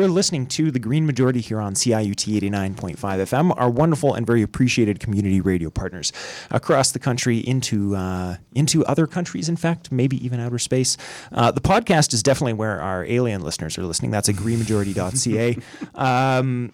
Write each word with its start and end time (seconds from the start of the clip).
You're 0.00 0.08
listening 0.08 0.46
to 0.46 0.70
the 0.70 0.78
Green 0.78 1.04
Majority 1.04 1.42
here 1.42 1.60
on 1.60 1.74
CIUT 1.74 2.40
89.5 2.40 2.96
FM, 2.96 3.52
our 3.58 3.68
wonderful 3.68 4.14
and 4.14 4.26
very 4.26 4.40
appreciated 4.40 4.98
community 4.98 5.42
radio 5.42 5.68
partners 5.68 6.10
across 6.50 6.92
the 6.92 6.98
country 6.98 7.36
into 7.36 7.94
uh, 7.94 8.36
into 8.54 8.82
other 8.86 9.06
countries, 9.06 9.50
in 9.50 9.56
fact, 9.56 9.92
maybe 9.92 10.16
even 10.24 10.40
outer 10.40 10.58
space. 10.58 10.96
Uh, 11.32 11.50
the 11.50 11.60
podcast 11.60 12.14
is 12.14 12.22
definitely 12.22 12.54
where 12.54 12.80
our 12.80 13.04
alien 13.04 13.42
listeners 13.42 13.76
are 13.76 13.82
listening. 13.82 14.10
That's 14.10 14.30
at 14.30 14.36
greenmajority.ca. 14.36 15.58
Um, 15.94 16.72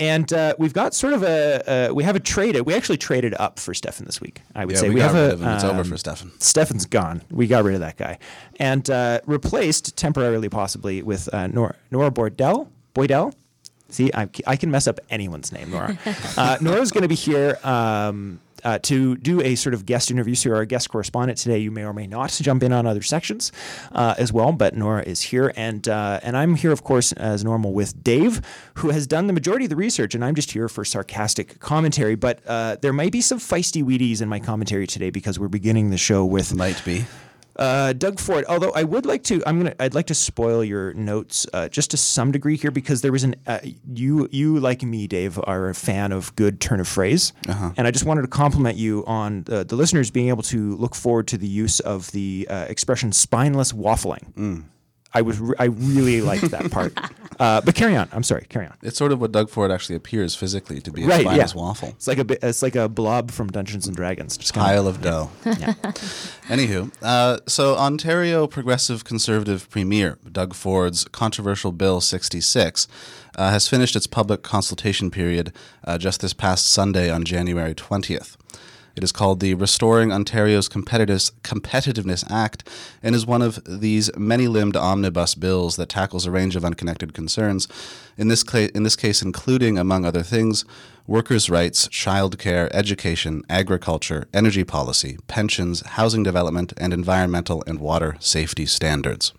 and 0.00 0.32
uh, 0.32 0.54
we've 0.58 0.72
got 0.72 0.94
sort 0.94 1.12
of 1.12 1.22
a, 1.22 1.90
uh, 1.90 1.94
we 1.94 2.02
have 2.02 2.16
a 2.16 2.20
trade. 2.20 2.60
We 2.62 2.74
actually 2.74 2.96
traded 2.98 3.34
up 3.38 3.60
for 3.60 3.72
Stefan 3.74 4.06
this 4.06 4.20
week. 4.20 4.40
I 4.56 4.64
would 4.64 4.74
Yeah, 4.74 4.80
say 4.80 4.88
we 4.88 4.96
got 4.96 5.14
have 5.14 5.14
rid 5.14 5.30
a. 5.30 5.32
of 5.34 5.42
him. 5.42 5.48
It's 5.50 5.64
over 5.64 5.80
um, 5.82 5.84
for 5.84 5.96
Stefan. 5.96 6.32
Stefan's 6.40 6.86
gone. 6.86 7.22
We 7.30 7.46
got 7.46 7.62
rid 7.62 7.74
of 7.74 7.80
that 7.82 7.96
guy, 7.96 8.18
and 8.58 8.88
uh, 8.90 9.20
replaced 9.26 9.96
temporarily, 9.96 10.48
possibly, 10.48 11.02
with 11.02 11.32
uh, 11.32 11.46
Nora, 11.46 11.76
Nora 11.92 12.10
Bordell. 12.10 12.68
Boydell. 12.94 13.32
See, 13.88 14.10
I, 14.14 14.28
I 14.46 14.54
can 14.56 14.70
mess 14.70 14.86
up 14.86 15.00
anyone's 15.10 15.52
name, 15.52 15.70
Nora. 15.70 15.98
Uh, 16.36 16.56
Nora's 16.60 16.90
going 16.92 17.02
to 17.02 17.08
be 17.08 17.14
here 17.16 17.58
um, 17.64 18.40
uh, 18.64 18.78
to 18.80 19.16
do 19.16 19.40
a 19.40 19.54
sort 19.54 19.74
of 19.74 19.86
guest 19.86 20.10
interview. 20.10 20.34
So, 20.34 20.52
our 20.52 20.64
guest 20.64 20.90
correspondent 20.90 21.38
today. 21.38 21.58
You 21.58 21.70
may 21.70 21.84
or 21.84 21.92
may 21.92 22.06
not 22.06 22.30
jump 22.30 22.62
in 22.62 22.72
on 22.72 22.86
other 22.86 23.02
sections 23.02 23.52
uh, 23.92 24.14
as 24.18 24.32
well, 24.32 24.52
but 24.52 24.76
Nora 24.76 25.02
is 25.02 25.22
here, 25.22 25.52
and 25.56 25.88
uh, 25.88 26.20
and 26.22 26.36
I'm 26.36 26.54
here, 26.54 26.72
of 26.72 26.84
course, 26.84 27.12
as 27.12 27.44
normal 27.44 27.72
with 27.72 28.02
Dave, 28.02 28.40
who 28.74 28.90
has 28.90 29.06
done 29.06 29.26
the 29.26 29.32
majority 29.32 29.64
of 29.66 29.70
the 29.70 29.76
research, 29.76 30.14
and 30.14 30.24
I'm 30.24 30.34
just 30.34 30.52
here 30.52 30.68
for 30.68 30.84
sarcastic 30.84 31.58
commentary. 31.60 32.14
But 32.14 32.40
uh, 32.46 32.76
there 32.80 32.92
might 32.92 33.12
be 33.12 33.20
some 33.20 33.38
feisty 33.38 33.82
weedies 33.82 34.22
in 34.22 34.28
my 34.28 34.40
commentary 34.40 34.86
today 34.86 35.10
because 35.10 35.38
we're 35.38 35.48
beginning 35.48 35.90
the 35.90 35.98
show 35.98 36.24
with 36.24 36.54
Might 36.54 36.84
be. 36.84 37.04
Uh, 37.60 37.92
Doug 37.92 38.18
Ford. 38.18 38.44
Although 38.48 38.72
I 38.74 38.82
would 38.82 39.06
like 39.06 39.22
to, 39.24 39.42
I'm 39.46 39.58
gonna, 39.58 39.74
I'd 39.78 39.94
like 39.94 40.06
to 40.06 40.14
spoil 40.14 40.64
your 40.64 40.92
notes 40.94 41.46
uh, 41.52 41.68
just 41.68 41.90
to 41.92 41.96
some 41.96 42.32
degree 42.32 42.56
here 42.56 42.70
because 42.72 43.02
there 43.02 43.12
was 43.12 43.22
an, 43.22 43.36
uh, 43.46 43.60
you, 43.94 44.28
you 44.32 44.58
like 44.58 44.82
me, 44.82 45.06
Dave, 45.06 45.38
are 45.44 45.68
a 45.68 45.74
fan 45.74 46.10
of 46.10 46.34
good 46.36 46.60
turn 46.60 46.80
of 46.80 46.88
phrase, 46.88 47.32
and 47.76 47.86
I 47.86 47.90
just 47.92 48.04
wanted 48.06 48.22
to 48.22 48.28
compliment 48.28 48.76
you 48.76 49.04
on 49.06 49.44
uh, 49.48 49.62
the 49.64 49.76
listeners 49.76 50.10
being 50.10 50.28
able 50.28 50.42
to 50.44 50.74
look 50.76 50.94
forward 50.94 51.28
to 51.28 51.38
the 51.38 51.46
use 51.48 51.78
of 51.80 52.10
the 52.12 52.46
uh, 52.50 52.66
expression 52.68 53.12
"spineless 53.12 53.72
waffling." 53.72 54.32
I 55.12 55.22
was, 55.22 55.38
re- 55.40 55.54
I 55.58 55.64
really 55.64 56.20
liked 56.20 56.50
that 56.50 56.70
part. 56.70 56.92
Uh, 57.40 57.58
but 57.62 57.74
carry 57.74 57.96
on. 57.96 58.06
I'm 58.12 58.22
sorry. 58.22 58.44
Carry 58.50 58.66
on. 58.66 58.76
It's 58.82 58.98
sort 58.98 59.12
of 59.12 59.20
what 59.22 59.32
Doug 59.32 59.48
Ford 59.48 59.70
actually 59.70 59.96
appears 59.96 60.34
physically 60.34 60.78
to 60.82 60.90
be 60.92 61.04
a 61.04 61.06
Right. 61.06 61.22
spineless 61.22 61.54
yeah. 61.54 61.58
waffle. 61.62 61.88
It's 61.88 62.06
like 62.06 62.18
a, 62.18 62.24
bit, 62.24 62.40
it's 62.42 62.60
like 62.62 62.76
a 62.76 62.86
blob 62.86 63.30
from 63.30 63.48
Dungeons 63.48 63.86
and 63.86 63.96
Dragons. 63.96 64.36
Just 64.36 64.52
kinda- 64.52 64.68
Pile 64.68 64.86
of 64.86 65.00
dough. 65.00 65.30
yeah. 65.46 65.72
Anywho, 66.48 66.92
uh, 67.00 67.38
so 67.46 67.76
Ontario 67.78 68.46
Progressive 68.46 69.04
Conservative 69.04 69.70
Premier 69.70 70.18
Doug 70.30 70.52
Ford's 70.52 71.04
controversial 71.04 71.72
Bill 71.72 72.02
66 72.02 72.86
uh, 73.36 73.50
has 73.50 73.66
finished 73.66 73.96
its 73.96 74.06
public 74.06 74.42
consultation 74.42 75.10
period 75.10 75.50
uh, 75.84 75.96
just 75.96 76.20
this 76.20 76.34
past 76.34 76.68
Sunday 76.68 77.10
on 77.10 77.24
January 77.24 77.74
20th. 77.74 78.36
It 78.96 79.04
is 79.04 79.12
called 79.12 79.40
the 79.40 79.54
Restoring 79.54 80.12
Ontario's 80.12 80.68
Competitiveness 80.68 82.30
Act 82.30 82.68
and 83.02 83.14
is 83.14 83.26
one 83.26 83.42
of 83.42 83.60
these 83.66 84.14
many 84.16 84.48
limbed 84.48 84.76
omnibus 84.76 85.34
bills 85.34 85.76
that 85.76 85.88
tackles 85.88 86.26
a 86.26 86.30
range 86.30 86.56
of 86.56 86.64
unconnected 86.64 87.14
concerns, 87.14 87.68
in 88.16 88.28
this, 88.28 88.42
cla 88.42 88.68
in 88.74 88.82
this 88.82 88.96
case, 88.96 89.22
including, 89.22 89.78
among 89.78 90.04
other 90.04 90.22
things, 90.22 90.64
workers' 91.06 91.48
rights, 91.48 91.88
childcare, 91.88 92.68
education, 92.72 93.42
agriculture, 93.48 94.28
energy 94.34 94.64
policy, 94.64 95.18
pensions, 95.26 95.80
housing 95.86 96.22
development, 96.22 96.72
and 96.76 96.92
environmental 96.92 97.64
and 97.66 97.80
water 97.80 98.16
safety 98.20 98.66
standards. 98.66 99.32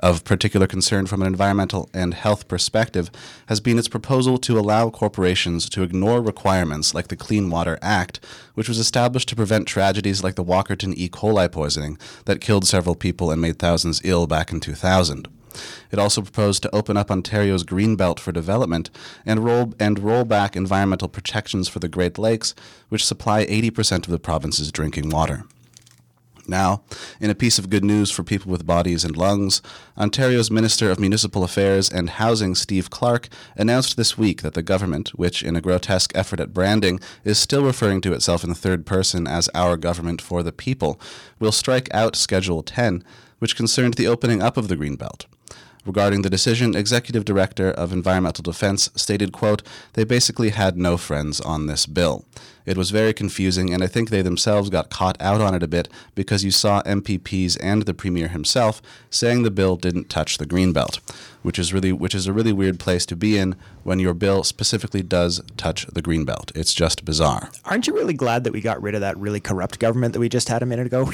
Of 0.00 0.24
particular 0.24 0.66
concern 0.66 1.06
from 1.06 1.22
an 1.22 1.26
environmental 1.26 1.88
and 1.94 2.12
health 2.12 2.48
perspective 2.48 3.10
has 3.46 3.60
been 3.60 3.78
its 3.78 3.88
proposal 3.88 4.36
to 4.38 4.58
allow 4.58 4.90
corporations 4.90 5.70
to 5.70 5.82
ignore 5.82 6.20
requirements 6.20 6.94
like 6.94 7.08
the 7.08 7.16
Clean 7.16 7.48
Water 7.48 7.78
Act, 7.80 8.20
which 8.54 8.68
was 8.68 8.78
established 8.78 9.28
to 9.30 9.36
prevent 9.36 9.66
tragedies 9.66 10.22
like 10.22 10.34
the 10.34 10.44
Walkerton 10.44 10.92
E. 10.96 11.08
coli 11.08 11.50
poisoning 11.50 11.96
that 12.26 12.42
killed 12.42 12.66
several 12.66 12.94
people 12.94 13.30
and 13.30 13.40
made 13.40 13.58
thousands 13.58 14.02
ill 14.04 14.26
back 14.26 14.52
in 14.52 14.60
2000. 14.60 15.28
It 15.90 15.98
also 15.98 16.20
proposed 16.20 16.62
to 16.62 16.74
open 16.74 16.98
up 16.98 17.10
Ontario's 17.10 17.62
green 17.62 17.96
belt 17.96 18.20
for 18.20 18.32
development 18.32 18.90
and 19.24 19.44
roll 19.44 19.72
and 19.80 19.98
roll 19.98 20.24
back 20.24 20.54
environmental 20.54 21.08
protections 21.08 21.68
for 21.68 21.78
the 21.78 21.88
Great 21.88 22.18
Lakes, 22.18 22.54
which 22.90 23.04
supply 23.04 23.46
80% 23.46 24.04
of 24.04 24.10
the 24.10 24.18
province's 24.18 24.70
drinking 24.70 25.08
water. 25.08 25.44
Now, 26.48 26.82
in 27.20 27.30
a 27.30 27.34
piece 27.34 27.58
of 27.58 27.70
good 27.70 27.84
news 27.84 28.10
for 28.10 28.22
people 28.22 28.50
with 28.50 28.66
bodies 28.66 29.04
and 29.04 29.16
lungs, 29.16 29.62
Ontario's 29.96 30.50
Minister 30.50 30.90
of 30.90 31.00
Municipal 31.00 31.44
Affairs 31.44 31.90
and 31.90 32.10
Housing, 32.10 32.54
Steve 32.54 32.90
Clark, 32.90 33.28
announced 33.56 33.96
this 33.96 34.16
week 34.16 34.42
that 34.42 34.54
the 34.54 34.62
government, 34.62 35.10
which 35.10 35.42
in 35.42 35.56
a 35.56 35.60
grotesque 35.60 36.12
effort 36.14 36.40
at 36.40 36.54
branding 36.54 37.00
is 37.24 37.38
still 37.38 37.64
referring 37.64 38.00
to 38.02 38.12
itself 38.12 38.44
in 38.44 38.50
the 38.50 38.56
third 38.56 38.86
person 38.86 39.26
as 39.26 39.50
our 39.54 39.76
government 39.76 40.20
for 40.22 40.42
the 40.42 40.52
people, 40.52 41.00
will 41.38 41.52
strike 41.52 41.92
out 41.92 42.16
Schedule 42.16 42.62
10, 42.62 43.02
which 43.38 43.56
concerned 43.56 43.94
the 43.94 44.06
opening 44.06 44.42
up 44.42 44.56
of 44.56 44.68
the 44.68 44.76
Greenbelt. 44.76 45.26
Regarding 45.86 46.22
the 46.22 46.30
decision, 46.30 46.74
Executive 46.74 47.24
Director 47.24 47.70
of 47.70 47.92
Environmental 47.92 48.42
Defense 48.42 48.90
stated, 48.96 49.32
quote, 49.32 49.62
they 49.92 50.02
basically 50.02 50.50
had 50.50 50.76
no 50.76 50.96
friends 50.96 51.40
on 51.40 51.66
this 51.66 51.86
bill. 51.86 52.24
It 52.64 52.76
was 52.76 52.90
very 52.90 53.12
confusing, 53.12 53.72
and 53.72 53.84
I 53.84 53.86
think 53.86 54.10
they 54.10 54.20
themselves 54.20 54.68
got 54.68 54.90
caught 54.90 55.16
out 55.20 55.40
on 55.40 55.54
it 55.54 55.62
a 55.62 55.68
bit 55.68 55.88
because 56.16 56.42
you 56.42 56.50
saw 56.50 56.82
MPPs 56.82 57.56
and 57.62 57.82
the 57.82 57.94
Premier 57.94 58.26
himself 58.26 58.82
saying 59.08 59.44
the 59.44 59.50
bill 59.52 59.76
didn't 59.76 60.10
touch 60.10 60.38
the 60.38 60.46
Greenbelt, 60.46 60.98
which 61.42 61.56
is 61.56 61.72
really 61.72 61.92
which 61.92 62.16
is 62.16 62.26
a 62.26 62.32
really 62.32 62.52
weird 62.52 62.80
place 62.80 63.06
to 63.06 63.14
be 63.14 63.38
in 63.38 63.54
when 63.84 64.00
your 64.00 64.14
bill 64.14 64.42
specifically 64.42 65.04
does 65.04 65.40
touch 65.56 65.86
the 65.86 66.02
Greenbelt. 66.02 66.50
It's 66.56 66.74
just 66.74 67.04
bizarre. 67.04 67.50
Aren't 67.64 67.86
you 67.86 67.94
really 67.94 68.14
glad 68.14 68.42
that 68.42 68.52
we 68.52 68.60
got 68.60 68.82
rid 68.82 68.96
of 68.96 69.02
that 69.02 69.16
really 69.16 69.38
corrupt 69.38 69.78
government 69.78 70.14
that 70.14 70.20
we 70.20 70.28
just 70.28 70.48
had 70.48 70.64
a 70.64 70.66
minute 70.66 70.86
ago? 70.86 71.08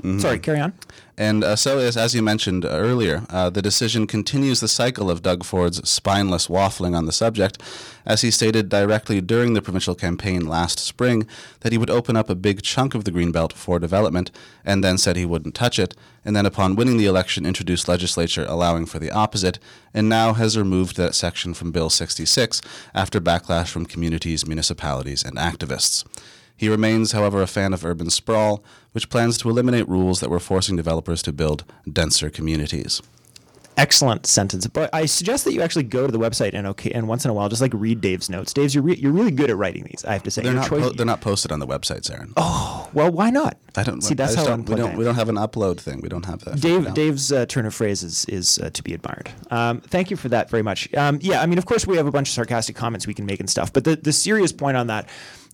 Phew. 0.00 0.20
Sorry, 0.20 0.38
carry 0.38 0.60
on. 0.60 0.72
And 1.20 1.44
uh, 1.44 1.54
so, 1.54 1.78
as, 1.78 1.98
as 1.98 2.14
you 2.14 2.22
mentioned 2.22 2.64
earlier, 2.64 3.26
uh, 3.28 3.50
the 3.50 3.60
decision 3.60 4.06
continues 4.06 4.60
the 4.60 4.68
cycle 4.68 5.10
of 5.10 5.20
Doug 5.20 5.44
Ford's 5.44 5.86
spineless 5.86 6.48
waffling 6.48 6.96
on 6.96 7.04
the 7.04 7.12
subject, 7.12 7.62
as 8.06 8.22
he 8.22 8.30
stated 8.30 8.70
directly 8.70 9.20
during 9.20 9.52
the 9.52 9.60
provincial 9.60 9.94
campaign 9.94 10.46
last 10.46 10.78
spring 10.78 11.26
that 11.60 11.72
he 11.72 11.78
would 11.78 11.90
open 11.90 12.16
up 12.16 12.30
a 12.30 12.34
big 12.34 12.62
chunk 12.62 12.94
of 12.94 13.04
the 13.04 13.12
Greenbelt 13.12 13.52
for 13.52 13.78
development, 13.78 14.30
and 14.64 14.82
then 14.82 14.96
said 14.96 15.16
he 15.16 15.26
wouldn't 15.26 15.54
touch 15.54 15.78
it, 15.78 15.94
and 16.24 16.34
then 16.34 16.46
upon 16.46 16.74
winning 16.74 16.96
the 16.96 17.06
election 17.06 17.44
introduced 17.44 17.86
legislature 17.86 18.46
allowing 18.48 18.86
for 18.86 18.98
the 18.98 19.10
opposite, 19.10 19.58
and 19.92 20.08
now 20.08 20.32
has 20.32 20.56
removed 20.56 20.96
that 20.96 21.14
section 21.14 21.52
from 21.52 21.70
Bill 21.70 21.90
66 21.90 22.62
after 22.94 23.20
backlash 23.20 23.68
from 23.68 23.84
communities, 23.84 24.46
municipalities, 24.46 25.22
and 25.22 25.36
activists. 25.36 26.04
He 26.56 26.68
remains, 26.68 27.12
however, 27.12 27.40
a 27.40 27.46
fan 27.46 27.72
of 27.72 27.86
urban 27.86 28.10
sprawl, 28.10 28.62
which 28.92 29.08
plans 29.08 29.38
to 29.38 29.48
eliminate 29.50 29.88
rules 29.88 30.20
that 30.20 30.30
were 30.30 30.40
forcing 30.40 30.76
developers 30.76 31.22
to 31.22 31.32
build 31.32 31.64
denser 31.90 32.30
communities. 32.30 33.00
Excellent 33.76 34.26
sentence. 34.26 34.66
But 34.66 34.90
I 34.92 35.06
suggest 35.06 35.44
that 35.46 35.54
you 35.54 35.62
actually 35.62 35.84
go 35.84 36.04
to 36.04 36.12
the 36.12 36.18
website 36.18 36.50
and 36.52 36.66
okay, 36.66 36.90
and 36.90 37.08
once 37.08 37.24
in 37.24 37.30
a 37.30 37.34
while, 37.34 37.48
just 37.48 37.62
like 37.62 37.72
read 37.72 38.02
Dave's 38.02 38.28
notes. 38.28 38.52
Dave's, 38.52 38.74
you're, 38.74 38.84
re- 38.84 38.96
you're 38.96 39.12
really 39.12 39.30
good 39.30 39.48
at 39.48 39.56
writing 39.56 39.84
these. 39.84 40.04
I 40.04 40.12
have 40.12 40.22
to 40.24 40.30
say. 40.30 40.42
They're 40.42 40.52
Your 40.52 40.60
not, 40.60 40.68
choice- 40.68 40.82
po- 40.82 40.90
they're 40.90 41.06
not 41.06 41.22
posted 41.22 41.50
on 41.50 41.60
the 41.60 41.66
websites, 41.66 42.10
Aaron. 42.12 42.34
oh, 42.36 42.90
well, 42.92 43.10
why 43.10 43.30
not? 43.30 43.56
I 43.76 43.82
don't 43.84 44.02
see. 44.02 44.12
That's 44.14 44.34
how 44.34 44.44
don't, 44.44 44.68
we 44.68 44.74
don't 44.74 44.98
we 44.98 45.04
don't 45.04 45.14
have 45.14 45.30
an 45.30 45.36
upload 45.36 45.80
thing. 45.80 46.00
We 46.02 46.10
don't 46.10 46.26
have 46.26 46.40
that. 46.44 46.60
Dave, 46.60 46.82
No. 46.82 46.92
Dave's 46.92 47.32
uh, 47.32 47.46
turn 47.46 47.64
of 47.64 47.74
phrase 47.74 48.02
is, 48.02 48.26
is 48.26 48.58
uh, 48.58 48.68
to 48.70 48.82
be 48.82 48.92
admired. 48.92 49.30
Um, 49.50 49.80
thank 49.80 50.10
you 50.10 50.16
for 50.16 50.28
that 50.28 50.50
very 50.50 50.64
much. 50.64 50.92
Um, 50.94 51.18
yeah, 51.22 51.40
I 51.40 51.46
mean, 51.46 51.56
of 51.56 51.64
course, 51.64 51.86
we 51.86 51.96
have 51.96 52.06
a 52.06 52.10
bunch 52.10 52.28
of 52.28 52.34
sarcastic 52.34 52.76
comments 52.76 53.06
we 53.06 53.14
can 53.14 53.24
make 53.24 53.40
and 53.40 53.48
stuff, 53.48 53.72
but 53.72 53.84
the, 53.84 53.96
the 53.96 54.12
serious 54.12 54.52
point 54.52 54.76
on 54.76 54.88
that 54.88 55.08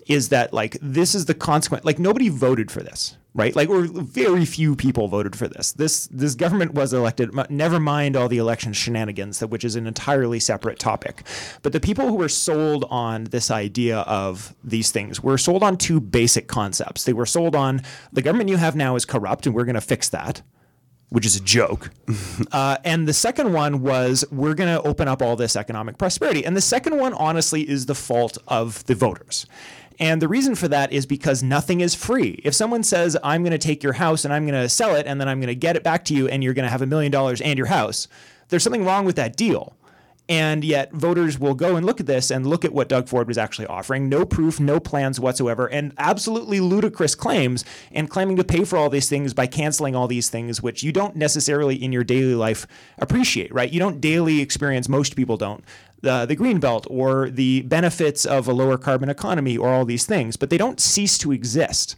is 0.09 0.31
that 0.31 0.53
like 0.53 0.79
this 0.83 1.15
is 1.15 1.27
the 1.27 1.35
consequence. 1.35 1.85
Like 1.85 1.99
nobody 2.01 2.29
voted 2.29 2.71
for 2.73 2.83
this, 2.83 3.17
right? 3.37 3.55
Like, 3.55 3.69
or 3.69 3.83
very 3.83 4.45
few 4.45 4.75
people 4.75 5.09
voted 5.09 5.37
for 5.37 5.47
this. 5.47 5.73
This 5.73 6.09
this 6.09 6.35
government 6.35 6.75
was 6.75 6.93
elected. 6.93 7.31
Never 7.51 7.79
mind 7.79 8.17
all 8.17 8.29
the 8.29 8.39
election 8.39 8.73
shenanigans, 8.73 9.41
which 9.41 9.65
is 9.65 9.77
an 9.77 9.87
entirely 9.87 10.41
separate 10.41 10.79
topic. 10.79 11.23
But 11.63 11.73
the 11.73 11.81
people 11.81 12.09
who 12.09 12.15
were 12.15 12.31
sold 12.31 12.87
on 12.91 13.25
this 13.25 13.51
idea 13.51 13.99
of 14.01 14.55
these 14.65 14.91
things 14.91 15.23
were 15.23 15.39
sold 15.39 15.63
on 15.63 15.77
two 15.77 16.01
basic 16.01 16.49
concepts. 16.49 17.05
They 17.05 17.13
were 17.13 17.27
sold 17.27 17.55
on 17.55 17.83
the 18.13 18.23
government 18.23 18.49
you 18.49 18.57
have 18.57 18.75
now 18.75 18.97
is 18.97 19.05
corrupt, 19.05 19.47
and 19.47 19.55
we're 19.55 19.65
going 19.65 19.75
to 19.75 19.81
fix 19.81 20.09
that 20.09 20.43
which 21.09 21.25
is 21.25 21.37
a 21.37 21.41
joke. 21.41 21.91
uh, 22.53 22.79
and 22.85 23.07
the 23.07 23.13
second 23.13 23.53
one 23.53 23.81
was 23.81 24.25
we're 24.33 24.55
going 24.55 24.75
to 24.75 24.83
open 24.87 25.07
up 25.07 25.23
all 25.23 25.37
this 25.37 25.55
economic 25.55 25.99
prosperity. 25.99 26.45
And 26.45 26.57
the 26.57 26.61
second 26.61 26.99
one, 26.99 27.15
honestly, 27.15 27.69
is 27.69 27.87
the 27.87 27.95
fault 27.95 28.39
of 28.49 28.85
the 28.87 28.95
voters. 28.97 29.47
And 29.99 30.21
the 30.21 30.29
reason 30.29 30.55
for 30.55 30.69
that 30.69 30.93
is 30.93 31.07
because 31.07 31.43
nothing 31.43 31.81
is 31.81 31.95
free. 31.95 32.41
If 32.45 32.55
someone 32.55 32.83
says, 32.83 33.17
I'm 33.25 33.43
going 33.43 33.53
to 33.53 33.59
take 33.59 33.83
your 33.83 33.95
house 33.95 34.25
and 34.25 34.35
I'm 34.35 34.47
going 34.47 34.61
to 34.61 34.69
sell 34.69 34.95
it 34.95 35.07
and 35.07 35.21
then 35.21 35.29
I'm 35.29 35.41
going 35.41 35.49
to 35.49 35.55
get 35.55 35.77
it 35.77 35.83
back 35.83 36.05
to 36.07 36.15
you 36.15 36.29
and 36.29 36.45
you're 36.45 36.55
going 36.55 36.67
to 36.67 36.71
have 36.71 36.83
a 36.83 36.87
million 36.87 37.11
dollars 37.11 37.41
and 37.41 37.57
your 37.57 37.69
house, 37.69 38.09
there's 38.49 38.63
something 38.63 38.85
wrong 38.85 39.05
with 39.05 39.17
that 39.17 39.37
deal. 39.37 39.75
And 40.29 40.65
yet, 40.65 40.93
voters 40.93 41.39
will 41.39 41.55
go 41.55 41.77
and 41.77 41.87
look 41.87 42.01
at 42.01 42.07
this 42.07 42.33
and 42.33 42.45
look 42.45 42.65
at 42.65 42.73
what 42.73 42.89
Doug 42.89 43.09
Ford 43.09 43.29
was 43.29 43.39
actually 43.39 43.69
offering. 43.69 44.09
No 44.09 44.25
proof, 44.25 44.59
no 44.59 44.81
plans 44.81 45.21
whatsoever, 45.21 45.69
and 45.69 45.93
absolutely 45.99 46.59
ludicrous 46.59 47.15
claims, 47.15 47.65
and 47.93 48.11
claiming 48.11 48.37
to 48.37 48.43
pay 48.43 48.65
for 48.65 48.77
all 48.77 48.91
these 48.91 49.09
things 49.09 49.35
by 49.35 49.47
canceling 49.47 49.95
all 49.95 50.09
these 50.09 50.29
things, 50.29 50.61
which 50.61 50.83
you 50.83 50.91
don't 50.91 51.15
necessarily 51.15 51.77
in 51.77 51.93
your 51.93 52.03
daily 52.03 52.35
life 52.35 52.67
appreciate, 52.99 53.55
right? 53.55 53.73
You 53.73 53.79
don't 53.79 54.01
daily 54.01 54.41
experience, 54.41 54.89
most 54.89 55.15
people 55.15 55.37
don't, 55.37 55.63
the, 56.07 56.25
the 56.25 56.37
green 56.37 56.61
belt 56.61 56.87
or 56.89 57.29
the 57.29 57.63
benefits 57.63 58.25
of 58.25 58.49
a 58.49 58.53
lower 58.53 58.79
carbon 58.79 59.09
economy 59.09 59.57
or 59.57 59.69
all 59.69 59.85
these 59.85 60.07
things, 60.07 60.37
but 60.37 60.49
they 60.49 60.57
don't 60.57 60.81
cease 60.81 61.19
to 61.19 61.33
exist 61.33 61.97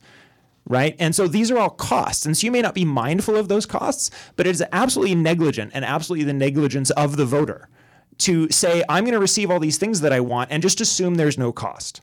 right? 0.71 0.95
And 0.99 1.15
so 1.15 1.27
these 1.27 1.51
are 1.51 1.57
all 1.57 1.71
costs. 1.71 2.27
And 2.27 2.37
so 2.37 2.45
you 2.45 2.53
may 2.53 2.61
not 2.61 2.75
be 2.75 2.85
mindful 2.85 3.37
of 3.37 3.49
those 3.49 3.65
costs, 3.65 4.11
but 4.37 4.47
it 4.47 4.51
is 4.51 4.63
absolutely 4.71 5.15
negligent 5.15 5.71
and 5.75 5.83
absolutely 5.83 6.27
the 6.27 6.35
negligence 6.35 6.91
of 6.91 7.17
the 7.17 7.25
voter 7.25 7.71
to 8.19 8.51
say, 8.51 8.85
I'm 8.87 9.05
going 9.05 9.15
to 9.15 9.19
receive 9.19 9.51
all 9.51 9.61
these 9.61 9.79
things 9.79 10.03
that 10.03 10.13
I 10.13 10.21
want 10.21 10.51
and 10.51 10.63
just 10.63 10.83
assume 10.83 11.15
there's 11.15 11.39
no 11.39 11.53
cost. 11.53 12.03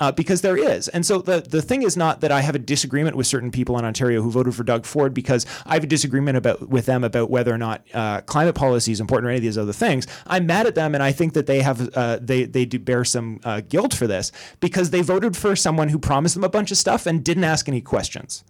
Uh, 0.00 0.10
because 0.10 0.40
there 0.40 0.56
is. 0.56 0.88
And 0.88 1.06
so 1.06 1.18
the, 1.18 1.40
the 1.40 1.62
thing 1.62 1.82
is 1.82 1.96
not 1.96 2.20
that 2.20 2.32
I 2.32 2.40
have 2.40 2.56
a 2.56 2.58
disagreement 2.58 3.14
with 3.14 3.28
certain 3.28 3.52
people 3.52 3.78
in 3.78 3.84
Ontario 3.84 4.22
who 4.22 4.30
voted 4.30 4.52
for 4.56 4.64
Doug 4.64 4.86
Ford 4.86 5.14
because 5.14 5.46
I 5.66 5.74
have 5.74 5.84
a 5.84 5.86
disagreement 5.86 6.36
about 6.36 6.68
with 6.68 6.86
them 6.86 7.04
about 7.04 7.30
whether 7.30 7.54
or 7.54 7.58
not 7.58 7.86
uh, 7.94 8.20
climate 8.22 8.56
policy 8.56 8.90
is 8.90 8.98
important 8.98 9.28
or 9.28 9.30
any 9.30 9.36
of 9.36 9.42
these 9.42 9.56
other 9.56 9.72
things. 9.72 10.08
I'm 10.26 10.46
mad 10.46 10.66
at 10.66 10.74
them, 10.74 10.94
and 10.94 11.02
I 11.02 11.12
think 11.12 11.34
that 11.34 11.46
they 11.46 11.62
have 11.62 11.96
uh, 11.96 12.18
they 12.20 12.44
they 12.44 12.64
do 12.64 12.80
bear 12.80 13.04
some 13.04 13.38
uh, 13.44 13.60
guilt 13.60 13.94
for 13.94 14.08
this 14.08 14.32
because 14.58 14.90
they 14.90 15.00
voted 15.00 15.36
for 15.36 15.54
someone 15.54 15.90
who 15.90 16.00
promised 16.00 16.34
them 16.34 16.42
a 16.42 16.48
bunch 16.48 16.72
of 16.72 16.76
stuff 16.76 17.06
and 17.06 17.24
didn't 17.24 17.44
ask 17.44 17.68
any 17.68 17.80
questions 17.80 18.42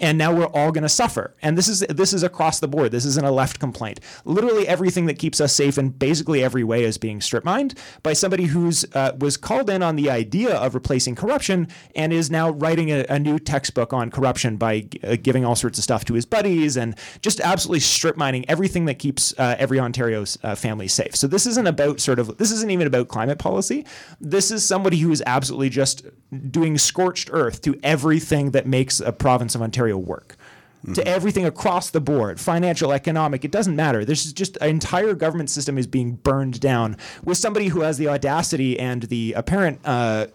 and 0.00 0.18
now 0.18 0.34
we're 0.34 0.46
all 0.46 0.72
going 0.72 0.82
to 0.82 0.88
suffer. 0.88 1.34
And 1.42 1.56
this 1.56 1.68
is 1.68 1.80
this 1.88 2.12
is 2.12 2.22
across 2.22 2.60
the 2.60 2.68
board. 2.68 2.92
This 2.92 3.04
isn't 3.04 3.24
a 3.24 3.30
left 3.30 3.58
complaint. 3.58 4.00
Literally 4.24 4.66
everything 4.66 5.06
that 5.06 5.18
keeps 5.18 5.40
us 5.40 5.52
safe 5.52 5.78
in 5.78 5.90
basically 5.90 6.42
every 6.42 6.64
way 6.64 6.84
is 6.84 6.98
being 6.98 7.20
strip 7.20 7.44
mined 7.44 7.78
by 8.02 8.12
somebody 8.12 8.44
who's 8.44 8.84
uh, 8.94 9.16
was 9.18 9.36
called 9.36 9.70
in 9.70 9.82
on 9.82 9.96
the 9.96 10.10
idea 10.10 10.54
of 10.54 10.74
replacing 10.74 11.14
corruption 11.14 11.68
and 11.94 12.12
is 12.12 12.30
now 12.30 12.50
writing 12.50 12.90
a, 12.90 13.04
a 13.08 13.18
new 13.18 13.38
textbook 13.38 13.92
on 13.92 14.10
corruption 14.10 14.56
by 14.56 14.86
uh, 15.02 15.16
giving 15.20 15.44
all 15.44 15.56
sorts 15.56 15.78
of 15.78 15.84
stuff 15.84 16.04
to 16.04 16.14
his 16.14 16.26
buddies 16.26 16.76
and 16.76 16.96
just 17.22 17.40
absolutely 17.40 17.80
strip 17.80 18.16
mining 18.16 18.48
everything 18.48 18.84
that 18.84 18.98
keeps 18.98 19.34
uh, 19.38 19.56
every 19.58 19.78
Ontario's 19.78 20.38
uh, 20.42 20.54
family 20.54 20.88
safe. 20.88 21.14
So 21.16 21.26
this 21.26 21.46
isn't 21.46 21.66
about 21.66 22.00
sort 22.00 22.18
of 22.18 22.36
this 22.38 22.50
isn't 22.50 22.70
even 22.70 22.86
about 22.86 23.08
climate 23.08 23.38
policy. 23.38 23.86
This 24.20 24.50
is 24.50 24.64
somebody 24.64 24.98
who 24.98 25.10
is 25.10 25.22
absolutely 25.26 25.70
just 25.70 26.06
doing 26.50 26.78
scorched 26.78 27.30
earth 27.32 27.62
to 27.62 27.78
everything 27.82 28.50
that 28.52 28.66
makes 28.66 29.00
a 29.00 29.12
province 29.12 29.54
of 29.54 29.62
Ontario 29.62 29.96
work. 29.96 30.36
Mm-hmm. 30.84 30.92
To 30.92 31.08
everything 31.08 31.44
across 31.44 31.90
the 31.90 32.00
board, 32.00 32.38
financial, 32.38 32.92
economic, 32.92 33.44
it 33.44 33.50
doesn't 33.50 33.74
matter. 33.74 34.04
There's 34.04 34.32
just 34.32 34.56
an 34.58 34.68
entire 34.68 35.14
government 35.14 35.50
system 35.50 35.76
is 35.76 35.88
being 35.88 36.12
burned 36.12 36.60
down 36.60 36.96
with 37.24 37.36
somebody 37.36 37.66
who 37.66 37.80
has 37.80 37.98
the 37.98 38.08
audacity 38.08 38.78
and 38.78 39.02
the 39.04 39.32
apparent 39.32 39.80
uh, 39.84 40.28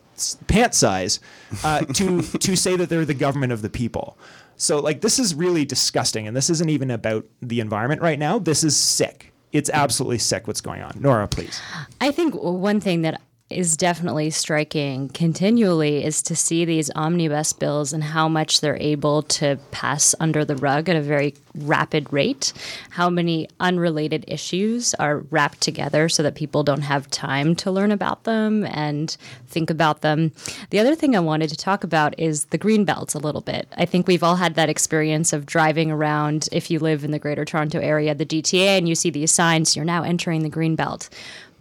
pant 0.47 0.73
size 0.73 1.21
uh, 1.63 1.79
to 1.93 2.21
to 2.21 2.55
say 2.57 2.75
that 2.75 2.89
they're 2.89 3.05
the 3.05 3.13
government 3.13 3.53
of 3.53 3.61
the 3.61 3.69
people. 3.69 4.17
So 4.57 4.79
like 4.79 4.99
this 4.99 5.17
is 5.17 5.33
really 5.33 5.63
disgusting, 5.63 6.27
and 6.27 6.35
this 6.35 6.49
isn't 6.49 6.69
even 6.69 6.91
about 6.91 7.25
the 7.41 7.61
environment 7.61 8.01
right 8.01 8.19
now. 8.19 8.37
This 8.37 8.65
is 8.65 8.75
sick. 8.75 9.31
It's 9.53 9.69
absolutely 9.69 10.17
sick 10.17 10.47
what's 10.47 10.61
going 10.61 10.81
on. 10.81 10.97
Nora, 10.99 11.27
please. 11.27 11.61
I 12.01 12.11
think 12.11 12.33
one 12.35 12.79
thing 12.81 13.03
that 13.03 13.21
is 13.53 13.77
definitely 13.77 14.29
striking 14.29 15.09
continually 15.09 16.03
is 16.03 16.21
to 16.23 16.35
see 16.35 16.65
these 16.65 16.89
omnibus 16.95 17.53
bills 17.53 17.93
and 17.93 18.03
how 18.03 18.27
much 18.27 18.61
they're 18.61 18.77
able 18.81 19.23
to 19.23 19.57
pass 19.71 20.15
under 20.19 20.43
the 20.43 20.55
rug 20.55 20.89
at 20.89 20.95
a 20.95 21.01
very 21.01 21.33
rapid 21.55 22.11
rate. 22.11 22.53
How 22.89 23.09
many 23.09 23.47
unrelated 23.59 24.25
issues 24.27 24.93
are 24.95 25.19
wrapped 25.29 25.61
together 25.61 26.09
so 26.09 26.23
that 26.23 26.35
people 26.35 26.63
don't 26.63 26.81
have 26.81 27.09
time 27.09 27.55
to 27.57 27.71
learn 27.71 27.91
about 27.91 28.23
them 28.23 28.65
and 28.65 29.15
think 29.47 29.69
about 29.69 30.01
them. 30.01 30.31
The 30.71 30.79
other 30.79 30.95
thing 30.95 31.15
I 31.15 31.19
wanted 31.19 31.49
to 31.49 31.55
talk 31.55 31.83
about 31.83 32.17
is 32.19 32.45
the 32.45 32.57
green 32.57 32.85
belts 32.85 33.13
a 33.13 33.19
little 33.19 33.41
bit. 33.41 33.67
I 33.77 33.85
think 33.85 34.07
we've 34.07 34.23
all 34.23 34.35
had 34.35 34.55
that 34.55 34.69
experience 34.69 35.31
of 35.31 35.45
driving 35.45 35.91
around 35.91 36.49
if 36.51 36.71
you 36.71 36.79
live 36.79 37.03
in 37.03 37.11
the 37.11 37.19
Greater 37.19 37.45
Toronto 37.45 37.79
area, 37.79 38.15
the 38.15 38.25
GTA, 38.25 38.77
and 38.77 38.89
you 38.89 38.95
see 38.95 39.09
these 39.09 39.31
signs, 39.31 39.75
you're 39.75 39.85
now 39.85 40.03
entering 40.03 40.41
the 40.43 40.49
green 40.49 40.75
belt. 40.75 41.09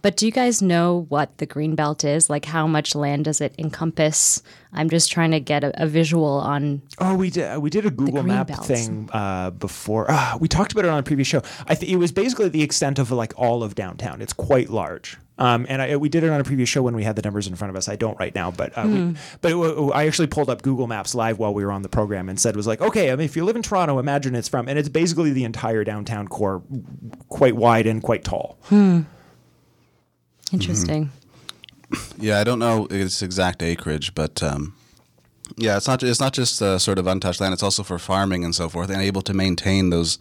But 0.03 0.17
do 0.17 0.25
you 0.25 0.33
guys 0.33 0.61
know 0.61 1.05
what 1.07 1.37
the 1.37 1.45
green 1.45 1.75
belt 1.75 2.03
is? 2.03 2.29
Like 2.29 2.43
how 2.43 2.67
much 2.67 2.93
land 2.93 3.23
does 3.23 3.39
it 3.39 3.55
encompass? 3.57 4.43
I'm 4.73 4.89
just 4.89 5.09
trying 5.09 5.31
to 5.31 5.39
get 5.39 5.63
a, 5.63 5.81
a 5.81 5.87
visual 5.87 6.25
on. 6.25 6.81
Oh, 6.99 7.15
we 7.15 7.29
did. 7.29 7.57
We 7.59 7.69
did 7.69 7.85
a 7.85 7.89
Google 7.89 8.21
Map 8.21 8.47
belts. 8.47 8.67
thing 8.67 9.09
uh, 9.13 9.51
before. 9.51 10.11
Uh, 10.11 10.37
we 10.39 10.49
talked 10.49 10.73
about 10.73 10.83
it 10.83 10.89
on 10.89 10.99
a 10.99 11.03
previous 11.03 11.29
show. 11.29 11.41
I 11.67 11.75
think 11.75 11.89
it 11.89 11.95
was 11.95 12.11
basically 12.11 12.49
the 12.49 12.61
extent 12.63 12.99
of 12.99 13.11
like 13.11 13.33
all 13.37 13.63
of 13.63 13.75
downtown. 13.75 14.21
It's 14.21 14.33
quite 14.33 14.69
large. 14.69 15.17
Um, 15.37 15.65
and 15.69 15.81
I, 15.81 15.95
we 15.95 16.09
did 16.09 16.25
it 16.25 16.29
on 16.29 16.39
a 16.41 16.43
previous 16.43 16.67
show 16.67 16.83
when 16.83 16.95
we 16.95 17.05
had 17.05 17.15
the 17.15 17.21
numbers 17.21 17.47
in 17.47 17.55
front 17.55 17.69
of 17.69 17.77
us. 17.77 17.87
I 17.87 17.95
don't 17.95 18.19
right 18.19 18.35
now, 18.35 18.51
but 18.51 18.77
uh, 18.77 18.83
mm. 18.83 18.93
we, 18.93 18.99
hmm. 18.99 19.13
but 19.41 19.51
it, 19.53 19.91
I 19.95 20.05
actually 20.05 20.27
pulled 20.27 20.49
up 20.49 20.61
Google 20.61 20.85
Maps 20.85 21.15
live 21.15 21.39
while 21.39 21.53
we 21.53 21.63
were 21.63 21.71
on 21.71 21.81
the 21.81 21.89
program 21.89 22.27
and 22.27 22.39
said 22.39 22.57
was 22.57 22.67
like, 22.67 22.81
okay, 22.81 23.09
I 23.09 23.15
mean, 23.15 23.25
if 23.25 23.37
you 23.37 23.45
live 23.45 23.55
in 23.55 23.63
Toronto, 23.63 23.97
imagine 23.99 24.35
it's 24.35 24.49
from, 24.49 24.67
and 24.67 24.77
it's 24.77 24.89
basically 24.89 25.31
the 25.31 25.45
entire 25.45 25.83
downtown 25.83 26.27
core, 26.27 26.61
quite 27.29 27.55
wide 27.55 27.87
and 27.87 28.03
quite 28.03 28.25
tall. 28.25 28.59
Hmm. 28.63 29.03
Interesting. 30.53 31.09
Mm-hmm. 31.91 32.21
Yeah, 32.23 32.39
I 32.39 32.43
don't 32.43 32.59
know 32.59 32.87
its 32.89 33.21
exact 33.21 33.61
acreage, 33.61 34.15
but 34.15 34.41
um, 34.41 34.75
yeah, 35.57 35.77
it's 35.77 35.87
not 35.87 36.01
it's 36.03 36.19
not 36.19 36.33
just 36.33 36.61
uh, 36.61 36.79
sort 36.79 36.99
of 36.99 37.07
untouched 37.07 37.41
land. 37.41 37.53
It's 37.53 37.63
also 37.63 37.83
for 37.83 37.99
farming 37.99 38.43
and 38.43 38.55
so 38.55 38.69
forth, 38.69 38.89
and 38.89 39.01
able 39.01 39.21
to 39.23 39.33
maintain 39.33 39.89
those 39.89 40.19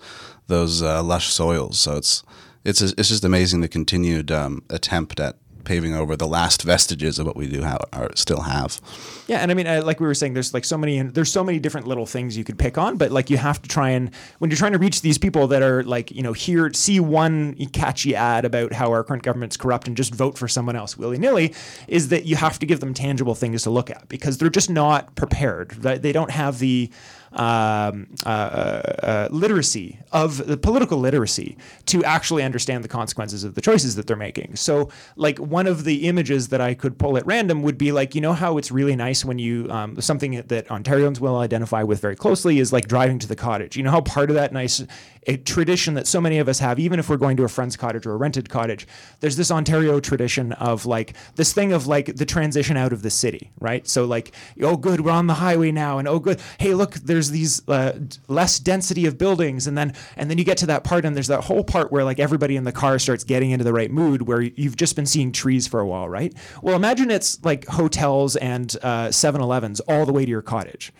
those 0.49 0.83
uh, 0.83 1.03
lush 1.03 1.29
soils. 1.29 1.79
So 1.79 1.97
it's 1.97 2.23
it's 2.65 2.81
it's 2.81 3.09
just 3.09 3.25
amazing 3.25 3.61
the 3.61 3.69
continued 3.69 4.31
um, 4.31 4.63
attempt 4.71 5.21
at 5.21 5.37
paving 5.65 5.95
over 5.95 6.17
the 6.17 6.27
last 6.27 6.63
vestiges 6.63 7.19
of 7.19 7.27
what 7.27 7.37
we 7.37 7.47
do 7.47 7.63
have, 7.63 7.81
or 7.93 8.11
still 8.15 8.43
have. 8.43 8.81
Yeah, 9.27 9.39
and 9.39 9.51
I 9.51 9.55
mean, 9.55 9.67
like 9.85 10.01
we 10.01 10.07
were 10.07 10.15
saying, 10.15 10.35
there's 10.35 10.53
like 10.53 10.65
so 10.65 10.77
many, 10.77 11.01
there's 11.03 11.33
so 11.33 11.45
many 11.45 11.59
different 11.59 11.87
little 11.87 12.07
things 12.07 12.37
you 12.37 12.45
could 12.45 12.59
pick 12.59 12.77
on, 12.79 12.97
but 12.97 13.11
like 13.11 13.31
you 13.31 13.37
have 13.37 13.63
to 13.63 13.69
try 13.69 13.91
and 13.91 14.11
when 14.39 14.51
you're 14.51 14.59
trying 14.59 14.73
to 14.73 14.79
reach 14.79 15.03
these 15.03 15.19
people 15.19 15.47
that 15.49 15.63
are 15.63 15.83
like, 15.85 16.11
you 16.11 16.23
know, 16.23 16.33
here 16.33 16.73
see 16.73 17.01
one 17.01 17.55
catchy 17.73 18.15
ad 18.15 18.45
about 18.45 18.73
how 18.73 18.91
our 18.91 19.05
current 19.05 19.23
government's 19.23 19.57
corrupt 19.57 19.87
and 19.87 19.97
just 19.97 20.15
vote 20.15 20.37
for 20.37 20.49
someone 20.49 20.77
else 20.77 20.99
willy 20.99 21.19
nilly, 21.19 21.55
is 21.89 22.09
that 22.09 22.25
you 22.25 22.37
have 22.37 22.59
to 22.59 22.67
give 22.67 22.81
them 22.81 22.95
tangible 22.95 23.35
things 23.35 23.63
to 23.63 23.71
look 23.71 23.91
at 23.91 24.09
because 24.09 24.39
they're 24.39 24.51
just 24.51 24.71
not 24.71 25.15
prepared. 25.15 25.71
They 25.71 26.13
don't 26.13 26.31
have 26.31 26.59
the 26.59 26.91
um, 27.35 28.09
uh, 28.27 28.29
uh, 28.29 29.29
literacy 29.31 29.99
of 30.13 30.47
the 30.47 30.57
political 30.57 30.99
literacy 30.99 31.57
to 31.87 32.05
actually 32.05 32.43
understand 32.43 32.85
the 32.85 32.89
consequences 32.89 33.45
of 33.45 33.55
the 33.55 33.61
choices 33.61 33.97
that 33.97 34.07
they're 34.07 34.17
making. 34.17 34.57
So, 34.57 34.91
like 35.17 35.39
one 35.39 35.67
of 35.67 35.85
the 35.85 36.07
images 36.09 36.49
that 36.49 36.61
I 36.61 36.75
could 36.75 36.99
pull 36.99 37.17
at 37.17 37.27
random 37.27 37.63
would 37.63 37.79
be 37.79 37.93
like, 37.93 38.15
you 38.15 38.21
know 38.21 38.33
how 38.33 38.59
it's 38.59 38.71
really 38.71 38.97
nice 38.97 39.25
when 39.25 39.39
you 39.39 39.71
um, 39.71 40.01
something 40.01 40.43
that 40.47 40.69
Ontarians 40.69 41.21
will 41.21 41.37
identify 41.37 41.83
with 41.83 42.01
very 42.01 42.17
closely 42.17 42.59
is 42.59 42.73
like 42.73 42.89
driving 42.89 43.19
to 43.21 43.29
the 43.29 43.37
cottage. 43.37 43.77
You 43.77 43.83
know 43.83 43.91
how 43.91 44.01
part 44.01 44.31
of 44.31 44.37
that 44.37 44.53
nice 44.53 44.85
a 45.27 45.37
tradition 45.37 45.95
that 45.95 46.07
so 46.07 46.21
many 46.21 46.39
of 46.39 46.49
us 46.49 46.59
have, 46.59 46.79
even 46.79 46.99
if 46.99 47.09
we're 47.09 47.17
going 47.17 47.37
to 47.37 47.45
a 47.45 47.49
friend's 47.49 47.77
cottage 47.77 48.07
or 48.07 48.13
a 48.13 48.17
rented 48.17 48.49
cottage. 48.49 48.87
There's 49.21 49.37
this 49.37 49.51
Ontario 49.51 50.01
tradition 50.01 50.53
of 50.53 50.85
like 50.85 51.15
this 51.37 51.53
thing 51.53 51.73
of 51.73 51.87
like 51.87 52.17
the 52.17 52.27
transition 52.27 52.77
out 52.77 52.93
of 52.93 53.03
the 53.03 53.11
city, 53.11 53.53
right? 53.61 53.87
So 53.87 54.05
like, 54.05 54.33
oh, 54.61 54.77
good, 54.77 55.03
we're 55.03 55.13
on 55.13 55.29
the 55.29 55.35
highway 55.35 55.71
now, 55.71 55.99
and 55.99 56.09
oh, 56.09 56.19
good, 56.19 56.41
hey, 56.59 56.75
look, 56.75 56.95
there's 57.23 57.31
these 57.31 57.69
uh, 57.69 57.99
less 58.27 58.59
density 58.59 59.07
of 59.07 59.17
buildings, 59.17 59.67
and 59.67 59.79
then 59.79 59.95
and 60.17 60.29
then 60.29 60.39
you 60.39 60.45
get 60.45 60.57
to 60.59 60.67
that 60.67 60.83
part, 60.83 61.05
and 61.05 61.15
there's 61.15 61.29
that 61.29 61.45
whole 61.45 61.63
part 61.63 61.93
where 61.93 62.03
like 62.03 62.19
everybody 62.19 62.57
in 62.57 62.65
the 62.65 62.73
car 62.73 62.99
starts 62.99 63.23
getting 63.23 63.53
into 63.53 63.65
the 63.65 63.73
right 63.73 63.91
mood, 63.91 64.23
where 64.23 64.41
you've 64.41 64.77
just 64.77 64.97
been 64.97 65.07
seeing 65.07 65.31
trees 65.31 65.69
for 65.69 65.79
a 65.79 65.87
while, 65.87 66.09
right? 66.09 66.35
Well, 66.63 66.75
imagine 66.75 67.11
it's 67.11 67.43
like 67.45 67.67
hotels 67.67 68.35
and 68.37 68.77
uh, 68.83 69.09
7-Elevens 69.09 69.81
all 69.81 70.05
the 70.05 70.13
way 70.13 70.25
to 70.25 70.31
your 70.31 70.43
cottage 70.43 70.93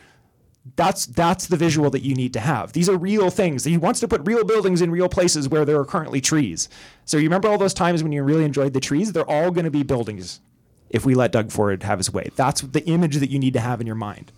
that's 0.77 1.07
that's 1.07 1.49
the 1.49 1.57
visual 1.57 1.91
that 1.91 2.03
you 2.03 2.15
need 2.15 2.33
to 2.33 2.39
have. 2.39 2.73
These 2.73 2.89
are 2.89 2.97
real 2.97 3.31
things. 3.31 3.65
He 3.65 3.77
wants 3.77 3.99
to 3.99 4.07
put 4.07 4.25
real 4.25 4.45
buildings 4.45 4.81
in 4.81 4.93
real 4.93 5.09
places 5.09 5.49
where 5.49 5.65
there 5.65 5.77
are 5.77 5.85
currently 5.85 6.21
trees. 6.21 6.69
So 7.05 7.17
you 7.17 7.25
remember 7.25 7.49
all 7.49 7.59
those 7.59 7.75
times 7.75 8.05
when 8.05 8.13
you 8.13 8.23
really 8.23 8.45
enjoyed 8.45 8.73
the 8.73 8.79
trees? 8.79 9.11
They're 9.11 9.29
all 9.29 9.51
going 9.51 9.65
to 9.65 9.73
be 9.73 9.83
buildings 9.83 10.41
if 10.89 11.05
we 11.05 11.17
let 11.17 11.33
Doug 11.33 11.51
Ford 11.51 11.83
have 11.83 11.99
his 11.99 12.13
way. 12.13 12.31
That's 12.37 12.61
the 12.61 12.85
image 12.85 13.17
that 13.17 13.29
you 13.29 13.41
need 13.41 13.55
to 13.55 13.61
have 13.61 13.81
in 13.81 13.89
your 13.89 13.97
mind. 13.97 14.31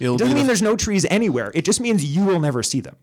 It'll 0.00 0.16
it 0.16 0.18
doesn't 0.18 0.34
mean 0.34 0.44
the 0.44 0.48
there's 0.48 0.62
no 0.62 0.76
trees 0.76 1.06
anywhere. 1.10 1.52
It 1.54 1.64
just 1.64 1.80
means 1.80 2.04
you 2.04 2.24
will 2.24 2.40
never 2.40 2.62
see 2.62 2.80
them. 2.80 2.96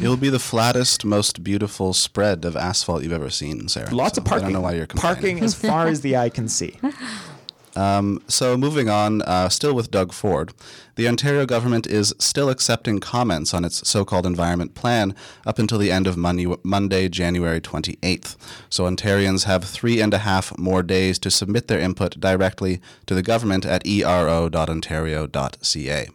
It'll 0.00 0.16
be 0.16 0.28
the 0.28 0.40
flattest, 0.40 1.04
most 1.04 1.44
beautiful 1.44 1.92
spread 1.92 2.44
of 2.44 2.56
asphalt 2.56 3.02
you've 3.02 3.12
ever 3.12 3.30
seen, 3.30 3.68
Sarah. 3.68 3.94
Lots 3.94 4.16
so 4.16 4.22
of 4.22 4.26
parking. 4.26 4.44
I 4.44 4.46
don't 4.48 4.52
know 4.54 4.60
why 4.62 4.72
you're 4.72 4.86
complaining. 4.86 5.16
Parking 5.16 5.44
as 5.44 5.54
far 5.54 5.86
as 5.86 6.00
the 6.00 6.16
eye 6.16 6.30
can 6.30 6.48
see. 6.48 6.78
Um, 7.76 8.22
so, 8.28 8.56
moving 8.56 8.88
on, 8.88 9.20
uh, 9.22 9.48
still 9.48 9.74
with 9.74 9.90
Doug 9.90 10.12
Ford, 10.12 10.52
the 10.94 11.08
Ontario 11.08 11.44
government 11.44 11.88
is 11.88 12.14
still 12.18 12.48
accepting 12.48 13.00
comments 13.00 13.52
on 13.52 13.64
its 13.64 13.88
so 13.88 14.04
called 14.04 14.26
environment 14.26 14.76
plan 14.76 15.12
up 15.44 15.58
until 15.58 15.78
the 15.78 15.90
end 15.90 16.06
of 16.06 16.16
Monday, 16.16 16.46
Monday, 16.62 17.08
January 17.08 17.60
28th. 17.60 18.36
So, 18.70 18.84
Ontarians 18.84 19.42
have 19.44 19.64
three 19.64 20.00
and 20.00 20.14
a 20.14 20.18
half 20.18 20.56
more 20.56 20.84
days 20.84 21.18
to 21.20 21.30
submit 21.30 21.68
their 21.68 21.80
input 21.80 22.20
directly 22.20 22.80
to 23.06 23.14
the 23.14 23.22
government 23.22 23.64
at 23.66 23.86
ero.ontario.ca. 23.86 26.08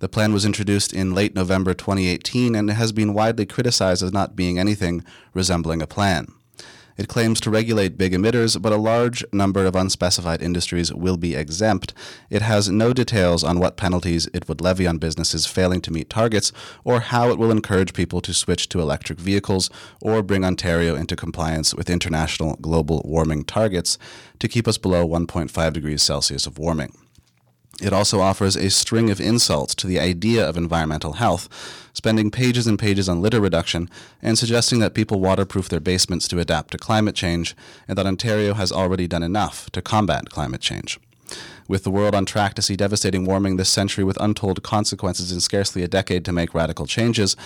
The 0.00 0.08
plan 0.08 0.32
was 0.32 0.44
introduced 0.44 0.92
in 0.92 1.14
late 1.14 1.34
November 1.34 1.74
2018 1.74 2.54
and 2.54 2.70
has 2.70 2.92
been 2.92 3.14
widely 3.14 3.46
criticized 3.46 4.02
as 4.02 4.12
not 4.12 4.36
being 4.36 4.58
anything 4.58 5.04
resembling 5.34 5.82
a 5.82 5.88
plan. 5.88 6.28
It 6.96 7.08
claims 7.08 7.40
to 7.40 7.50
regulate 7.50 7.96
big 7.96 8.12
emitters, 8.12 8.60
but 8.60 8.72
a 8.72 8.76
large 8.76 9.24
number 9.32 9.64
of 9.64 9.76
unspecified 9.76 10.42
industries 10.42 10.92
will 10.92 11.16
be 11.16 11.36
exempt. 11.36 11.94
It 12.28 12.42
has 12.42 12.68
no 12.68 12.92
details 12.92 13.44
on 13.44 13.60
what 13.60 13.76
penalties 13.76 14.28
it 14.34 14.48
would 14.48 14.60
levy 14.60 14.84
on 14.84 14.98
businesses 14.98 15.46
failing 15.46 15.80
to 15.82 15.92
meet 15.92 16.10
targets, 16.10 16.52
or 16.82 16.98
how 16.98 17.30
it 17.30 17.38
will 17.38 17.52
encourage 17.52 17.92
people 17.92 18.20
to 18.20 18.34
switch 18.34 18.68
to 18.70 18.80
electric 18.80 19.20
vehicles, 19.20 19.70
or 20.00 20.24
bring 20.24 20.44
Ontario 20.44 20.96
into 20.96 21.14
compliance 21.14 21.72
with 21.72 21.88
international 21.88 22.56
global 22.56 23.00
warming 23.04 23.44
targets 23.44 23.96
to 24.40 24.48
keep 24.48 24.66
us 24.66 24.78
below 24.78 25.06
1.5 25.06 25.72
degrees 25.72 26.02
Celsius 26.02 26.46
of 26.46 26.58
warming. 26.58 26.92
It 27.80 27.92
also 27.92 28.20
offers 28.20 28.56
a 28.56 28.70
string 28.70 29.08
of 29.08 29.20
insults 29.20 29.74
to 29.76 29.86
the 29.86 30.00
idea 30.00 30.46
of 30.46 30.56
environmental 30.56 31.14
health, 31.14 31.48
spending 31.92 32.30
pages 32.30 32.66
and 32.66 32.78
pages 32.78 33.08
on 33.08 33.22
litter 33.22 33.40
reduction 33.40 33.88
and 34.20 34.36
suggesting 34.36 34.80
that 34.80 34.94
people 34.94 35.20
waterproof 35.20 35.68
their 35.68 35.78
basements 35.78 36.26
to 36.28 36.40
adapt 36.40 36.72
to 36.72 36.78
climate 36.78 37.14
change 37.14 37.54
and 37.86 37.96
that 37.96 38.06
Ontario 38.06 38.54
has 38.54 38.72
already 38.72 39.06
done 39.06 39.22
enough 39.22 39.70
to 39.70 39.80
combat 39.80 40.28
climate 40.30 40.60
change. 40.60 40.98
With 41.68 41.84
the 41.84 41.90
world 41.90 42.14
on 42.14 42.24
track 42.24 42.54
to 42.54 42.62
see 42.62 42.76
devastating 42.76 43.26
warming 43.26 43.56
this 43.56 43.68
century 43.68 44.02
with 44.02 44.20
untold 44.20 44.62
consequences 44.62 45.30
in 45.30 45.40
scarcely 45.40 45.82
a 45.82 45.88
decade 45.88 46.24
to 46.24 46.32
make 46.32 46.54
radical 46.54 46.86
changes, 46.86 47.36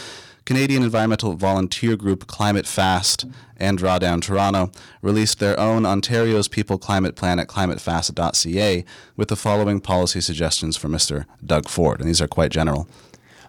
Canadian 0.45 0.83
environmental 0.83 1.35
volunteer 1.35 1.97
group 1.97 2.27
Climate 2.27 2.67
Fast 2.67 3.27
and 3.57 3.79
Drawdown 3.79 4.21
Toronto 4.21 4.73
released 5.01 5.39
their 5.39 5.59
own 5.59 5.87
Ontario's 5.87 6.49
People 6.49 6.79
Climate 6.79 7.15
Plan 7.15 7.39
at 7.39 7.49
climatefast.ca 7.49 8.85
with 9.17 9.29
the 9.29 9.37
following 9.37 9.81
policy 9.81 10.21
suggestions 10.21 10.77
for 10.77 10.89
Mr. 10.89 11.27
Doug 11.45 11.69
Ford, 11.69 12.01
and 12.01 12.09
these 12.09 12.21
are 12.21 12.29
quite 12.29 12.51
general. 12.51 12.89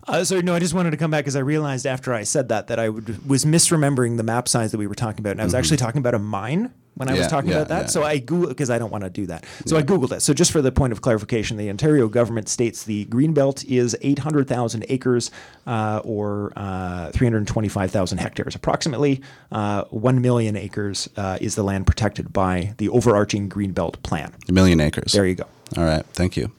Uh, 0.07 0.23
sorry, 0.23 0.41
no, 0.41 0.53
I 0.53 0.59
just 0.59 0.73
wanted 0.73 0.91
to 0.91 0.97
come 0.97 1.11
back 1.11 1.23
because 1.23 1.35
I 1.35 1.39
realized 1.39 1.85
after 1.87 2.13
I 2.13 2.23
said 2.23 2.49
that 2.49 2.67
that 2.67 2.77
I 2.77 2.89
would, 2.89 3.27
was 3.27 3.45
misremembering 3.45 4.17
the 4.17 4.23
map 4.23 4.47
signs 4.47 4.71
that 4.71 4.77
we 4.77 4.85
were 4.85 4.95
talking 4.95 5.21
about, 5.21 5.31
and 5.31 5.41
I 5.41 5.45
was 5.45 5.55
actually 5.55 5.77
talking 5.77 5.99
about 5.99 6.13
a 6.13 6.19
mine 6.19 6.73
when 6.95 7.09
I 7.09 7.13
was 7.13 7.27
talking 7.27 7.49
yeah, 7.49 7.57
about 7.57 7.67
that. 7.69 7.81
yeah. 7.83 7.87
So 7.87 8.03
I 8.03 8.19
Googled 8.19 8.49
because 8.49 8.69
I 8.69 8.77
don't 8.77 8.91
want 8.91 9.03
to 9.03 9.09
do 9.09 9.25
that. 9.27 9.45
So 9.65 9.77
I 9.77 9.81
Googled 9.83 10.11
it. 10.11 10.21
So 10.21 10.33
just 10.33 10.51
for 10.51 10.61
the 10.61 10.71
point 10.71 10.93
of 10.93 11.01
clarification, 11.01 11.57
the 11.57 11.69
Ontario 11.69 12.07
government 12.07 12.49
states 12.49 12.83
the 12.83 13.05
Greenbelt 13.05 13.65
is 13.65 13.95
800,000 14.01 14.85
acres 14.89 15.31
uh, 15.65 16.01
or 16.03 16.53
uh, 16.55 17.11
325,000 17.11 18.17
hectares. 18.17 18.55
Approximately 18.55 19.21
uh, 19.51 19.85
1 19.85 20.21
million 20.21 20.55
acres 20.55 21.09
uh, 21.17 21.37
is 21.41 21.55
the 21.55 21.63
land 21.63 21.87
protected 21.87 22.31
by 22.31 22.73
the 22.77 22.89
overarching 22.89 23.49
Greenbelt 23.49 24.01
plan. 24.03 24.33
A 24.47 24.51
million 24.51 24.79
acres. 24.79 25.13
There 25.13 25.25
you 25.25 25.35
go. 25.35 25.45
All 25.77 25.85
right, 25.85 26.05
thank 26.07 26.37
you. 26.37 26.51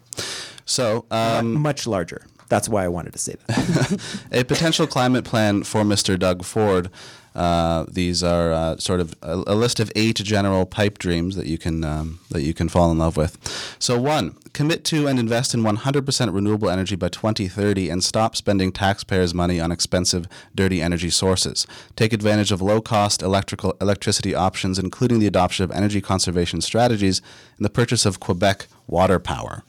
So, 0.64 1.04
um, 1.10 1.54
Much 1.54 1.86
larger. 1.86 2.26
That's 2.48 2.68
why 2.68 2.84
I 2.84 2.88
wanted 2.88 3.12
to 3.14 3.18
say 3.18 3.36
that. 3.46 4.18
a 4.32 4.44
potential 4.44 4.86
climate 4.86 5.24
plan 5.24 5.62
for 5.64 5.82
Mr. 5.82 6.18
Doug 6.18 6.44
Ford. 6.44 6.90
Uh, 7.34 7.84
these 7.90 8.22
are 8.22 8.52
uh, 8.52 8.76
sort 8.76 9.00
of 9.00 9.14
a, 9.22 9.34
a 9.46 9.54
list 9.54 9.80
of 9.80 9.90
eight 9.96 10.16
general 10.16 10.66
pipe 10.66 10.98
dreams 10.98 11.34
that 11.36 11.46
you 11.46 11.58
can 11.58 11.82
um, 11.82 12.20
that 12.30 12.42
you 12.42 12.54
can 12.54 12.68
fall 12.68 12.90
in 12.90 12.98
love 12.98 13.16
with. 13.16 13.38
So 13.78 13.98
one, 14.00 14.36
commit 14.52 14.84
to 14.84 15.08
and 15.08 15.18
invest 15.18 15.52
in 15.52 15.62
100% 15.62 16.34
renewable 16.34 16.70
energy 16.70 16.94
by 16.94 17.08
2030 17.08 17.90
and 17.90 18.04
stop 18.04 18.36
spending 18.36 18.70
taxpayers' 18.70 19.34
money 19.34 19.60
on 19.60 19.72
expensive, 19.72 20.28
dirty 20.54 20.80
energy 20.80 21.10
sources. 21.10 21.66
Take 21.96 22.12
advantage 22.12 22.52
of 22.52 22.62
low-cost 22.62 23.20
electrical 23.20 23.76
electricity 23.80 24.34
options, 24.34 24.78
including 24.78 25.18
the 25.18 25.26
adoption 25.26 25.64
of 25.64 25.72
energy 25.72 26.00
conservation 26.00 26.60
strategies 26.60 27.20
and 27.56 27.64
the 27.64 27.70
purchase 27.70 28.06
of 28.06 28.20
Quebec 28.20 28.68
water 28.86 29.18
power. 29.18 29.64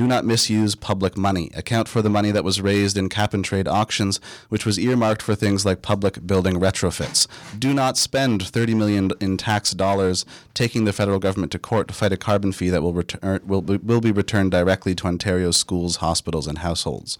Do 0.00 0.06
not 0.06 0.24
misuse 0.24 0.74
public 0.74 1.18
money. 1.18 1.50
Account 1.54 1.86
for 1.86 2.00
the 2.00 2.08
money 2.08 2.30
that 2.30 2.42
was 2.42 2.62
raised 2.62 2.96
in 2.96 3.10
cap 3.10 3.34
and 3.34 3.44
trade 3.44 3.68
auctions, 3.68 4.18
which 4.48 4.64
was 4.64 4.78
earmarked 4.78 5.20
for 5.20 5.34
things 5.34 5.66
like 5.66 5.82
public 5.82 6.26
building 6.26 6.54
retrofits. 6.54 7.26
Do 7.58 7.74
not 7.74 7.98
spend 7.98 8.46
30 8.46 8.72
million 8.76 9.10
in 9.20 9.36
tax 9.36 9.72
dollars 9.72 10.24
taking 10.54 10.86
the 10.86 10.94
federal 10.94 11.18
government 11.18 11.52
to 11.52 11.58
court 11.58 11.86
to 11.88 11.92
fight 11.92 12.14
a 12.14 12.16
carbon 12.16 12.52
fee 12.52 12.70
that 12.70 12.80
will 12.80 12.94
return 12.94 13.42
will, 13.44 13.60
will 13.60 14.00
be 14.00 14.10
returned 14.10 14.52
directly 14.52 14.94
to 14.94 15.06
Ontario's 15.06 15.58
schools, 15.58 15.96
hospitals, 15.96 16.46
and 16.46 16.60
households. 16.60 17.18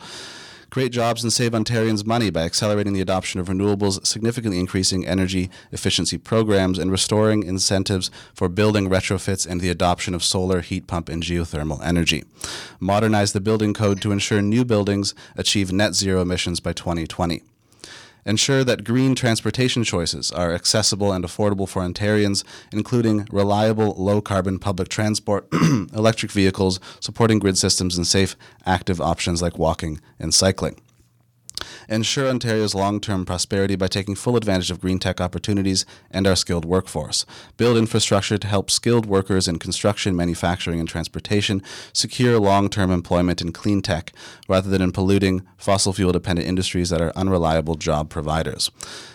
Create 0.70 0.92
jobs 0.92 1.24
and 1.24 1.32
save 1.32 1.50
Ontarians 1.50 2.06
money 2.06 2.30
by 2.30 2.42
accelerating 2.42 2.92
the 2.92 3.00
adoption 3.00 3.40
of 3.40 3.48
renewables, 3.48 4.06
significantly 4.06 4.60
increasing 4.60 5.04
energy 5.04 5.50
efficiency 5.72 6.16
programs, 6.16 6.78
and 6.78 6.92
restoring 6.92 7.42
incentives 7.42 8.08
for 8.32 8.48
building 8.48 8.88
retrofits 8.88 9.44
and 9.44 9.60
the 9.60 9.68
adoption 9.68 10.14
of 10.14 10.22
solar, 10.22 10.60
heat 10.60 10.86
pump, 10.86 11.08
and 11.08 11.24
geothermal 11.24 11.84
energy. 11.84 12.22
Modernize 12.78 13.32
the 13.32 13.40
building 13.40 13.74
code 13.74 14.00
to 14.00 14.12
ensure 14.12 14.40
new 14.40 14.64
buildings 14.64 15.12
achieve 15.36 15.72
net 15.72 15.94
zero 15.94 16.22
emissions 16.22 16.60
by 16.60 16.72
2020. 16.72 17.42
Ensure 18.24 18.64
that 18.64 18.84
green 18.84 19.14
transportation 19.14 19.84
choices 19.84 20.30
are 20.30 20.52
accessible 20.52 21.12
and 21.12 21.24
affordable 21.24 21.68
for 21.68 21.82
Ontarians, 21.82 22.44
including 22.72 23.26
reliable, 23.30 23.94
low 23.96 24.20
carbon 24.20 24.58
public 24.58 24.88
transport, 24.88 25.48
electric 25.52 26.30
vehicles, 26.32 26.80
supporting 27.00 27.38
grid 27.38 27.56
systems, 27.56 27.96
and 27.96 28.06
safe, 28.06 28.36
active 28.66 29.00
options 29.00 29.40
like 29.40 29.58
walking 29.58 30.00
and 30.18 30.34
cycling. 30.34 30.80
Ensure 31.88 32.28
Ontario's 32.28 32.74
long 32.74 33.00
term 33.00 33.24
prosperity 33.24 33.76
by 33.76 33.88
taking 33.88 34.14
full 34.14 34.36
advantage 34.36 34.70
of 34.70 34.80
green 34.80 34.98
tech 34.98 35.20
opportunities 35.20 35.84
and 36.10 36.26
our 36.26 36.36
skilled 36.36 36.64
workforce. 36.64 37.26
Build 37.56 37.76
infrastructure 37.76 38.38
to 38.38 38.46
help 38.46 38.70
skilled 38.70 39.06
workers 39.06 39.48
in 39.48 39.58
construction, 39.58 40.14
manufacturing, 40.16 40.80
and 40.80 40.88
transportation 40.88 41.62
secure 41.92 42.38
long 42.38 42.68
term 42.68 42.90
employment 42.90 43.40
in 43.40 43.52
clean 43.52 43.82
tech 43.82 44.12
rather 44.48 44.70
than 44.70 44.82
in 44.82 44.92
polluting, 44.92 45.46
fossil 45.56 45.92
fuel 45.92 46.12
dependent 46.12 46.48
industries 46.48 46.90
that 46.90 47.00
are 47.00 47.12
unreliable 47.16 47.74
job 47.74 48.10
providers. 48.10 48.70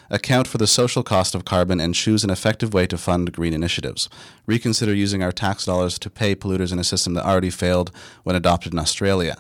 Account 0.10 0.48
for 0.48 0.60
the 0.60 0.68
social 0.68 1.02
cost 1.02 1.34
of 1.34 1.46
carbon 1.46 1.80
and 1.80 1.96
choose 1.96 2.24
an 2.24 2.30
effective 2.30 2.74
way 2.74 2.86
to 2.88 2.98
fund 2.98 3.34
green 3.34 3.54
initiatives. 3.54 4.08
Reconsider 4.46 4.94
using 4.94 5.24
our 5.24 5.32
tax 5.32 5.66
dollars 5.66 5.98
to 6.00 6.10
pay 6.10 6.36
polluters 6.36 6.72
in 6.72 6.78
a 6.78 6.84
system 6.84 7.16
that 7.16 7.26
already 7.26 7.50
failed 7.50 7.92
when 8.24 8.36
adopted 8.36 8.74
in 8.74 8.80
Australia. 8.80 9.38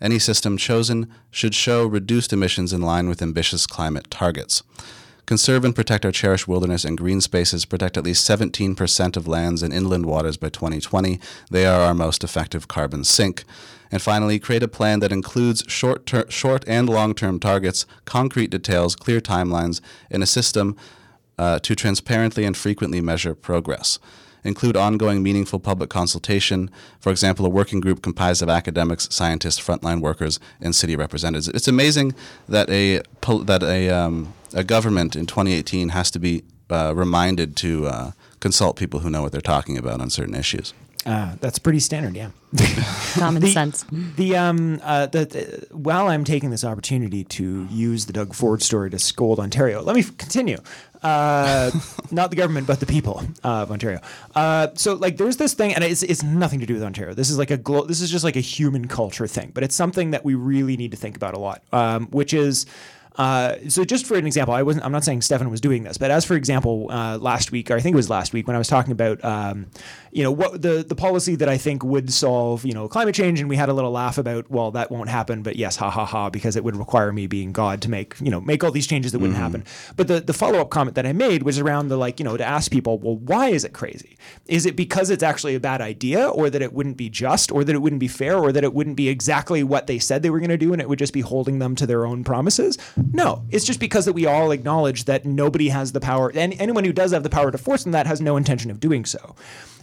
Any 0.00 0.18
system 0.18 0.56
chosen 0.56 1.12
should 1.30 1.54
show 1.54 1.86
reduced 1.86 2.32
emissions 2.32 2.72
in 2.72 2.82
line 2.82 3.08
with 3.08 3.22
ambitious 3.22 3.66
climate 3.66 4.10
targets. 4.10 4.62
Conserve 5.26 5.62
and 5.62 5.74
protect 5.74 6.06
our 6.06 6.10
cherished 6.10 6.48
wilderness 6.48 6.86
and 6.86 6.96
green 6.96 7.20
spaces. 7.20 7.66
Protect 7.66 7.98
at 7.98 8.04
least 8.04 8.26
17% 8.26 9.16
of 9.16 9.28
lands 9.28 9.62
and 9.62 9.74
inland 9.74 10.06
waters 10.06 10.38
by 10.38 10.48
2020. 10.48 11.20
They 11.50 11.66
are 11.66 11.82
our 11.82 11.92
most 11.92 12.24
effective 12.24 12.66
carbon 12.66 13.04
sink. 13.04 13.44
And 13.90 14.00
finally, 14.00 14.38
create 14.38 14.62
a 14.62 14.68
plan 14.68 15.00
that 15.00 15.12
includes 15.12 15.64
short, 15.68 16.06
ter- 16.06 16.30
short 16.30 16.64
and 16.66 16.88
long 16.88 17.14
term 17.14 17.40
targets, 17.40 17.84
concrete 18.06 18.50
details, 18.50 18.96
clear 18.96 19.20
timelines, 19.20 19.82
and 20.10 20.22
a 20.22 20.26
system 20.26 20.76
uh, 21.38 21.58
to 21.58 21.74
transparently 21.74 22.46
and 22.46 22.56
frequently 22.56 23.02
measure 23.02 23.34
progress. 23.34 23.98
Include 24.44 24.76
ongoing 24.76 25.22
meaningful 25.22 25.58
public 25.58 25.90
consultation, 25.90 26.70
for 27.00 27.10
example, 27.10 27.44
a 27.44 27.48
working 27.48 27.80
group 27.80 28.02
comprised 28.02 28.42
of 28.42 28.48
academics, 28.48 29.08
scientists, 29.10 29.60
frontline 29.60 30.00
workers, 30.00 30.38
and 30.60 30.74
city 30.74 30.96
representatives. 30.96 31.48
It's 31.48 31.68
amazing 31.68 32.14
that 32.48 32.70
a 32.70 33.02
that 33.44 33.62
a 33.62 33.90
um, 33.90 34.32
a 34.54 34.64
government 34.64 35.16
in 35.16 35.26
2018 35.26 35.90
has 35.90 36.10
to 36.12 36.18
be 36.18 36.42
uh, 36.70 36.92
reminded 36.94 37.56
to 37.56 37.86
uh, 37.86 38.10
consult 38.40 38.76
people 38.76 39.00
who 39.00 39.10
know 39.10 39.22
what 39.22 39.32
they're 39.32 39.40
talking 39.40 39.76
about 39.76 40.00
on 40.00 40.10
certain 40.10 40.34
issues. 40.34 40.72
Uh, 41.06 41.36
that's 41.40 41.58
pretty 41.58 41.78
standard, 41.78 42.14
yeah. 42.16 42.30
Common 43.14 43.40
The- 43.40 43.52
sense. 43.52 43.84
The 44.16 44.36
um 44.36 44.80
uh 44.82 45.06
the, 45.06 45.24
the 45.26 45.66
while 45.76 46.08
I'm 46.08 46.24
taking 46.24 46.50
this 46.50 46.64
opportunity 46.64 47.24
to 47.24 47.66
use 47.70 48.06
the 48.06 48.12
Doug 48.12 48.34
Ford 48.34 48.62
story 48.62 48.90
to 48.90 48.98
scold 48.98 49.38
Ontario, 49.38 49.80
let 49.82 49.94
me 49.94 50.02
f- 50.02 50.16
continue. 50.18 50.58
Uh, 51.02 51.70
not 52.10 52.30
the 52.30 52.36
government, 52.36 52.66
but 52.66 52.80
the 52.80 52.86
people 52.86 53.22
of 53.44 53.70
Ontario. 53.70 54.00
Uh, 54.34 54.68
so 54.74 54.94
like 54.94 55.16
there's 55.16 55.36
this 55.36 55.54
thing, 55.54 55.74
and 55.74 55.84
it's, 55.84 56.02
it's 56.02 56.22
nothing 56.22 56.60
to 56.60 56.66
do 56.66 56.74
with 56.74 56.82
Ontario. 56.82 57.14
This 57.14 57.30
is 57.30 57.38
like 57.38 57.50
a 57.50 57.56
glo- 57.56 57.84
this 57.84 58.00
is 58.00 58.10
just 58.10 58.24
like 58.24 58.36
a 58.36 58.40
human 58.40 58.88
culture 58.88 59.26
thing, 59.26 59.52
but 59.54 59.62
it's 59.62 59.74
something 59.74 60.10
that 60.10 60.24
we 60.24 60.34
really 60.34 60.76
need 60.76 60.90
to 60.90 60.96
think 60.96 61.16
about 61.16 61.34
a 61.34 61.38
lot, 61.38 61.62
um, 61.72 62.06
which 62.08 62.34
is. 62.34 62.66
Uh, 63.18 63.56
so 63.68 63.84
just 63.84 64.06
for 64.06 64.16
an 64.16 64.26
example, 64.26 64.54
I 64.54 64.62
wasn't. 64.62 64.84
I'm 64.84 64.92
not 64.92 65.02
saying 65.02 65.22
Stefan 65.22 65.50
was 65.50 65.60
doing 65.60 65.82
this, 65.82 65.98
but 65.98 66.12
as 66.12 66.24
for 66.24 66.34
example, 66.34 66.86
uh, 66.90 67.18
last 67.18 67.50
week, 67.50 67.68
or 67.68 67.74
I 67.74 67.80
think 67.80 67.94
it 67.94 67.96
was 67.96 68.08
last 68.08 68.32
week, 68.32 68.46
when 68.46 68.54
I 68.54 68.58
was 68.58 68.68
talking 68.68 68.92
about, 68.92 69.22
um, 69.24 69.66
you 70.12 70.22
know, 70.22 70.30
what 70.30 70.62
the 70.62 70.84
the 70.88 70.94
policy 70.94 71.34
that 71.34 71.48
I 71.48 71.58
think 71.58 71.82
would 71.82 72.12
solve, 72.12 72.64
you 72.64 72.72
know, 72.72 72.86
climate 72.86 73.16
change, 73.16 73.40
and 73.40 73.48
we 73.48 73.56
had 73.56 73.68
a 73.68 73.72
little 73.72 73.90
laugh 73.90 74.18
about, 74.18 74.48
well, 74.50 74.70
that 74.70 74.92
won't 74.92 75.08
happen, 75.08 75.42
but 75.42 75.56
yes, 75.56 75.74
ha 75.74 75.90
ha 75.90 76.04
ha, 76.04 76.30
because 76.30 76.54
it 76.54 76.62
would 76.62 76.76
require 76.76 77.12
me 77.12 77.26
being 77.26 77.50
God 77.52 77.82
to 77.82 77.90
make, 77.90 78.14
you 78.20 78.30
know, 78.30 78.40
make 78.40 78.62
all 78.62 78.70
these 78.70 78.86
changes 78.86 79.10
that 79.10 79.18
wouldn't 79.18 79.38
happen. 79.38 79.64
But 79.96 80.06
the 80.06 80.20
the 80.20 80.32
follow 80.32 80.60
up 80.60 80.70
comment 80.70 80.94
that 80.94 81.04
I 81.04 81.12
made 81.12 81.42
was 81.42 81.58
around 81.58 81.88
the 81.88 81.96
like, 81.96 82.20
you 82.20 82.24
know, 82.24 82.36
to 82.36 82.44
ask 82.44 82.70
people, 82.70 83.00
well, 83.00 83.16
why 83.16 83.48
is 83.48 83.64
it 83.64 83.72
crazy? 83.72 84.16
Is 84.46 84.64
it 84.64 84.76
because 84.76 85.10
it's 85.10 85.24
actually 85.24 85.56
a 85.56 85.60
bad 85.60 85.80
idea, 85.80 86.28
or 86.28 86.50
that 86.50 86.62
it 86.62 86.72
wouldn't 86.72 86.96
be 86.96 87.10
just, 87.10 87.50
or 87.50 87.64
that 87.64 87.74
it 87.74 87.82
wouldn't 87.82 88.00
be 88.00 88.08
fair, 88.08 88.38
or 88.38 88.52
that 88.52 88.62
it 88.62 88.74
wouldn't 88.74 88.96
be 88.96 89.08
exactly 89.08 89.64
what 89.64 89.88
they 89.88 89.98
said 89.98 90.22
they 90.22 90.30
were 90.30 90.38
going 90.38 90.50
to 90.50 90.56
do, 90.56 90.72
and 90.72 90.80
it 90.80 90.88
would 90.88 91.00
just 91.00 91.12
be 91.12 91.20
holding 91.20 91.58
them 91.58 91.74
to 91.74 91.84
their 91.84 92.06
own 92.06 92.22
promises? 92.22 92.78
No, 93.12 93.44
it's 93.50 93.64
just 93.64 93.80
because 93.80 94.04
that 94.04 94.12
we 94.12 94.26
all 94.26 94.50
acknowledge 94.50 95.04
that 95.04 95.24
nobody 95.24 95.68
has 95.68 95.92
the 95.92 96.00
power, 96.00 96.30
and 96.34 96.54
anyone 96.58 96.84
who 96.84 96.92
does 96.92 97.12
have 97.12 97.22
the 97.22 97.30
power 97.30 97.50
to 97.50 97.58
force 97.58 97.82
them 97.84 97.92
that 97.92 98.06
has 98.06 98.20
no 98.20 98.36
intention 98.36 98.70
of 98.70 98.80
doing 98.80 99.04
so. 99.04 99.34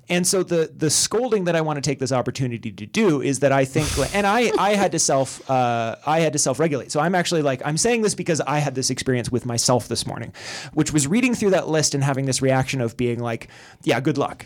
And 0.07 0.27
so 0.27 0.43
the 0.43 0.71
the 0.75 0.89
scolding 0.89 1.45
that 1.45 1.55
I 1.55 1.61
want 1.61 1.77
to 1.77 1.81
take 1.81 1.99
this 1.99 2.11
opportunity 2.11 2.71
to 2.71 2.85
do 2.85 3.21
is 3.21 3.39
that 3.39 3.51
I 3.51 3.65
think, 3.65 3.87
and 4.15 4.27
I 4.27 4.51
I 4.57 4.75
had 4.75 4.91
to 4.91 4.99
self 4.99 5.49
uh, 5.49 5.95
I 6.05 6.19
had 6.19 6.33
to 6.33 6.39
self 6.39 6.59
regulate. 6.59 6.91
So 6.91 6.99
I'm 6.99 7.15
actually 7.15 7.41
like 7.41 7.61
I'm 7.65 7.77
saying 7.77 8.03
this 8.03 8.13
because 8.13 8.41
I 8.41 8.59
had 8.59 8.75
this 8.75 8.89
experience 8.89 9.31
with 9.31 9.45
myself 9.45 9.87
this 9.87 10.05
morning, 10.05 10.33
which 10.73 10.93
was 10.93 11.07
reading 11.07 11.33
through 11.33 11.51
that 11.51 11.67
list 11.67 11.95
and 11.95 12.03
having 12.03 12.25
this 12.25 12.41
reaction 12.41 12.81
of 12.81 12.95
being 12.97 13.19
like, 13.19 13.47
yeah, 13.83 13.99
good 13.99 14.17
luck 14.17 14.45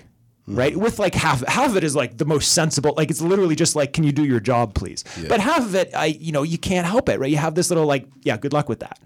Mm-hmm. 0.50 0.58
right? 0.58 0.76
With 0.76 0.98
like 0.98 1.14
half 1.14 1.46
half 1.48 1.70
of 1.70 1.78
it 1.78 1.84
is 1.84 1.96
like 1.96 2.18
the 2.18 2.26
most 2.26 2.54
sensible. 2.54 2.96
Like 2.98 3.12
it's 3.12 3.22
literally 3.22 3.56
just 3.56 3.76
like, 3.76 3.94
can 3.94 4.04
you 4.04 4.12
do 4.12 4.26
your 4.26 4.40
job, 4.40 4.74
please? 4.74 5.04
But 5.28 5.40
half 5.40 5.60
of 5.60 5.76
it, 5.76 5.92
I 5.96 6.08
you 6.08 6.32
know, 6.32 6.42
you 6.42 6.58
can't 6.58 6.88
help 6.88 7.08
it, 7.08 7.20
right? 7.20 7.30
You 7.30 7.38
have 7.38 7.54
this 7.54 7.70
little 7.70 7.86
like, 7.86 8.08
yeah, 8.24 8.36
good 8.38 8.52
luck 8.52 8.68
with 8.68 8.80
that. 8.80 9.00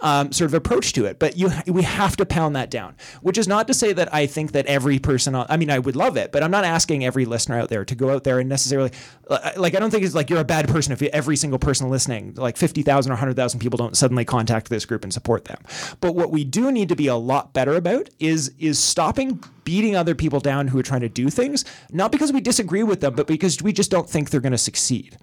Um, 0.00 0.30
sort 0.30 0.50
of 0.50 0.54
approach 0.54 0.92
to 0.92 1.06
it, 1.06 1.18
but 1.18 1.38
you 1.38 1.50
we 1.66 1.82
have 1.82 2.16
to 2.16 2.26
pound 2.26 2.54
that 2.54 2.70
down. 2.70 2.96
Which 3.22 3.38
is 3.38 3.48
not 3.48 3.66
to 3.68 3.74
say 3.74 3.94
that 3.94 4.12
I 4.12 4.26
think 4.26 4.52
that 4.52 4.66
every 4.66 4.98
person. 4.98 5.34
On, 5.34 5.46
I 5.48 5.56
mean, 5.56 5.70
I 5.70 5.78
would 5.78 5.96
love 5.96 6.18
it, 6.18 6.32
but 6.32 6.42
I'm 6.42 6.50
not 6.50 6.64
asking 6.64 7.02
every 7.02 7.24
listener 7.24 7.58
out 7.58 7.70
there 7.70 7.82
to 7.84 7.94
go 7.94 8.10
out 8.10 8.22
there 8.24 8.38
and 8.38 8.46
necessarily 8.48 8.90
uh, 9.28 9.52
like. 9.56 9.74
I 9.74 9.80
don't 9.80 9.90
think 9.90 10.04
it's 10.04 10.14
like 10.14 10.28
you're 10.28 10.40
a 10.40 10.44
bad 10.44 10.68
person 10.68 10.92
if 10.92 11.00
every 11.00 11.36
single 11.36 11.58
person 11.58 11.88
listening, 11.88 12.34
like 12.34 12.58
fifty 12.58 12.82
thousand 12.82 13.12
or 13.12 13.16
hundred 13.16 13.36
thousand 13.36 13.60
people, 13.60 13.78
don't 13.78 13.96
suddenly 13.96 14.26
contact 14.26 14.68
this 14.68 14.84
group 14.84 15.02
and 15.02 15.14
support 15.14 15.46
them. 15.46 15.58
But 16.00 16.14
what 16.14 16.30
we 16.30 16.44
do 16.44 16.70
need 16.70 16.90
to 16.90 16.96
be 16.96 17.06
a 17.06 17.16
lot 17.16 17.54
better 17.54 17.74
about 17.74 18.10
is 18.18 18.52
is 18.58 18.78
stopping 18.78 19.42
beating 19.64 19.96
other 19.96 20.14
people 20.14 20.40
down 20.40 20.68
who 20.68 20.78
are 20.78 20.82
trying 20.82 21.00
to 21.00 21.08
do 21.08 21.30
things, 21.30 21.64
not 21.90 22.12
because 22.12 22.32
we 22.32 22.40
disagree 22.40 22.82
with 22.82 23.00
them, 23.00 23.14
but 23.14 23.26
because 23.26 23.62
we 23.62 23.72
just 23.72 23.90
don't 23.90 24.08
think 24.08 24.30
they're 24.30 24.40
going 24.40 24.52
to 24.52 24.58
succeed 24.58 25.16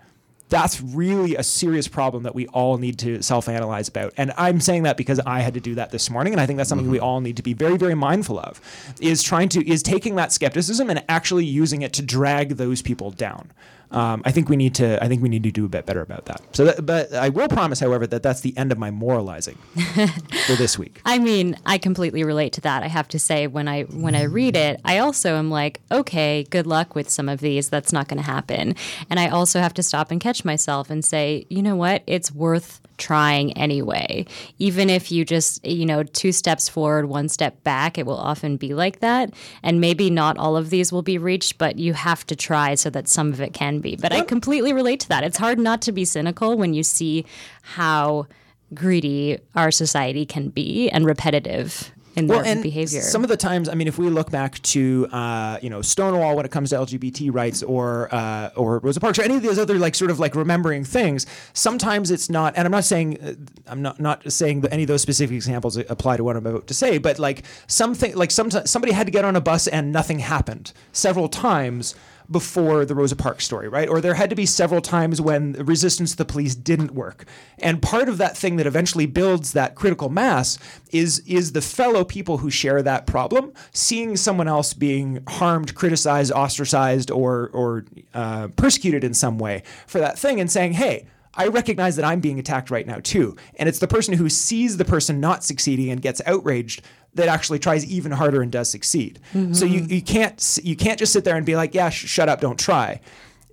that's 0.50 0.82
really 0.82 1.36
a 1.36 1.44
serious 1.44 1.88
problem 1.88 2.24
that 2.24 2.36
we 2.36 2.48
all 2.48 2.78
need 2.78 3.00
to 3.00 3.22
self-analyze 3.22 3.88
about. 3.88 4.14
And 4.18 4.32
i'm 4.38 4.60
saying 4.60 4.84
that 4.84 4.98
because 4.98 5.20
i 5.26 5.42
had 5.42 5.54
to 5.54 5.60
do 5.60 5.76
that 5.76 5.92
this 5.92 6.10
morning 6.10 6.34
and 6.34 6.40
i 6.40 6.46
think 6.46 6.58
that's 6.58 6.70
something 6.70 6.90
we 6.90 6.98
mm-hmm. 6.98 7.06
all 7.06 7.22
need 7.22 7.38
to 7.38 7.44
be 7.44 7.54
very 7.54 7.78
very 7.78 7.96
mindful 7.96 8.40
of 8.40 8.62
is 9.02 9.24
trying 9.24 9.50
to 9.50 9.68
is 9.68 9.84
taking 9.84 10.16
that 10.16 10.32
skepticism 10.32 10.90
and 10.90 11.04
actually 11.10 11.46
using 11.46 11.82
it 11.82 11.94
to 11.94 12.02
drag 12.02 12.58
those 12.58 12.82
people 12.82 13.12
down 13.12 13.52
um, 13.94 14.24
I 14.26 14.32
think 14.32 14.50
we 14.50 14.56
need 14.56 14.76
to. 14.76 15.02
I 15.04 15.08
think 15.08 15.22
we 15.22 15.30
need 15.30 15.44
to 15.44 15.52
do 15.52 15.66
a 15.66 15.70
bit 15.70 15.86
better 15.86 16.02
about 16.02 16.26
that. 16.26 16.42
So, 16.56 16.66
that, 16.66 16.86
but 16.86 17.14
I 17.14 17.30
will 17.30 17.48
promise, 17.48 17.80
however, 17.80 18.08
that 18.08 18.24
that's 18.24 18.42
the 18.42 18.56
end 18.58 18.72
of 18.72 18.78
my 18.78 18.92
moralizing 18.92 19.56
for 20.48 20.56
this 20.56 20.80
week. 20.80 21.00
I 21.06 21.20
mean, 21.20 21.56
I 21.66 21.78
completely 21.78 22.24
relate 22.24 22.54
to 22.54 22.62
that. 22.62 22.84
I 22.84 22.88
have 22.88 23.08
to 23.10 23.20
say, 23.20 23.48
when 23.48 23.68
I 23.68 23.84
when 23.84 24.16
I 24.16 24.24
read 24.24 24.56
it, 24.56 24.82
I 24.84 24.98
also 24.98 25.36
am 25.36 25.52
like, 25.52 25.80
okay, 25.92 26.46
good 26.50 26.66
luck 26.66 26.96
with 26.96 27.10
some 27.10 27.30
of 27.30 27.40
these. 27.40 27.70
That's 27.70 27.94
not 27.94 28.08
going 28.08 28.18
to 28.18 28.30
happen. 28.30 28.76
And 29.10 29.20
I 29.20 29.30
also 29.30 29.60
have 29.60 29.74
to 29.76 29.84
stop 29.84 30.10
and 30.10 30.20
catch 30.20 30.44
myself 30.44 30.90
and 30.90 31.06
say, 31.06 31.46
you 31.50 31.62
know 31.62 31.76
what? 31.76 32.04
It's 32.08 32.32
worth 32.32 32.82
trying 32.98 33.52
anyway. 33.54 34.26
Even 34.60 34.90
if 34.90 35.12
you 35.12 35.26
just, 35.26 35.66
you 35.66 35.86
know, 35.86 36.04
two 36.04 36.32
steps 36.32 36.70
forward, 36.70 37.08
one 37.08 37.28
step 37.30 37.64
back, 37.64 37.98
it 37.98 38.06
will 38.06 38.18
often 38.18 38.58
be 38.58 38.74
like 38.74 39.00
that. 39.00 39.34
And 39.62 39.82
maybe 39.82 40.10
not 40.10 40.38
all 40.38 40.56
of 40.56 40.70
these 40.70 40.92
will 40.92 41.02
be 41.02 41.18
reached, 41.18 41.58
but 41.58 41.78
you 41.78 41.94
have 41.94 42.26
to 42.28 42.36
try 42.36 42.76
so 42.76 42.90
that 42.92 43.08
some 43.08 43.34
of 43.34 43.42
it 43.42 43.54
can 43.54 43.80
be. 43.84 43.96
But 43.96 44.14
I 44.14 44.22
completely 44.22 44.74
relate 44.74 45.00
to 45.02 45.10
that. 45.10 45.24
It's 45.24 45.38
hard 45.38 45.60
not 45.60 45.82
to 45.84 45.92
be 45.92 46.06
cynical 46.06 46.58
when 46.58 46.74
you 46.74 46.84
see 46.84 47.26
how 47.62 48.28
greedy 48.74 49.38
our 49.56 49.70
society 49.70 50.26
can 50.26 50.50
be 50.50 50.90
and 50.90 51.06
repetitive 51.06 51.92
in 52.16 52.28
their 52.28 52.46
and 52.46 52.62
behavior. 52.62 53.02
Some 53.02 53.24
of 53.24 53.30
the 53.30 53.38
times, 53.38 53.68
I 53.68 53.74
mean, 53.74 53.88
if 53.88 53.98
we 53.98 54.10
look 54.10 54.30
back 54.30 54.62
to 54.62 55.08
uh, 55.12 55.58
you 55.62 55.70
know 55.70 55.82
Stonewall 55.82 56.36
when 56.36 56.46
it 56.46 56.52
comes 56.52 56.70
to 56.70 56.76
LGBT 56.78 57.34
rights, 57.34 57.64
or 57.64 58.14
uh, 58.14 58.52
or 58.56 58.80
Rosa 58.80 59.00
Parks, 59.00 59.20
or 59.20 59.24
any 59.24 59.36
of 59.36 59.42
those 59.42 59.60
other 59.60 59.78
like 59.80 59.96
sort 59.96 60.12
of 60.12 60.20
like 60.20 60.36
remembering 60.36 60.84
things, 60.84 61.26
sometimes 61.54 62.12
it's 62.12 62.30
not. 62.30 62.54
And 62.56 62.66
I'm 62.66 62.72
not 62.72 62.84
saying 62.84 63.22
uh, 63.22 63.34
I'm 63.68 63.82
not 63.82 64.00
not 64.00 64.32
saying 64.32 64.62
that 64.62 64.74
any 64.74 64.84
of 64.84 64.88
those 64.88 65.02
specific 65.02 65.36
examples 65.36 65.78
apply 65.78 66.18
to 66.18 66.24
what 66.24 66.36
I'm 66.36 66.46
about 66.46 66.68
to 66.68 66.74
say, 66.74 66.98
but 66.98 67.20
like 67.20 67.44
something 67.68 68.16
like 68.16 68.32
some 68.32 68.52
somebody 68.52 68.94
had 68.94 69.08
to 69.08 69.12
get 69.12 69.26
on 69.26 69.36
a 69.36 69.42
bus 69.42 69.68
and 69.68 69.92
nothing 69.92 70.20
happened 70.20 70.74
several 70.92 71.30
times 71.30 71.96
before 72.34 72.84
the 72.84 72.94
Rosa 72.94 73.16
Parks 73.16 73.46
story, 73.46 73.70
right? 73.70 73.88
Or 73.88 74.02
there 74.02 74.16
had 74.16 74.30
to 74.30 74.36
be 74.36 74.46
several 74.46 74.82
times 74.82 75.22
when 75.22 75.54
resistance 75.54 76.12
to 76.12 76.18
the 76.18 76.26
police 76.26 76.56
didn't 76.56 76.92
work. 76.92 77.24
And 77.60 77.82
part 77.82 78.10
of 78.10 78.18
that 78.18 78.36
thing 78.36 78.58
that 78.58 78.68
eventually 78.68 79.06
builds 79.06 79.54
that 79.54 79.76
critical 79.76 80.10
mass 80.10 80.60
is 80.92 81.20
is 81.20 81.54
the 81.54 81.62
fellow 81.62 82.04
people 82.04 82.40
who 82.40 82.50
share 82.50 82.82
that 82.82 83.08
problem 83.08 83.54
seeing 83.72 84.18
someone 84.18 84.50
else 84.50 84.74
being 84.74 85.24
harmed, 85.30 85.76
criticized, 85.76 86.34
ostracized, 86.34 87.10
or 87.10 87.50
or 87.54 87.86
uh, 88.14 88.50
persecuted 88.58 89.06
in 89.06 89.14
some 89.14 89.40
way 89.40 89.64
for 89.88 90.00
that 90.00 90.20
thing, 90.20 90.42
and 90.42 90.52
saying, 90.52 90.74
"Hey." 90.74 91.08
I 91.36 91.48
recognize 91.48 91.96
that 91.96 92.06
I'm 92.06 92.20
being 92.20 92.40
attacked 92.40 92.70
right 92.70 92.86
now 92.86 93.00
too. 93.00 93.36
And 93.56 93.68
it's 93.68 93.80
the 93.80 93.88
person 93.88 94.14
who 94.14 94.30
sees 94.30 94.78
the 94.78 94.86
person 94.86 95.20
not 95.20 95.44
succeeding 95.44 95.90
and 95.90 96.02
gets 96.02 96.22
outraged 96.26 96.84
that 97.16 97.28
actually 97.28 97.60
tries 97.60 97.86
even 97.86 98.12
harder 98.12 98.42
and 98.42 98.52
does 98.52 98.70
succeed. 98.70 99.20
Mm-hmm. 99.34 99.54
So 99.54 99.66
you, 99.66 99.82
you 99.82 100.02
can't 100.02 100.60
you 100.64 100.76
can't 100.76 101.00
just 101.00 101.14
sit 101.14 101.24
there 101.24 101.36
and 101.36 101.46
be 101.46 101.56
like, 101.56 101.74
yeah, 101.74 101.90
sh- 101.90 102.08
shut 102.08 102.30
up, 102.30 102.42
don't 102.42 102.60
try. 102.60 103.02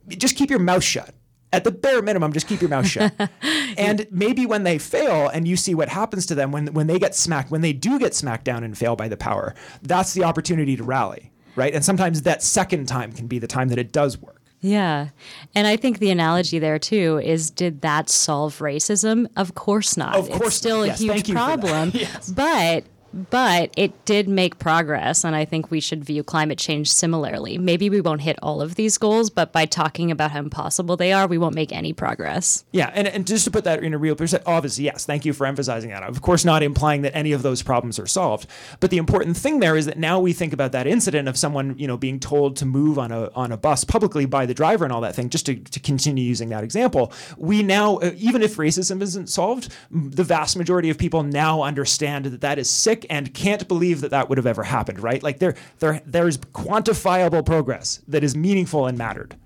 Just 0.09 0.37
keep 0.37 0.51
your 0.51 0.59
mouth 0.59 0.85
shut. 0.85 1.15
At 1.53 1.65
the 1.65 1.73
bare 1.73 2.01
minimum, 2.01 2.33
just 2.33 2.47
keep 2.47 2.61
your 2.61 2.71
mouth 2.71 2.87
shut. 2.87 3.13
and 3.77 4.07
maybe 4.11 4.47
when 4.47 4.63
they 4.63 4.79
fail 4.79 5.29
and 5.29 5.49
you 5.49 5.57
see 5.57 5.75
what 5.75 5.89
happens 5.89 6.25
to 6.27 6.35
them 6.35 6.53
when 6.53 6.69
when 6.73 6.87
they 6.87 6.99
get 6.99 7.15
smacked, 7.15 7.51
when 7.51 7.61
they 7.61 7.73
do 7.73 7.99
get 7.99 8.15
smacked 8.15 8.45
down 8.45 8.63
and 8.63 8.77
fail 8.77 8.95
by 8.95 9.09
the 9.09 9.17
power, 9.17 9.55
that's 9.83 10.15
the 10.15 10.25
opportunity 10.25 10.77
to 10.77 10.85
rally, 10.85 11.33
right? 11.57 11.75
And 11.75 11.85
sometimes 11.85 12.23
that 12.23 12.43
second 12.43 12.87
time 12.87 13.13
can 13.13 13.27
be 13.27 13.39
the 13.39 13.49
time 13.49 13.69
that 13.69 13.79
it 13.79 13.93
does 13.93 14.19
work. 14.19 14.40
Yeah. 14.61 15.09
And 15.55 15.67
I 15.67 15.77
think 15.77 15.99
the 16.01 16.11
analogy 16.11 16.59
there 16.59 16.79
too 16.79 17.21
is 17.25 17.51
did 17.51 17.81
that 17.81 18.11
solve 18.11 18.59
racism? 18.59 19.27
Of 19.37 19.55
course 19.55 19.97
not. 19.97 20.17
Of 20.17 20.29
course 20.31 20.49
it's 20.49 20.57
still 20.57 20.79
not. 20.87 21.01
a 21.01 21.05
Yes, 21.05 21.27
huge 21.27 21.33
problem. 21.33 21.91
Yes. 21.95 22.31
But 22.31 22.85
but 23.13 23.73
it 23.77 24.05
did 24.05 24.29
make 24.29 24.59
progress 24.59 25.25
and 25.25 25.35
I 25.35 25.45
think 25.45 25.71
we 25.71 25.81
should 25.81 26.05
view 26.05 26.23
climate 26.23 26.59
change 26.59 26.91
similarly. 26.91 27.59
Maybe 27.59 27.91
we 27.91 28.01
won't 28.01 28.21
hit 28.21 28.39
all 28.43 28.63
of 28.63 28.75
these 28.75 28.99
goals, 28.99 29.31
but 29.31 29.53
by 29.53 29.67
talking 29.67 30.11
about 30.11 30.31
how 30.31 30.39
impossible 30.39 30.97
they 30.97 31.13
are, 31.13 31.27
we 31.27 31.39
won't 31.39 31.55
make 31.55 31.73
any 31.73 31.93
progress. 31.93 32.65
Yeah, 32.73 32.91
and, 32.95 33.09
and 33.09 33.27
just 33.27 33.45
to 33.45 33.51
put 33.51 33.65
that 33.65 33.83
in 33.83 33.95
a 33.95 33.99
real 33.99 34.15
perspective, 34.15 34.47
obviously, 34.47 34.85
yes, 34.85 35.05
thank 35.05 35.25
you 35.25 35.33
for 35.33 35.47
emphasizing 35.47 35.91
that. 35.91 36.03
Of 36.03 36.23
course, 36.23 36.45
not 36.45 36.63
implying 36.63 37.03
that 37.03 37.17
any 37.17 37.33
of 37.33 37.43
those 37.43 37.63
problems 37.63 37.99
are 37.99 38.07
solved, 38.07 38.47
but 38.81 38.91
the 38.91 38.99
important 38.99 39.37
thing 39.37 39.61
there 39.61 39.77
is 39.77 39.87
that 39.87 39.99
now 39.99 40.21
we 40.21 40.33
think 40.33 40.53
about 40.53 40.73
that 40.73 40.87
incident 40.87 41.29
of 41.29 41.37
someone, 41.37 41.79
you 41.79 41.87
know, 41.87 41.97
being 41.97 42.21
told 42.21 42.57
to 42.57 42.67
move 42.67 42.99
on 42.99 43.13
a 43.13 43.31
on 43.35 43.53
a 43.53 43.57
bus 43.57 43.85
publicly 43.85 44.27
by 44.27 44.47
the 44.47 44.55
driver 44.55 44.85
and 44.85 44.93
all 44.93 45.01
that 45.01 45.15
thing. 45.15 45.29
Just 45.31 45.47
to, 45.47 45.57
to 45.57 45.81
continue 45.81 46.25
using 46.25 46.49
that 46.51 46.65
example, 46.65 47.13
we 47.37 47.63
now, 47.63 47.97
uh, 47.97 48.13
even 48.17 48.43
if 48.43 48.57
racism 48.57 49.03
isn't 49.03 49.29
solved, 49.29 49.73
the 49.91 50.25
vast 50.25 50.57
majority 50.57 50.91
of 50.91 50.99
people 50.99 51.23
now 51.23 51.63
understand 51.63 52.27
that 52.27 52.41
that 52.41 52.59
is 52.59 52.69
sick 52.69 53.00
and 53.09 53.33
can't 53.33 53.67
believe 53.69 54.01
that 54.03 54.11
that 54.11 54.29
would 54.29 54.39
have 54.39 54.47
ever 54.47 54.63
happened. 54.65 55.01
Right? 55.01 55.23
Like 55.23 55.39
there, 55.39 55.55
there, 55.79 56.03
there's 56.05 56.37
quantifiable 56.39 57.45
progress 57.47 58.01
that 58.09 58.23
is 58.25 58.37
meaningful 58.37 58.87
and 58.87 58.99
mattered, 58.99 59.37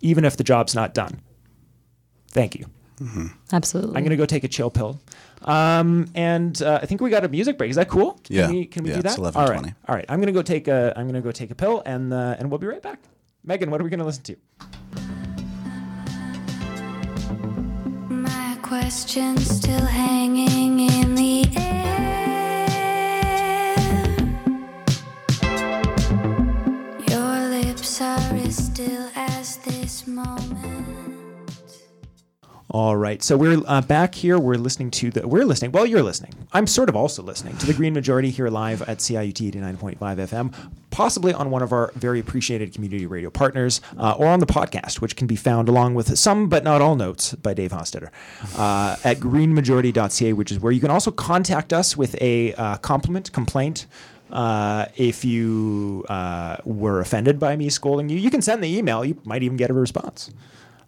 even 0.00 0.24
if 0.24 0.36
the 0.36 0.44
job's 0.44 0.74
not 0.74 0.94
done. 0.94 1.20
Thank 2.30 2.54
you. 2.56 2.66
Absolutely. 3.52 3.96
I'm 3.96 4.02
gonna 4.04 4.16
go 4.16 4.24
take 4.26 4.42
a 4.44 4.48
chill 4.48 4.70
pill. 4.70 4.98
Um, 5.42 6.06
and 6.14 6.60
uh, 6.62 6.78
I 6.82 6.86
think 6.86 7.02
we 7.02 7.10
got 7.10 7.24
a 7.24 7.28
music 7.28 7.58
break. 7.58 7.68
Is 7.68 7.76
that 7.76 7.88
cool? 7.90 8.18
Can 8.24 8.34
Yeah. 8.36 8.50
we, 8.50 8.64
can 8.64 8.84
we 8.84 8.90
Yeah, 8.90 8.96
do 8.96 9.02
that? 9.02 9.18
it's 9.18 9.20
11:20. 9.20 9.36
All 9.36 9.46
right. 9.48 9.74
All 9.88 9.94
right. 9.94 10.04
I'm 10.08 10.18
gonna 10.20 10.32
go 10.32 10.40
take 10.42 10.66
a. 10.66 10.94
I'm 10.96 11.06
gonna 11.06 11.20
go 11.20 11.30
take 11.30 11.50
a 11.50 11.54
pill, 11.54 11.82
and 11.84 12.12
uh, 12.12 12.36
and 12.38 12.50
we'll 12.50 12.58
be 12.58 12.66
right 12.66 12.80
back. 12.82 13.00
Megan, 13.44 13.70
what 13.70 13.80
are 13.80 13.84
we 13.84 13.90
gonna 13.90 14.04
listen 14.06 14.22
to? 14.24 14.36
My 18.08 18.58
question's 18.62 19.48
still 19.48 19.84
hanging 19.84 20.80
in 20.80 21.14
the 21.14 21.45
All 32.70 32.96
right. 32.96 33.22
So 33.22 33.36
we're 33.36 33.60
uh, 33.66 33.80
back 33.80 34.14
here. 34.14 34.38
We're 34.38 34.54
listening 34.54 34.90
to 34.92 35.10
the. 35.10 35.26
We're 35.26 35.44
listening. 35.44 35.72
Well, 35.72 35.86
you're 35.86 36.02
listening. 36.02 36.32
I'm 36.52 36.66
sort 36.66 36.88
of 36.88 36.94
also 36.94 37.22
listening 37.22 37.56
to 37.58 37.66
the 37.66 37.74
Green 37.74 37.92
Majority 37.92 38.30
here 38.30 38.48
live 38.48 38.82
at 38.82 38.98
CIUT 38.98 39.52
89.5 39.52 39.96
FM, 39.98 40.54
possibly 40.90 41.32
on 41.32 41.50
one 41.50 41.62
of 41.62 41.72
our 41.72 41.90
very 41.94 42.20
appreciated 42.20 42.72
community 42.74 43.06
radio 43.06 43.30
partners, 43.30 43.80
uh, 43.98 44.12
or 44.18 44.26
on 44.26 44.40
the 44.40 44.46
podcast, 44.46 45.00
which 45.00 45.16
can 45.16 45.26
be 45.26 45.36
found 45.36 45.68
along 45.68 45.94
with 45.94 46.18
some 46.18 46.48
but 46.48 46.62
not 46.62 46.80
all 46.80 46.96
notes 46.96 47.34
by 47.34 47.52
Dave 47.54 47.72
Hostetter 47.72 48.10
uh, 48.58 48.96
at 49.02 49.18
greenmajority.ca, 49.18 50.32
which 50.34 50.52
is 50.52 50.60
where 50.60 50.72
you 50.72 50.80
can 50.80 50.90
also 50.90 51.10
contact 51.10 51.72
us 51.72 51.96
with 51.96 52.14
a 52.20 52.54
uh, 52.54 52.76
compliment, 52.76 53.32
complaint. 53.32 53.86
Uh, 54.30 54.86
if 54.96 55.24
you 55.24 56.04
uh, 56.08 56.56
were 56.64 57.00
offended 57.00 57.38
by 57.38 57.56
me 57.56 57.68
scolding 57.68 58.08
you, 58.08 58.18
you 58.18 58.30
can 58.30 58.42
send 58.42 58.62
the 58.62 58.76
email. 58.76 59.04
You 59.04 59.20
might 59.24 59.42
even 59.42 59.56
get 59.56 59.70
a 59.70 59.74
response 59.74 60.30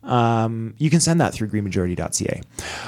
um, 0.09 0.75
you 0.79 0.91
can 0.91 1.01
send 1.01 1.21
that 1.21 1.35
through 1.35 1.49
greenmajority.ca. 1.49 2.41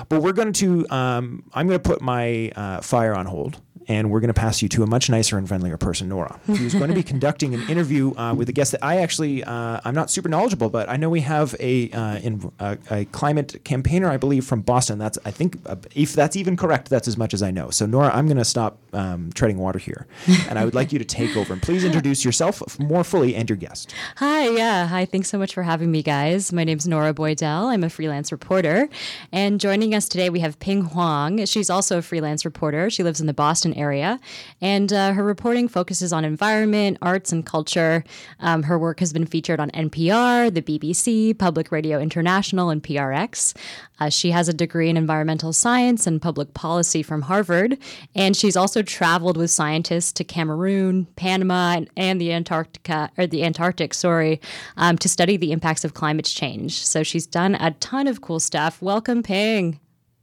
But 0.08 0.22
we're 0.22 0.32
going 0.32 0.52
to, 0.54 0.88
um, 0.90 1.44
I'm 1.52 1.66
going 1.66 1.78
to 1.78 1.88
put 1.88 2.00
my 2.00 2.50
uh, 2.56 2.80
fire 2.80 3.14
on 3.14 3.26
hold 3.26 3.60
and 3.90 4.08
we're 4.08 4.20
going 4.20 4.28
to 4.28 4.40
pass 4.40 4.62
you 4.62 4.68
to 4.68 4.84
a 4.84 4.86
much 4.86 5.10
nicer 5.10 5.36
and 5.36 5.48
friendlier 5.48 5.76
person, 5.76 6.08
Nora, 6.08 6.38
who's 6.46 6.74
going 6.74 6.90
to 6.90 6.94
be 6.94 7.02
conducting 7.12 7.54
an 7.54 7.68
interview 7.68 8.14
uh, 8.16 8.32
with 8.32 8.48
a 8.48 8.52
guest 8.52 8.70
that 8.70 8.84
I 8.84 8.98
actually 8.98 9.42
uh, 9.42 9.80
I'm 9.84 9.96
not 9.96 10.10
super 10.10 10.28
knowledgeable, 10.28 10.70
but 10.70 10.88
I 10.88 10.96
know 10.96 11.10
we 11.10 11.22
have 11.22 11.56
a 11.58 11.90
uh, 11.90 12.18
in, 12.18 12.52
uh, 12.60 12.76
a 12.88 13.04
climate 13.06 13.64
campaigner, 13.64 14.08
I 14.08 14.16
believe, 14.16 14.46
from 14.46 14.60
Boston. 14.60 14.98
That's 14.98 15.18
I 15.24 15.32
think 15.32 15.58
uh, 15.66 15.74
if 15.96 16.12
that's 16.12 16.36
even 16.36 16.56
correct, 16.56 16.88
that's 16.88 17.08
as 17.08 17.16
much 17.18 17.34
as 17.34 17.42
I 17.42 17.50
know. 17.50 17.70
So 17.70 17.84
Nora, 17.84 18.14
I'm 18.14 18.26
going 18.26 18.36
to 18.36 18.44
stop 18.44 18.78
um, 18.92 19.32
treading 19.34 19.58
water 19.58 19.80
here, 19.80 20.06
and 20.48 20.56
I 20.56 20.64
would 20.64 20.74
like 20.74 20.92
you 20.92 21.00
to 21.00 21.04
take 21.04 21.36
over 21.36 21.52
and 21.52 21.60
please 21.60 21.82
introduce 21.82 22.24
yourself 22.24 22.78
more 22.78 23.02
fully 23.02 23.34
and 23.34 23.50
your 23.50 23.56
guest. 23.56 23.92
Hi, 24.16 24.48
yeah, 24.50 24.86
hi. 24.86 25.04
Thanks 25.04 25.28
so 25.28 25.38
much 25.38 25.52
for 25.52 25.64
having 25.64 25.90
me, 25.90 26.04
guys. 26.04 26.52
My 26.52 26.62
name's 26.62 26.86
Nora 26.86 27.12
Boydell. 27.12 27.66
I'm 27.66 27.82
a 27.82 27.90
freelance 27.90 28.30
reporter, 28.30 28.88
and 29.32 29.58
joining 29.58 29.96
us 29.96 30.08
today 30.08 30.30
we 30.30 30.38
have 30.38 30.60
Ping 30.60 30.82
Huang. 30.82 31.44
She's 31.46 31.70
also 31.70 31.98
a 31.98 32.02
freelance 32.02 32.44
reporter. 32.44 32.88
She 32.88 33.02
lives 33.02 33.20
in 33.20 33.26
the 33.26 33.34
Boston 33.34 33.74
area, 33.80 34.20
and 34.60 34.92
uh, 34.92 35.12
her 35.12 35.24
reporting 35.24 35.68
focuses 35.68 36.12
on 36.12 36.24
environment, 36.24 36.98
arts, 37.00 37.32
and 37.32 37.46
culture. 37.46 38.04
Um, 38.40 38.62
her 38.64 38.78
work 38.78 39.00
has 39.00 39.12
been 39.12 39.26
featured 39.26 39.60
on 39.60 39.70
NPR, 39.70 40.52
the 40.52 40.62
BBC, 40.62 41.36
Public 41.38 41.72
Radio 41.72 41.98
International, 41.98 42.70
and 42.70 42.82
PRX. 42.82 43.56
Uh, 43.98 44.08
she 44.08 44.30
has 44.30 44.48
a 44.48 44.54
degree 44.54 44.88
in 44.88 44.96
environmental 44.96 45.52
science 45.52 46.06
and 46.06 46.22
public 46.22 46.54
policy 46.54 47.02
from 47.02 47.22
Harvard, 47.22 47.78
and 48.14 48.36
she's 48.36 48.56
also 48.56 48.82
traveled 48.82 49.36
with 49.36 49.50
scientists 49.50 50.12
to 50.12 50.24
Cameroon, 50.24 51.06
Panama, 51.16 51.74
and, 51.76 51.90
and 51.96 52.20
the 52.20 52.32
Antarctica 52.32 53.10
or 53.18 53.26
the 53.26 53.44
Antarctic, 53.44 53.94
sorry, 53.94 54.40
um, 54.76 54.96
to 54.98 55.08
study 55.08 55.36
the 55.36 55.52
impacts 55.52 55.84
of 55.84 55.94
climate 55.94 56.24
change. 56.24 56.84
So 56.86 57.02
she's 57.02 57.26
done 57.26 57.54
a 57.56 57.72
ton 57.72 58.06
of 58.06 58.20
cool 58.20 58.40
stuff. 58.40 58.80
Welcome, 58.80 59.22
Ping. 59.22 59.78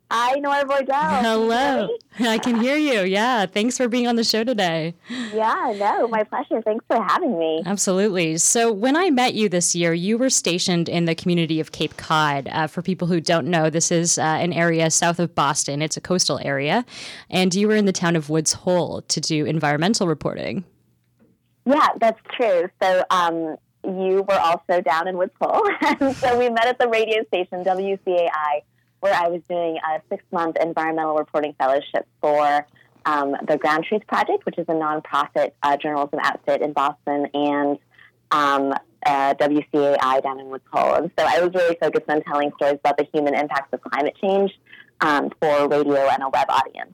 Hi, 0.09 0.39
Nora 0.39 0.63
Boydell. 0.63 1.21
Hello. 1.21 1.89
I 2.19 2.37
can 2.37 2.61
hear 2.61 2.77
you. 2.77 3.01
Yeah. 3.01 3.45
Thanks 3.45 3.75
for 3.75 3.89
being 3.89 4.07
on 4.07 4.15
the 4.15 4.23
show 4.23 4.45
today. 4.45 4.93
Yeah, 5.33 5.73
no, 5.77 6.07
my 6.07 6.23
pleasure. 6.23 6.61
Thanks 6.61 6.85
for 6.87 7.03
having 7.03 7.37
me. 7.37 7.61
Absolutely. 7.65 8.37
So, 8.37 8.71
when 8.71 8.95
I 8.95 9.09
met 9.09 9.33
you 9.33 9.49
this 9.49 9.75
year, 9.75 9.93
you 9.93 10.17
were 10.17 10.29
stationed 10.29 10.87
in 10.87 11.05
the 11.05 11.15
community 11.15 11.59
of 11.59 11.73
Cape 11.73 11.97
Cod. 11.97 12.47
Uh, 12.49 12.67
for 12.67 12.81
people 12.81 13.09
who 13.09 13.19
don't 13.19 13.47
know, 13.47 13.69
this 13.69 13.91
is 13.91 14.17
uh, 14.17 14.21
an 14.21 14.53
area 14.53 14.89
south 14.91 15.19
of 15.19 15.35
Boston, 15.35 15.81
it's 15.81 15.97
a 15.97 16.01
coastal 16.01 16.39
area. 16.41 16.85
And 17.29 17.53
you 17.53 17.67
were 17.67 17.75
in 17.75 17.85
the 17.85 17.91
town 17.91 18.15
of 18.15 18.29
Woods 18.29 18.53
Hole 18.53 19.01
to 19.01 19.19
do 19.19 19.45
environmental 19.45 20.07
reporting. 20.07 20.63
Yeah, 21.65 21.89
that's 21.99 22.19
true. 22.33 22.69
So, 22.81 23.03
um, 23.09 23.57
you 23.83 24.25
were 24.27 24.39
also 24.39 24.79
down 24.81 25.09
in 25.09 25.17
Woods 25.17 25.33
Hole. 25.41 25.67
And 25.81 26.15
so, 26.15 26.39
we 26.39 26.49
met 26.49 26.67
at 26.67 26.79
the 26.79 26.87
radio 26.87 27.25
station, 27.25 27.65
WCAI 27.65 28.61
where 28.99 29.13
I 29.13 29.27
was 29.27 29.41
doing 29.49 29.77
a 29.77 30.01
six 30.09 30.23
month 30.31 30.57
environmental 30.61 31.15
reporting 31.15 31.53
fellowship 31.57 32.07
for 32.21 32.65
um, 33.05 33.35
the 33.47 33.57
Ground 33.57 33.85
Truth 33.87 34.05
Project, 34.07 34.45
which 34.45 34.57
is 34.57 34.65
a 34.67 34.73
nonprofit 34.73 35.51
uh, 35.63 35.77
journalism 35.77 36.19
outfit 36.21 36.61
in 36.61 36.73
Boston, 36.73 37.27
and 37.33 37.77
um, 38.31 38.73
uh, 39.05 39.33
WCAI 39.35 40.21
down 40.21 40.39
in 40.39 40.47
Woods 40.47 40.65
Hole. 40.71 40.95
And 40.95 41.11
so 41.17 41.25
I 41.25 41.39
was 41.39 41.53
really 41.53 41.77
focused 41.79 42.09
on 42.09 42.21
telling 42.23 42.51
stories 42.57 42.79
about 42.79 42.97
the 42.97 43.07
human 43.13 43.33
impacts 43.33 43.71
of 43.71 43.81
climate 43.81 44.15
change 44.21 44.51
um, 45.01 45.31
for 45.41 45.67
radio 45.69 46.09
and 46.09 46.23
a 46.23 46.29
web 46.29 46.47
audience. 46.49 46.93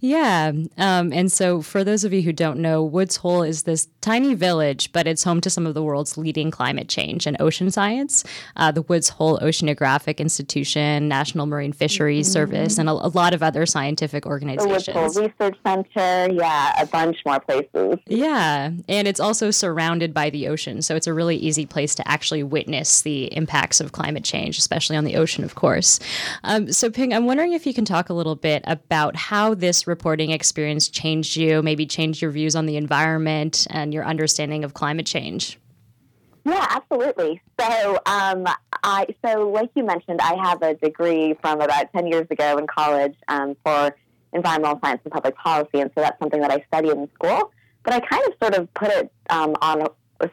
Yeah. 0.00 0.52
Um, 0.78 1.12
and 1.12 1.30
so, 1.30 1.62
for 1.62 1.84
those 1.84 2.04
of 2.04 2.12
you 2.12 2.22
who 2.22 2.32
don't 2.32 2.58
know, 2.58 2.82
Woods 2.82 3.16
Hole 3.16 3.42
is 3.42 3.62
this 3.62 3.88
tiny 4.00 4.34
village, 4.34 4.92
but 4.92 5.06
it's 5.06 5.24
home 5.24 5.40
to 5.40 5.48
some 5.48 5.66
of 5.66 5.74
the 5.74 5.82
world's 5.82 6.18
leading 6.18 6.50
climate 6.50 6.88
change 6.88 7.26
and 7.26 7.40
ocean 7.40 7.70
science. 7.70 8.24
Uh, 8.56 8.70
the 8.70 8.82
Woods 8.82 9.08
Hole 9.08 9.38
Oceanographic 9.38 10.18
Institution, 10.18 11.08
National 11.08 11.46
Marine 11.46 11.72
Fisheries 11.72 12.26
mm-hmm. 12.26 12.32
Service, 12.32 12.78
and 12.78 12.88
a, 12.88 12.92
a, 12.92 13.08
lot 13.14 13.32
of 13.32 13.42
other 13.42 13.64
scientific 13.64 14.26
organizations. 14.26 14.84
The 14.84 14.92
Woods 14.92 15.16
Hole 15.16 15.24
Research 15.24 15.58
Center. 15.64 16.34
Yeah, 16.34 16.82
a 16.82 16.86
bunch 16.86 17.18
more 17.24 17.40
places. 17.40 17.98
Yeah. 18.06 18.72
And 18.88 19.08
it's 19.08 19.20
also 19.20 19.50
surrounded 19.50 20.12
by 20.12 20.30
the 20.30 20.48
ocean. 20.48 20.82
So, 20.82 20.96
it's 20.96 21.06
a 21.06 21.14
really 21.14 21.36
easy 21.36 21.64
place 21.64 21.94
to 21.94 22.06
actually 22.06 22.42
witness 22.42 23.02
the 23.02 23.34
impacts 23.34 23.80
of 23.80 23.92
climate 23.92 24.24
change, 24.24 24.58
especially 24.58 24.96
on 24.96 25.04
the 25.04 25.16
ocean, 25.16 25.44
of 25.44 25.54
course. 25.54 25.98
Um, 26.42 26.72
so, 26.72 26.90
Ping, 26.90 27.14
I'm 27.14 27.26
wondering 27.26 27.52
if 27.52 27.66
you 27.66 27.72
can 27.72 27.84
talk 27.84 28.10
a 28.10 28.14
little 28.14 28.36
bit 28.36 28.62
about 28.66 29.16
how 29.16 29.53
this 29.54 29.86
reporting 29.86 30.30
experience 30.30 30.88
changed 30.88 31.36
you, 31.36 31.62
maybe 31.62 31.86
changed 31.86 32.22
your 32.22 32.30
views 32.30 32.54
on 32.56 32.66
the 32.66 32.76
environment 32.76 33.66
and 33.70 33.92
your 33.92 34.04
understanding 34.04 34.64
of 34.64 34.74
climate 34.74 35.06
change. 35.06 35.58
Yeah, 36.44 36.66
absolutely. 36.68 37.40
So, 37.58 37.98
um, 38.06 38.46
I 38.82 39.06
so 39.24 39.48
like 39.48 39.70
you 39.74 39.84
mentioned, 39.84 40.20
I 40.20 40.34
have 40.42 40.60
a 40.62 40.74
degree 40.74 41.34
from 41.40 41.60
about 41.60 41.90
ten 41.92 42.06
years 42.06 42.26
ago 42.30 42.58
in 42.58 42.66
college 42.66 43.14
um, 43.28 43.56
for 43.64 43.94
environmental 44.34 44.78
science 44.84 45.00
and 45.04 45.12
public 45.12 45.36
policy, 45.36 45.80
and 45.80 45.90
so 45.94 46.02
that's 46.02 46.18
something 46.18 46.40
that 46.40 46.50
I 46.50 46.62
studied 46.68 46.92
in 46.92 47.08
school. 47.14 47.50
But 47.82 47.94
I 47.94 48.00
kind 48.00 48.22
of 48.26 48.34
sort 48.42 48.54
of 48.54 48.72
put 48.74 48.90
it 48.90 49.10
um, 49.30 49.54
on 49.62 49.86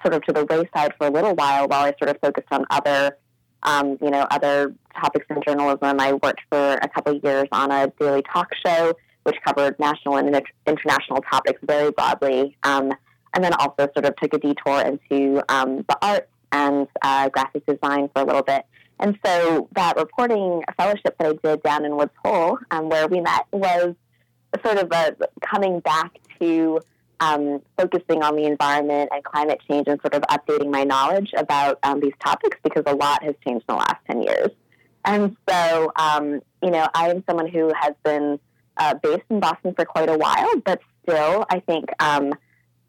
sort 0.04 0.14
of 0.14 0.24
to 0.24 0.34
the 0.34 0.46
wayside 0.46 0.94
for 0.98 1.08
a 1.08 1.10
little 1.10 1.34
while 1.36 1.68
while 1.68 1.86
I 1.86 1.94
sort 1.98 2.10
of 2.10 2.20
focused 2.22 2.48
on 2.52 2.66
other, 2.70 3.18
um, 3.64 3.98
you 4.02 4.10
know, 4.10 4.28
other 4.32 4.74
topics 5.00 5.26
in 5.30 5.42
journalism. 5.46 6.00
I 6.00 6.14
worked 6.14 6.42
for 6.50 6.74
a 6.74 6.90
couple 6.90 7.16
of 7.16 7.24
years 7.24 7.48
on 7.52 7.72
a 7.72 7.88
daily 8.00 8.24
talk 8.34 8.50
show 8.66 8.94
which 9.24 9.36
covered 9.46 9.78
national 9.80 10.18
and 10.18 10.42
international 10.66 11.22
topics 11.30 11.60
very 11.64 11.92
broadly, 11.92 12.58
um, 12.64 12.92
and 13.34 13.44
then 13.44 13.54
also 13.54 13.90
sort 13.94 14.06
of 14.06 14.16
took 14.18 14.34
a 14.34 14.38
detour 14.38 14.82
into 14.82 15.42
um, 15.50 15.86
the 15.88 15.98
arts 16.02 16.28
and 16.52 16.88
uh, 17.02 17.30
graphic 17.30 17.66
design 17.66 18.10
for 18.14 18.22
a 18.22 18.26
little 18.26 18.44
bit. 18.44 18.66
And 19.00 19.18
so 19.26 19.68
that 19.74 19.98
reporting 19.98 20.64
fellowship 20.78 21.16
that 21.18 21.28
I 21.28 21.34
did 21.44 21.64
down 21.64 21.86
in 21.86 21.96
Woods 21.96 22.12
Hole, 22.24 22.60
um, 22.70 22.90
where 22.90 23.08
we 23.08 23.20
met, 23.20 23.46
was 23.52 23.96
sort 24.64 24.78
of 24.78 24.92
a 24.92 25.16
coming 25.42 25.80
back 25.80 26.12
to 26.40 26.80
um, 27.20 27.62
focusing 27.78 28.24
on 28.24 28.36
the 28.36 28.46
environment 28.46 29.10
and 29.14 29.24
climate 29.24 29.60
change 29.70 29.88
and 29.88 30.00
sort 30.02 30.14
of 30.14 30.24
updating 30.24 30.72
my 30.72 30.84
knowledge 30.84 31.32
about 31.38 31.80
um, 31.84 32.00
these 32.00 32.14
topics 32.24 32.58
because 32.64 32.84
a 32.88 32.96
lot 32.96 33.24
has 33.24 33.36
changed 33.46 33.66
in 33.70 33.76
the 33.76 33.80
last 33.80 34.04
10 34.08 34.24
years. 34.24 34.50
And 35.06 35.36
so, 35.48 35.92
um, 35.96 36.42
you 36.62 36.72
know, 36.72 36.88
I 36.94 37.10
am 37.10 37.24
someone 37.28 37.48
who 37.48 37.72
has 37.80 37.94
been 38.04 38.40
uh, 38.82 38.96
based 38.96 39.28
in 39.30 39.40
Boston 39.40 39.74
for 39.76 39.86
quite 39.86 40.10
a 40.10 40.18
while, 40.18 40.52
but 40.66 40.82
still, 41.04 41.46
I 41.50 41.60
think, 41.60 41.86
um, 42.00 42.34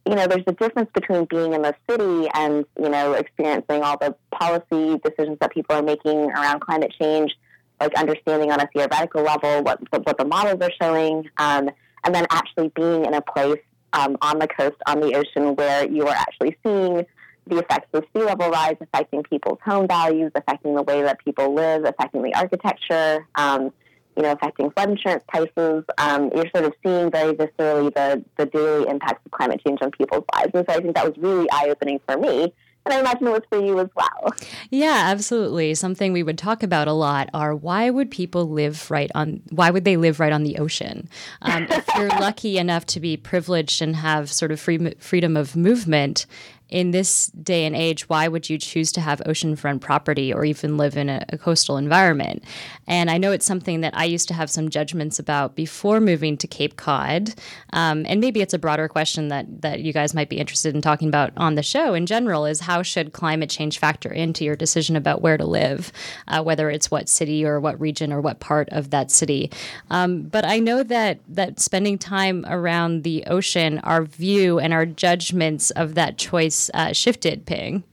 you 0.09 0.15
know, 0.17 0.27
there's 0.27 0.45
a 0.47 0.53
difference 0.53 0.91
between 0.95 1.27
being 1.27 1.53
in 1.53 1.61
the 1.63 1.75
city 1.89 2.29
and, 2.35 2.65
you 2.83 2.89
know, 2.89 3.13
experiencing 3.13 3.83
all 3.83 3.99
the 3.99 4.17
policy 4.31 4.99
decisions 5.05 5.37
that 5.41 5.53
people 5.53 5.77
are 5.77 5.83
making 5.83 6.31
around 6.31 6.61
climate 6.61 6.93
change, 6.99 7.31
like 7.79 7.93
understanding 7.95 8.51
on 8.51 8.61
a 8.61 8.67
theoretical 8.69 9.23
level 9.23 9.63
what, 9.63 9.79
what 9.91 10.17
the 10.17 10.25
models 10.25 10.61
are 10.63 10.73
showing, 10.81 11.29
um, 11.37 11.69
and 12.05 12.15
then 12.15 12.27
actually 12.31 12.69
being 12.75 13.05
in 13.05 13.13
a 13.13 13.21
place 13.21 13.61
um, 13.93 14.17
on 14.23 14.39
the 14.39 14.49
coast, 14.49 14.77
on 14.87 14.99
the 15.01 15.15
ocean, 15.15 15.55
where 15.57 15.87
you 15.87 16.07
are 16.07 16.17
actually 16.17 16.57
seeing 16.65 17.05
the 17.47 17.59
effects 17.59 17.89
of 17.93 18.03
sea 18.15 18.25
level 18.25 18.49
rise 18.51 18.77
affecting 18.81 19.23
people's 19.25 19.59
home 19.63 19.87
values, 19.87 20.33
affecting 20.35 20.75
the 20.75 20.83
way 20.83 21.03
that 21.03 21.19
people 21.23 21.53
live, 21.55 21.85
affecting 21.85 22.23
the 22.23 22.35
architecture. 22.35 23.27
Um, 23.35 23.73
you 24.17 24.23
know, 24.23 24.33
affecting 24.33 24.71
flood 24.71 24.91
insurance 24.91 25.25
prices. 25.29 25.85
Um, 25.99 26.31
you're 26.35 26.49
sort 26.55 26.65
of 26.65 26.75
seeing 26.83 27.11
very 27.11 27.35
viscerally 27.35 27.93
the, 27.95 28.25
the 28.37 28.47
daily 28.47 28.89
impacts 28.89 29.25
of 29.25 29.33
climate 29.33 29.61
change 29.67 29.81
on 29.83 29.91
people's 29.91 30.25
lives. 30.35 30.51
And 30.55 30.65
so 30.69 30.77
I 30.77 30.81
think 30.81 30.95
that 30.95 31.05
was 31.05 31.17
really 31.19 31.49
eye 31.51 31.69
opening 31.71 32.01
for 32.07 32.17
me. 32.17 32.53
And 32.85 32.95
I 32.95 32.99
imagine 32.99 33.29
it 33.29 33.31
was 33.31 33.43
for 33.49 33.65
you 33.65 33.79
as 33.79 33.89
well. 33.95 34.35
Yeah, 34.71 35.05
absolutely. 35.07 35.75
Something 35.75 36.13
we 36.13 36.25
would 36.25 36.39
talk 36.39 36.65
about 36.65 36.89
a 36.89 36.93
lot 36.93 37.31
are 37.33 37.55
why 37.55 37.91
would 37.91 38.11
people 38.11 38.49
live 38.51 38.91
right 38.91 39.11
on, 39.15 39.41
why 39.51 39.71
would 39.71 39.85
they 39.85 39.97
live 39.97 40.19
right 40.19 40.33
on 40.33 40.43
the 40.43 40.59
ocean? 40.59 41.09
Um, 41.43 41.69
if 41.71 41.87
you're 41.97 42.09
lucky 42.21 42.59
enough 42.59 42.85
to 42.87 43.01
be 43.01 43.17
privileged 43.17 43.83
and 43.83 43.95
have 43.95 44.33
sort 44.33 44.51
of 44.51 44.59
free, 44.59 44.95
freedom 44.99 45.37
of 45.37 45.55
movement, 45.55 46.27
in 46.73 46.91
this 46.91 47.27
day 47.27 47.67
and 47.67 47.77
age, 47.77 48.09
why 48.09 48.27
would 48.27 48.49
you 48.49 48.57
choose 48.57 48.91
to 48.93 49.01
have 49.03 49.21
oceanfront 49.27 49.83
property 49.83 50.33
or 50.33 50.43
even 50.43 50.79
live 50.79 50.97
in 50.97 51.11
a, 51.11 51.23
a, 51.29 51.37
coastal 51.37 51.77
environment? 51.77 52.43
And 52.87 53.11
I 53.11 53.19
know 53.19 53.31
it's 53.31 53.45
something 53.45 53.83
that 53.83 53.97
I 53.97 54.05
used 54.05 54.27
to 54.29 54.35
have 54.35 54.51
some 54.51 54.71
judgments 54.71 55.19
about 55.19 55.55
before 55.55 56.01
moving 56.01 56.39
to 56.39 56.47
Cape 56.47 56.77
Cod. 56.77 57.35
Um, 57.75 58.07
and 58.09 58.23
maybe 58.23 58.41
it's 58.41 58.55
a 58.55 58.59
broader 58.59 58.89
question 58.89 59.29
that, 59.29 59.61
that 59.61 59.81
you 59.81 59.93
guys 59.93 60.15
might 60.15 60.31
be 60.31 60.39
interested 60.39 60.75
in 60.75 60.81
talking 60.81 61.09
about 61.09 61.33
on 61.37 61.57
the 61.57 61.63
show 61.63 61.93
in 61.93 62.07
general 62.07 62.47
is 62.47 62.61
how 62.61 62.83
should 62.83 63.13
climate 63.13 63.51
change 63.51 63.79
factor 63.79 64.11
into 64.11 64.43
your 64.43 64.57
decision 64.57 64.97
about 64.97 65.21
where 65.21 65.37
to 65.37 65.45
live, 65.45 65.93
uh, 66.29 66.43
whether 66.43 66.71
it's 66.71 66.91
what 66.91 67.07
city 67.07 67.45
or 67.45 67.61
what 67.61 67.79
region 67.79 68.15
or 68.15 68.23
what 68.23 68.41
part 68.41 68.71
of 68.71 68.89
that 68.91 69.11
city. 69.11 69.51
Um, 69.91 70.23
but 70.23 70.47
I 70.47 70.59
know 70.59 70.83
that, 70.85 71.21
that 71.29 71.61
spending 71.61 71.99
time 71.99 72.47
around 72.49 73.03
the 73.03 73.25
ocean, 73.27 73.79
our 73.81 74.05
view 74.05 74.59
and 74.59 74.73
our 74.73 74.87
judgments 74.87 75.71
of 75.73 75.95
that 75.97 76.17
choice 76.17 76.62
uh, 76.75 76.93
shifted, 76.93 77.47
Ping. 77.47 77.85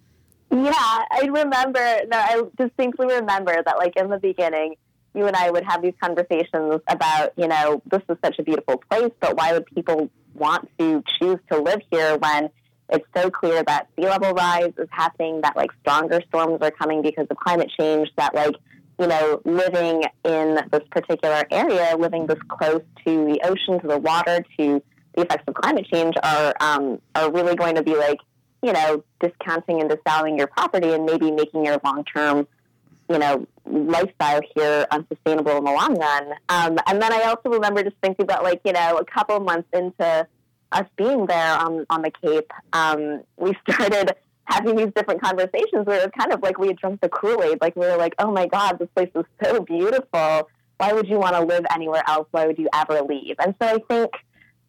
Yeah, 0.51 0.71
I 0.73 1.29
remember. 1.32 1.79
No, 2.08 2.17
I 2.17 2.41
distinctly 2.58 3.08
remember 3.08 3.62
that, 3.63 3.77
like 3.77 3.95
in 3.95 4.10
the 4.10 4.17
beginning, 4.17 4.75
you 5.13 5.25
and 5.25 5.36
I 5.36 5.51
would 5.51 5.63
have 5.65 5.82
these 5.82 5.93
conversations 6.01 6.82
about, 6.88 7.34
you 7.36 7.47
know, 7.47 7.82
this 7.89 8.01
is 8.10 8.17
such 8.23 8.39
a 8.39 8.43
beautiful 8.43 8.82
place, 8.89 9.12
but 9.19 9.36
why 9.38 9.53
would 9.53 9.65
people 9.67 10.10
want 10.34 10.69
to 10.79 11.03
choose 11.19 11.38
to 11.51 11.60
live 11.60 11.82
here 11.91 12.17
when 12.17 12.49
it's 12.89 13.05
so 13.15 13.29
clear 13.29 13.63
that 13.63 13.88
sea 13.95 14.05
level 14.05 14.34
rise 14.34 14.73
is 14.77 14.88
happening, 14.91 15.41
that 15.41 15.55
like 15.55 15.71
stronger 15.82 16.21
storms 16.27 16.60
are 16.62 16.71
coming 16.71 17.01
because 17.01 17.27
of 17.29 17.38
climate 17.38 17.71
change, 17.79 18.10
that 18.17 18.34
like, 18.34 18.55
you 18.99 19.08
know, 19.08 19.41
living 19.45 20.03
in 20.23 20.60
this 20.71 20.82
particular 20.91 21.43
area, 21.51 21.95
living 21.97 22.27
this 22.27 22.39
close 22.47 22.82
to 23.05 23.25
the 23.25 23.39
ocean, 23.43 23.79
to 23.82 23.88
the 23.88 23.99
water, 23.99 24.43
to 24.58 24.82
the 25.15 25.21
effects 25.21 25.43
of 25.47 25.53
climate 25.53 25.86
change 25.91 26.15
are 26.23 26.53
um, 26.60 26.99
are 27.15 27.32
really 27.32 27.55
going 27.55 27.75
to 27.75 27.84
be 27.84 27.95
like 27.95 28.17
you 28.62 28.74
know 28.74 29.04
discounting 29.19 29.82
and 29.82 29.89
disvaluing 29.89 30.38
your 30.38 30.48
property 30.48 30.93
and 30.93 31.06
maybe 31.06 31.32
making 31.32 31.65
your 31.65 31.80
long 31.84 32.04
term 32.04 32.48
you 33.10 33.17
know 33.17 33.45
lifestyle 33.65 34.41
here 34.56 34.86
unsustainable 34.91 35.58
in 35.58 35.63
the 35.63 35.72
long 35.72 35.95
run. 35.95 36.34
Um, 36.50 36.80
and 36.88 37.02
then 37.02 37.13
I 37.13 37.24
also 37.24 37.50
remember 37.50 37.84
just 37.84 37.95
thinking 38.02 38.24
about 38.24 38.43
like 38.43 38.62
you 38.65 38.74
know 38.74 38.98
a 38.98 39.06
couple 39.06 39.39
months 39.39 39.67
into 39.74 40.28
us 40.72 40.86
being 40.95 41.26
there 41.26 41.58
on 41.58 41.86
on 41.89 42.02
the 42.02 42.12
Cape, 42.12 42.52
um, 42.74 43.24
we 43.38 43.54
started 43.69 44.15
having 44.45 44.76
these 44.76 44.91
different 44.95 45.22
conversations 45.22 45.86
where 45.86 46.00
it 46.00 46.06
was 46.06 46.12
kind 46.17 46.34
of 46.34 46.41
like 46.41 46.58
we 46.58 46.67
had 46.67 46.78
drunk 46.78 47.02
the 47.02 47.10
Kool 47.10 47.43
Aid. 47.43 47.60
Like 47.62 47.76
we 47.76 47.86
were 47.86 47.98
like, 47.98 48.15
oh 48.19 48.32
my 48.32 48.48
God, 48.48 48.80
this 48.80 48.89
place 48.95 49.12
is 49.15 49.26
so 49.43 49.62
beautiful. 49.62 50.50
Why 50.78 50.93
would 50.93 51.08
you 51.08 51.19
want 51.19 51.36
to 51.36 51.41
live 51.41 51.65
anywhere 51.74 52.04
else? 52.08 52.28
Why 52.32 52.48
would 52.48 52.58
you 52.58 52.69
ever 52.74 53.02
leave? 53.02 53.36
And 53.39 53.54
so 53.62 53.67
I 53.67 53.80
think 53.89 54.12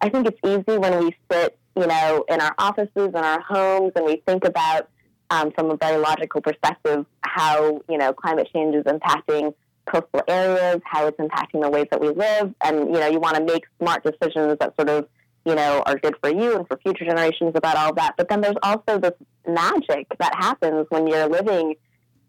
I 0.00 0.08
think 0.08 0.26
it's 0.26 0.38
easy 0.44 0.78
when 0.78 1.04
we 1.04 1.14
sit, 1.30 1.58
you 1.80 1.86
know, 1.86 2.24
in 2.28 2.40
our 2.40 2.54
offices 2.58 2.90
and 2.96 3.16
our 3.16 3.40
homes 3.40 3.92
and 3.96 4.04
we 4.04 4.16
think 4.26 4.44
about 4.44 4.90
um, 5.30 5.50
from 5.52 5.70
a 5.70 5.76
very 5.76 5.96
logical 5.96 6.40
perspective 6.42 7.06
how 7.22 7.80
you 7.88 7.96
know 7.96 8.12
climate 8.12 8.48
change 8.52 8.74
is 8.74 8.84
impacting 8.84 9.54
coastal 9.86 10.22
areas, 10.28 10.80
how 10.84 11.06
it's 11.06 11.18
impacting 11.18 11.62
the 11.62 11.70
ways 11.70 11.86
that 11.90 12.00
we 12.00 12.08
live, 12.10 12.54
and 12.62 12.88
you 12.88 13.00
know 13.00 13.06
you 13.06 13.18
want 13.18 13.36
to 13.36 13.44
make 13.44 13.64
smart 13.78 14.04
decisions 14.04 14.58
that 14.58 14.74
sort 14.76 14.90
of 14.90 15.08
you 15.46 15.54
know 15.54 15.82
are 15.86 15.96
good 15.98 16.14
for 16.22 16.30
you 16.30 16.56
and 16.56 16.68
for 16.68 16.76
future 16.78 17.04
generations 17.04 17.52
about 17.54 17.76
all 17.76 17.94
that. 17.94 18.14
But 18.16 18.28
then 18.28 18.40
there's 18.40 18.56
also 18.62 18.98
this 18.98 19.14
magic 19.48 20.06
that 20.18 20.34
happens 20.34 20.86
when 20.90 21.06
you're 21.06 21.28
living 21.28 21.76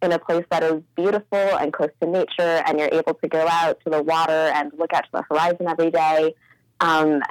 in 0.02 0.12
a 0.12 0.20
place 0.20 0.46
that 0.50 0.64
is 0.64 0.82
beautiful 0.96 1.38
and 1.38 1.74
close 1.74 1.92
to 2.02 2.08
nature, 2.08 2.64
and 2.66 2.80
you're 2.80 2.94
able 2.94 3.16
to 3.16 3.28
go 3.28 3.46
out 3.50 3.80
to 3.84 3.90
the 3.90 4.02
water 4.02 4.52
and 4.56 4.72
look 4.78 4.94
out 4.94 5.04
to 5.04 5.10
the 5.14 5.24
horizon 5.30 5.68
every 5.68 5.92
day. 5.92 6.34
Um, 6.80 7.22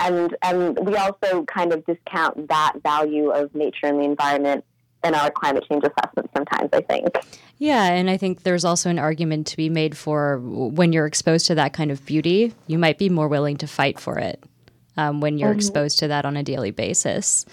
and 0.00 0.36
and 0.42 0.78
we 0.86 0.96
also 0.96 1.44
kind 1.44 1.72
of 1.72 1.84
discount 1.86 2.48
that 2.48 2.74
value 2.82 3.30
of 3.30 3.54
nature 3.54 3.86
and 3.86 4.00
the 4.00 4.04
environment 4.04 4.64
in 5.04 5.14
our 5.14 5.30
climate 5.30 5.64
change 5.68 5.84
assessments 5.84 6.30
sometimes, 6.36 6.70
I 6.72 6.82
think. 6.82 7.08
Yeah, 7.58 7.84
and 7.86 8.10
I 8.10 8.16
think 8.16 8.42
there's 8.42 8.64
also 8.64 8.90
an 8.90 8.98
argument 8.98 9.46
to 9.48 9.56
be 9.56 9.68
made 9.68 9.96
for 9.96 10.38
when 10.40 10.92
you're 10.92 11.06
exposed 11.06 11.46
to 11.46 11.54
that 11.54 11.72
kind 11.72 11.90
of 11.90 12.04
beauty, 12.04 12.52
you 12.66 12.78
might 12.78 12.98
be 12.98 13.08
more 13.08 13.28
willing 13.28 13.56
to 13.58 13.66
fight 13.66 13.98
for 13.98 14.18
it 14.18 14.42
um, 14.96 15.20
when 15.20 15.38
you're 15.38 15.50
mm-hmm. 15.50 15.58
exposed 15.58 15.98
to 16.00 16.08
that 16.08 16.24
on 16.24 16.36
a 16.36 16.42
daily 16.42 16.70
basis. 16.70 17.46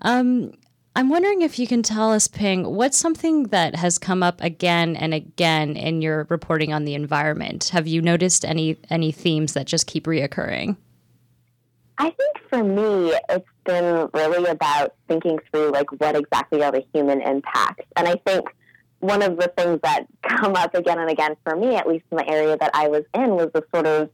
Um, 0.00 0.52
I'm 0.96 1.08
wondering 1.08 1.42
if 1.42 1.60
you 1.60 1.68
can 1.68 1.84
tell 1.84 2.12
us, 2.12 2.26
Ping, 2.26 2.74
what's 2.74 2.98
something 2.98 3.44
that 3.44 3.76
has 3.76 3.98
come 3.98 4.22
up 4.22 4.40
again 4.40 4.96
and 4.96 5.14
again 5.14 5.76
in 5.76 6.02
your 6.02 6.26
reporting 6.28 6.72
on 6.72 6.84
the 6.84 6.94
environment? 6.94 7.68
Have 7.68 7.86
you 7.86 8.02
noticed 8.02 8.44
any 8.44 8.76
any 8.90 9.12
themes 9.12 9.52
that 9.52 9.66
just 9.66 9.86
keep 9.86 10.06
reoccurring? 10.06 10.76
I 11.98 12.10
think 12.10 12.38
for 12.48 12.62
me, 12.62 13.12
it's 13.28 13.48
been 13.64 14.08
really 14.14 14.48
about 14.48 14.94
thinking 15.08 15.38
through 15.50 15.72
like 15.72 15.90
what 16.00 16.16
exactly 16.16 16.62
are 16.62 16.70
the 16.70 16.84
human 16.94 17.20
impacts. 17.20 17.84
And 17.96 18.06
I 18.06 18.14
think 18.24 18.46
one 19.00 19.22
of 19.22 19.36
the 19.36 19.52
things 19.56 19.80
that 19.82 20.06
come 20.22 20.54
up 20.54 20.74
again 20.74 20.98
and 20.98 21.10
again 21.10 21.36
for 21.44 21.56
me, 21.56 21.74
at 21.74 21.88
least 21.88 22.04
in 22.10 22.18
the 22.18 22.28
area 22.28 22.56
that 22.56 22.70
I 22.72 22.88
was 22.88 23.02
in, 23.14 23.30
was 23.30 23.50
the 23.52 23.64
sort 23.74 23.86
of 23.86 24.10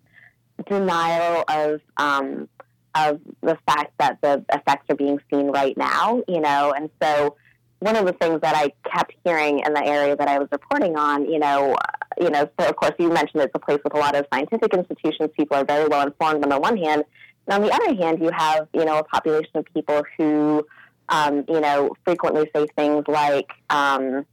denial 0.66 1.44
of 1.48 1.80
um, 1.98 2.48
of 2.94 3.20
the 3.42 3.58
fact 3.66 3.92
that 3.98 4.18
the 4.22 4.44
effects 4.52 4.86
are 4.88 4.94
being 4.94 5.18
seen 5.30 5.48
right 5.48 5.76
now. 5.76 6.22
You 6.26 6.40
know, 6.40 6.72
and 6.74 6.88
so 7.02 7.36
one 7.80 7.96
of 7.96 8.06
the 8.06 8.14
things 8.14 8.40
that 8.40 8.56
I 8.56 8.72
kept 8.88 9.12
hearing 9.24 9.60
in 9.60 9.74
the 9.74 9.84
area 9.84 10.16
that 10.16 10.26
I 10.26 10.38
was 10.38 10.48
reporting 10.50 10.96
on, 10.96 11.30
you 11.30 11.38
know, 11.38 11.76
you 12.18 12.30
know, 12.30 12.48
so 12.58 12.66
of 12.66 12.76
course 12.76 12.92
you 12.98 13.10
mentioned 13.10 13.42
it's 13.42 13.54
a 13.54 13.58
place 13.58 13.80
with 13.84 13.94
a 13.94 13.98
lot 13.98 14.14
of 14.14 14.26
scientific 14.32 14.72
institutions. 14.72 15.28
People 15.36 15.58
are 15.58 15.64
very 15.66 15.86
well 15.88 16.06
informed 16.06 16.42
on 16.44 16.48
the 16.48 16.58
one 16.58 16.78
hand, 16.78 17.04
on 17.48 17.62
the 17.62 17.70
other 17.70 17.94
hand, 17.94 18.20
you 18.20 18.30
have, 18.32 18.68
you 18.72 18.84
know, 18.84 18.98
a 18.98 19.04
population 19.04 19.50
of 19.54 19.66
people 19.74 20.02
who, 20.16 20.66
um, 21.08 21.44
you 21.48 21.60
know, 21.60 21.94
frequently 22.04 22.50
say 22.54 22.66
things 22.76 23.04
like, 23.06 23.50
um, 23.70 24.24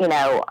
you 0.00 0.08
know, 0.08 0.44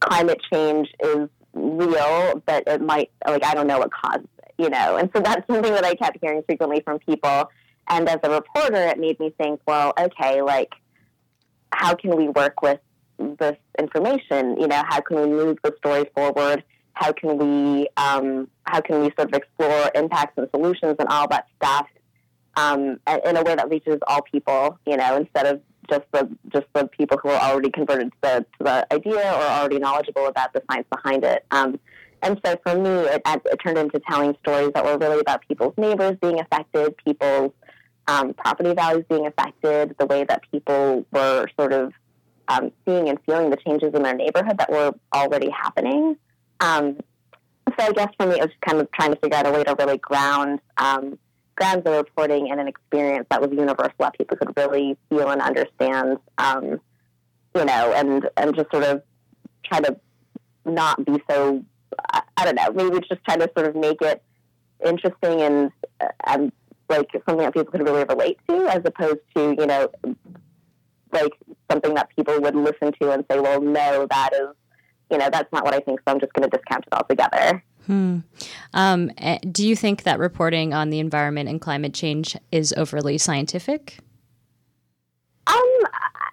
climate 0.00 0.40
change 0.52 0.88
is 1.02 1.28
real, 1.52 2.42
but 2.46 2.64
it 2.66 2.80
might, 2.80 3.10
like, 3.26 3.44
I 3.44 3.54
don't 3.54 3.66
know 3.66 3.78
what 3.78 3.90
causes 3.92 4.28
it, 4.38 4.54
you 4.58 4.70
know. 4.70 4.96
And 4.96 5.10
so 5.14 5.20
that's 5.20 5.46
something 5.46 5.72
that 5.72 5.84
I 5.84 5.94
kept 5.94 6.18
hearing 6.20 6.42
frequently 6.46 6.80
from 6.80 6.98
people. 6.98 7.50
And 7.88 8.08
as 8.08 8.18
a 8.22 8.30
reporter, 8.30 8.88
it 8.88 8.98
made 8.98 9.18
me 9.20 9.34
think, 9.36 9.60
well, 9.66 9.92
okay, 9.98 10.40
like, 10.40 10.72
how 11.72 11.94
can 11.94 12.16
we 12.16 12.28
work 12.28 12.62
with 12.62 12.80
this 13.18 13.56
information? 13.78 14.60
You 14.60 14.68
know, 14.68 14.82
how 14.88 15.00
can 15.00 15.20
we 15.20 15.26
move 15.26 15.58
the 15.62 15.74
story 15.78 16.06
forward? 16.14 16.64
How 16.94 17.12
can 17.12 17.38
we 17.38 17.88
um, 17.96 18.48
how 18.64 18.80
can 18.80 19.00
we 19.00 19.12
sort 19.16 19.28
of 19.28 19.34
explore 19.34 19.90
impacts 19.94 20.34
and 20.36 20.48
solutions 20.54 20.96
and 20.98 21.08
all 21.08 21.28
that 21.28 21.46
stuff 21.56 21.86
um, 22.56 23.00
in 23.24 23.36
a 23.36 23.42
way 23.42 23.54
that 23.54 23.68
reaches 23.70 23.98
all 24.06 24.22
people, 24.22 24.78
you 24.86 24.96
know, 24.96 25.16
instead 25.16 25.46
of 25.46 25.60
just 25.88 26.04
the 26.12 26.28
just 26.52 26.66
the 26.74 26.86
people 26.88 27.18
who 27.18 27.28
are 27.28 27.50
already 27.50 27.70
converted 27.70 28.10
to 28.12 28.18
the, 28.22 28.46
to 28.58 28.64
the 28.64 28.94
idea 28.94 29.32
or 29.32 29.42
already 29.42 29.78
knowledgeable 29.78 30.26
about 30.26 30.52
the 30.52 30.62
science 30.70 30.86
behind 30.90 31.24
it. 31.24 31.44
Um, 31.50 31.78
and 32.22 32.40
so 32.44 32.56
for 32.62 32.76
me, 32.76 32.90
it, 32.90 33.22
it, 33.26 33.56
turned 33.64 33.78
into 33.78 34.00
telling 34.08 34.36
stories 34.40 34.70
that 34.74 34.84
were 34.84 34.96
really 34.96 35.20
about 35.20 35.42
people's 35.46 35.74
neighbors 35.76 36.16
being 36.22 36.38
affected, 36.38 36.94
people's 37.04 37.50
um, 38.06 38.32
property 38.34 38.74
values 38.74 39.04
being 39.08 39.26
affected, 39.26 39.96
the 39.98 40.06
way 40.06 40.24
that 40.24 40.42
people 40.50 41.04
were 41.10 41.48
sort 41.58 41.72
of 41.72 41.92
um, 42.48 42.70
seeing 42.86 43.08
and 43.08 43.18
feeling 43.26 43.50
the 43.50 43.56
changes 43.56 43.92
in 43.94 44.02
their 44.02 44.14
neighborhood 44.14 44.58
that 44.58 44.70
were 44.70 44.92
already 45.12 45.50
happening. 45.50 46.16
Um, 46.62 46.96
so 47.78 47.86
I 47.86 47.92
guess 47.92 48.08
for 48.18 48.26
me, 48.26 48.36
it 48.36 48.40
was 48.40 48.50
kind 48.66 48.80
of 48.80 48.90
trying 48.92 49.12
to 49.12 49.18
figure 49.20 49.36
out 49.36 49.46
a 49.46 49.50
way 49.50 49.64
to 49.64 49.74
really 49.78 49.98
ground 49.98 50.60
um, 50.76 51.18
ground 51.56 51.84
the 51.84 51.90
reporting 51.90 52.48
in 52.48 52.58
an 52.58 52.68
experience 52.68 53.26
that 53.30 53.40
was 53.40 53.50
universal 53.50 53.92
that 53.98 54.16
people 54.16 54.36
could 54.36 54.56
really 54.56 54.96
feel 55.08 55.28
and 55.28 55.42
understand. 55.42 56.18
Um, 56.38 56.80
you 57.54 57.64
know, 57.64 57.92
and 57.94 58.28
and 58.36 58.54
just 58.54 58.70
sort 58.70 58.84
of 58.84 59.02
try 59.64 59.80
to 59.80 59.98
not 60.64 61.04
be 61.04 61.22
so. 61.28 61.64
I, 62.12 62.22
I 62.36 62.44
don't 62.44 62.54
know. 62.54 62.72
Maybe 62.72 63.04
just 63.08 63.24
try 63.24 63.36
to 63.36 63.50
sort 63.56 63.68
of 63.68 63.76
make 63.76 64.00
it 64.00 64.22
interesting 64.84 65.42
and 65.42 65.70
and 66.26 66.52
like 66.88 67.08
something 67.28 67.44
that 67.44 67.54
people 67.54 67.72
could 67.72 67.82
really 67.82 68.04
relate 68.04 68.38
to, 68.48 68.66
as 68.68 68.80
opposed 68.84 69.20
to 69.34 69.54
you 69.58 69.66
know 69.66 69.88
like 71.12 71.32
something 71.70 71.94
that 71.94 72.08
people 72.16 72.40
would 72.40 72.54
listen 72.54 72.92
to 73.00 73.10
and 73.10 73.24
say, 73.30 73.38
well, 73.38 73.60
no, 73.60 74.06
that 74.10 74.30
is 74.32 74.48
you 75.12 75.18
know, 75.18 75.28
that's 75.30 75.52
not 75.52 75.64
what 75.64 75.74
I 75.74 75.80
think, 75.80 76.00
so 76.00 76.04
I'm 76.12 76.18
just 76.20 76.32
going 76.32 76.48
to 76.48 76.56
discount 76.56 76.84
it 76.86 76.94
altogether. 76.94 77.62
Hmm. 77.86 78.20
Um, 78.72 79.10
eh, 79.18 79.38
do 79.50 79.66
you 79.66 79.76
think 79.76 80.04
that 80.04 80.18
reporting 80.18 80.72
on 80.72 80.90
the 80.90 80.98
environment 80.98 81.48
and 81.48 81.60
climate 81.60 81.92
change 81.92 82.36
is 82.50 82.72
overly 82.76 83.18
scientific? 83.18 83.98
Um, 85.46 85.78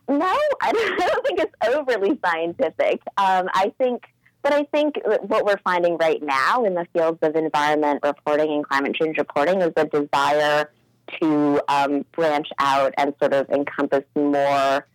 no, 0.07 0.37
I 0.61 0.71
don't 0.99 1.25
think 1.25 1.39
it's 1.39 1.53
overly 1.67 2.19
scientific. 2.23 3.01
Um, 3.17 3.49
I 3.53 3.73
think, 3.77 4.03
but 4.41 4.53
I 4.53 4.63
think 4.65 4.95
what 5.03 5.45
we're 5.45 5.59
finding 5.63 5.97
right 5.97 6.21
now 6.23 6.63
in 6.63 6.73
the 6.73 6.85
fields 6.93 7.19
of 7.21 7.35
environment 7.35 7.99
reporting 8.03 8.51
and 8.53 8.67
climate 8.67 8.95
change 8.95 9.17
reporting 9.17 9.61
is 9.61 9.73
a 9.75 9.85
desire 9.85 10.71
to 11.19 11.61
um, 11.67 12.05
branch 12.13 12.47
out 12.59 12.93
and 12.97 13.13
sort 13.19 13.33
of 13.33 13.49
encompass 13.49 14.03
more 14.15 14.87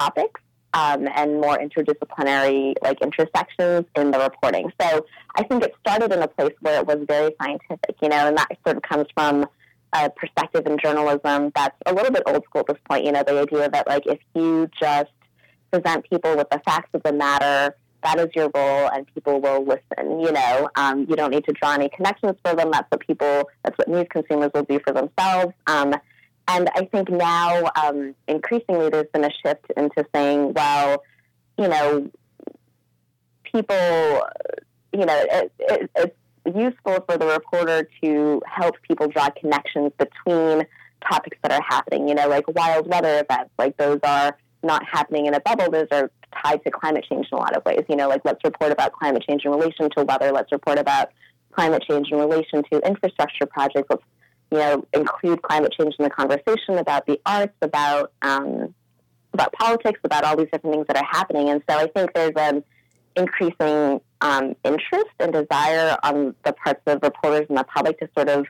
topics 0.00 0.40
um, 0.74 1.08
and 1.14 1.40
more 1.40 1.58
interdisciplinary 1.58 2.74
like 2.82 3.00
intersections 3.00 3.86
in 3.96 4.10
the 4.10 4.18
reporting. 4.18 4.72
So 4.80 5.06
I 5.36 5.42
think 5.44 5.64
it 5.64 5.74
started 5.80 6.12
in 6.12 6.22
a 6.22 6.28
place 6.28 6.54
where 6.60 6.80
it 6.80 6.86
was 6.86 6.98
very 7.08 7.34
scientific, 7.40 7.96
you 8.02 8.08
know, 8.08 8.28
and 8.28 8.36
that 8.36 8.48
sort 8.64 8.76
of 8.76 8.82
comes 8.82 9.06
from 9.14 9.46
a 9.92 10.08
perspective 10.10 10.66
in 10.66 10.78
journalism 10.78 11.50
that's 11.54 11.76
a 11.86 11.92
little 11.92 12.12
bit 12.12 12.22
old 12.26 12.44
school 12.44 12.60
at 12.60 12.68
this 12.68 12.78
point. 12.88 13.04
You 13.04 13.12
know, 13.12 13.24
the 13.26 13.40
idea 13.40 13.68
that 13.70 13.88
like 13.88 14.06
if 14.06 14.20
you 14.34 14.68
just 14.80 15.10
present 15.72 16.08
people 16.08 16.36
with 16.36 16.48
the 16.50 16.60
facts 16.64 16.90
of 16.94 17.02
the 17.02 17.12
matter, 17.12 17.74
that 18.02 18.18
is 18.18 18.28
your 18.34 18.50
role, 18.54 18.88
and 18.92 19.06
people 19.14 19.40
will 19.40 19.64
listen. 19.64 20.20
You 20.20 20.32
know, 20.32 20.70
um, 20.76 21.06
you 21.08 21.16
don't 21.16 21.30
need 21.30 21.44
to 21.44 21.52
draw 21.52 21.74
any 21.74 21.88
connections 21.90 22.36
for 22.44 22.54
them. 22.54 22.70
That's 22.70 22.86
what 22.90 23.00
people, 23.06 23.50
that's 23.62 23.76
what 23.76 23.88
news 23.88 24.06
consumers 24.10 24.50
will 24.54 24.64
do 24.64 24.80
for 24.86 24.92
themselves. 24.92 25.52
Um, 25.66 25.94
and 26.50 26.68
I 26.74 26.84
think 26.86 27.08
now, 27.08 27.70
um, 27.80 28.14
increasingly, 28.26 28.90
there's 28.90 29.06
been 29.12 29.24
a 29.24 29.30
shift 29.44 29.66
into 29.76 30.04
saying, 30.12 30.52
well, 30.52 31.02
you 31.56 31.68
know, 31.68 32.10
people, 33.44 34.22
you 34.92 35.06
know, 35.06 35.24
it, 35.30 35.52
it, 35.60 35.90
it's 35.94 36.16
useful 36.46 37.04
for 37.08 37.16
the 37.16 37.26
reporter 37.26 37.88
to 38.02 38.42
help 38.46 38.74
people 38.82 39.06
draw 39.06 39.30
connections 39.30 39.92
between 39.96 40.66
topics 41.08 41.38
that 41.42 41.52
are 41.52 41.62
happening, 41.68 42.08
you 42.08 42.16
know, 42.16 42.28
like 42.28 42.44
wild 42.48 42.88
weather 42.88 43.20
events, 43.20 43.52
like 43.56 43.76
those 43.76 44.00
are 44.02 44.36
not 44.64 44.84
happening 44.84 45.26
in 45.26 45.34
a 45.34 45.40
bubble, 45.40 45.70
those 45.70 45.86
are 45.92 46.10
tied 46.42 46.62
to 46.64 46.70
climate 46.72 47.06
change 47.08 47.28
in 47.30 47.38
a 47.38 47.40
lot 47.40 47.56
of 47.56 47.64
ways. 47.64 47.84
You 47.88 47.94
know, 47.94 48.08
like 48.08 48.22
let's 48.24 48.42
report 48.42 48.72
about 48.72 48.92
climate 48.92 49.24
change 49.28 49.44
in 49.44 49.52
relation 49.52 49.88
to 49.96 50.04
weather, 50.04 50.32
let's 50.32 50.50
report 50.50 50.78
about 50.78 51.10
climate 51.52 51.84
change 51.88 52.08
in 52.10 52.18
relation 52.18 52.64
to 52.72 52.84
infrastructure 52.84 53.46
projects, 53.46 53.86
let's 53.88 54.02
you 54.50 54.58
know, 54.58 54.86
include 54.92 55.42
climate 55.42 55.72
change 55.78 55.94
in 55.98 56.04
the 56.04 56.10
conversation 56.10 56.78
about 56.78 57.06
the 57.06 57.20
arts, 57.24 57.54
about 57.62 58.12
um, 58.22 58.74
about 59.32 59.52
politics, 59.52 60.00
about 60.02 60.24
all 60.24 60.36
these 60.36 60.48
different 60.52 60.74
things 60.74 60.86
that 60.88 60.96
are 60.96 61.08
happening. 61.08 61.50
And 61.50 61.62
so 61.68 61.76
I 61.76 61.86
think 61.86 62.12
there's 62.14 62.32
an 62.36 62.64
increasing 63.16 64.00
um, 64.20 64.54
interest 64.64 65.10
and 65.18 65.32
desire 65.32 65.96
on 66.02 66.34
the 66.44 66.52
parts 66.52 66.80
of 66.86 67.00
reporters 67.02 67.46
and 67.48 67.56
the 67.56 67.64
public 67.64 67.98
to 68.00 68.08
sort 68.16 68.28
of 68.28 68.46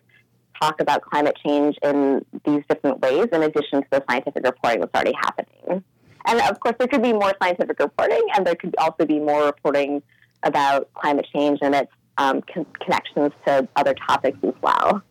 talk 0.60 0.80
about 0.80 1.02
climate 1.02 1.36
change 1.44 1.76
in 1.82 2.24
these 2.44 2.62
different 2.68 3.00
ways 3.00 3.26
in 3.32 3.42
addition 3.42 3.82
to 3.82 3.86
the 3.90 4.04
scientific 4.08 4.44
reporting 4.44 4.80
that's 4.80 4.94
already 4.94 5.14
happening. 5.20 5.84
And 6.26 6.40
of 6.42 6.60
course, 6.60 6.76
there 6.78 6.88
could 6.88 7.02
be 7.02 7.12
more 7.12 7.32
scientific 7.42 7.78
reporting, 7.78 8.22
and 8.34 8.46
there 8.46 8.54
could 8.54 8.74
also 8.78 9.06
be 9.06 9.18
more 9.18 9.44
reporting 9.44 10.02
about 10.42 10.92
climate 10.94 11.26
change 11.34 11.58
and 11.62 11.74
its 11.74 11.92
um, 12.18 12.42
con- 12.42 12.66
connections 12.80 13.32
to 13.46 13.66
other 13.76 13.94
topics 14.06 14.38
as 14.42 14.54
well. 14.60 15.02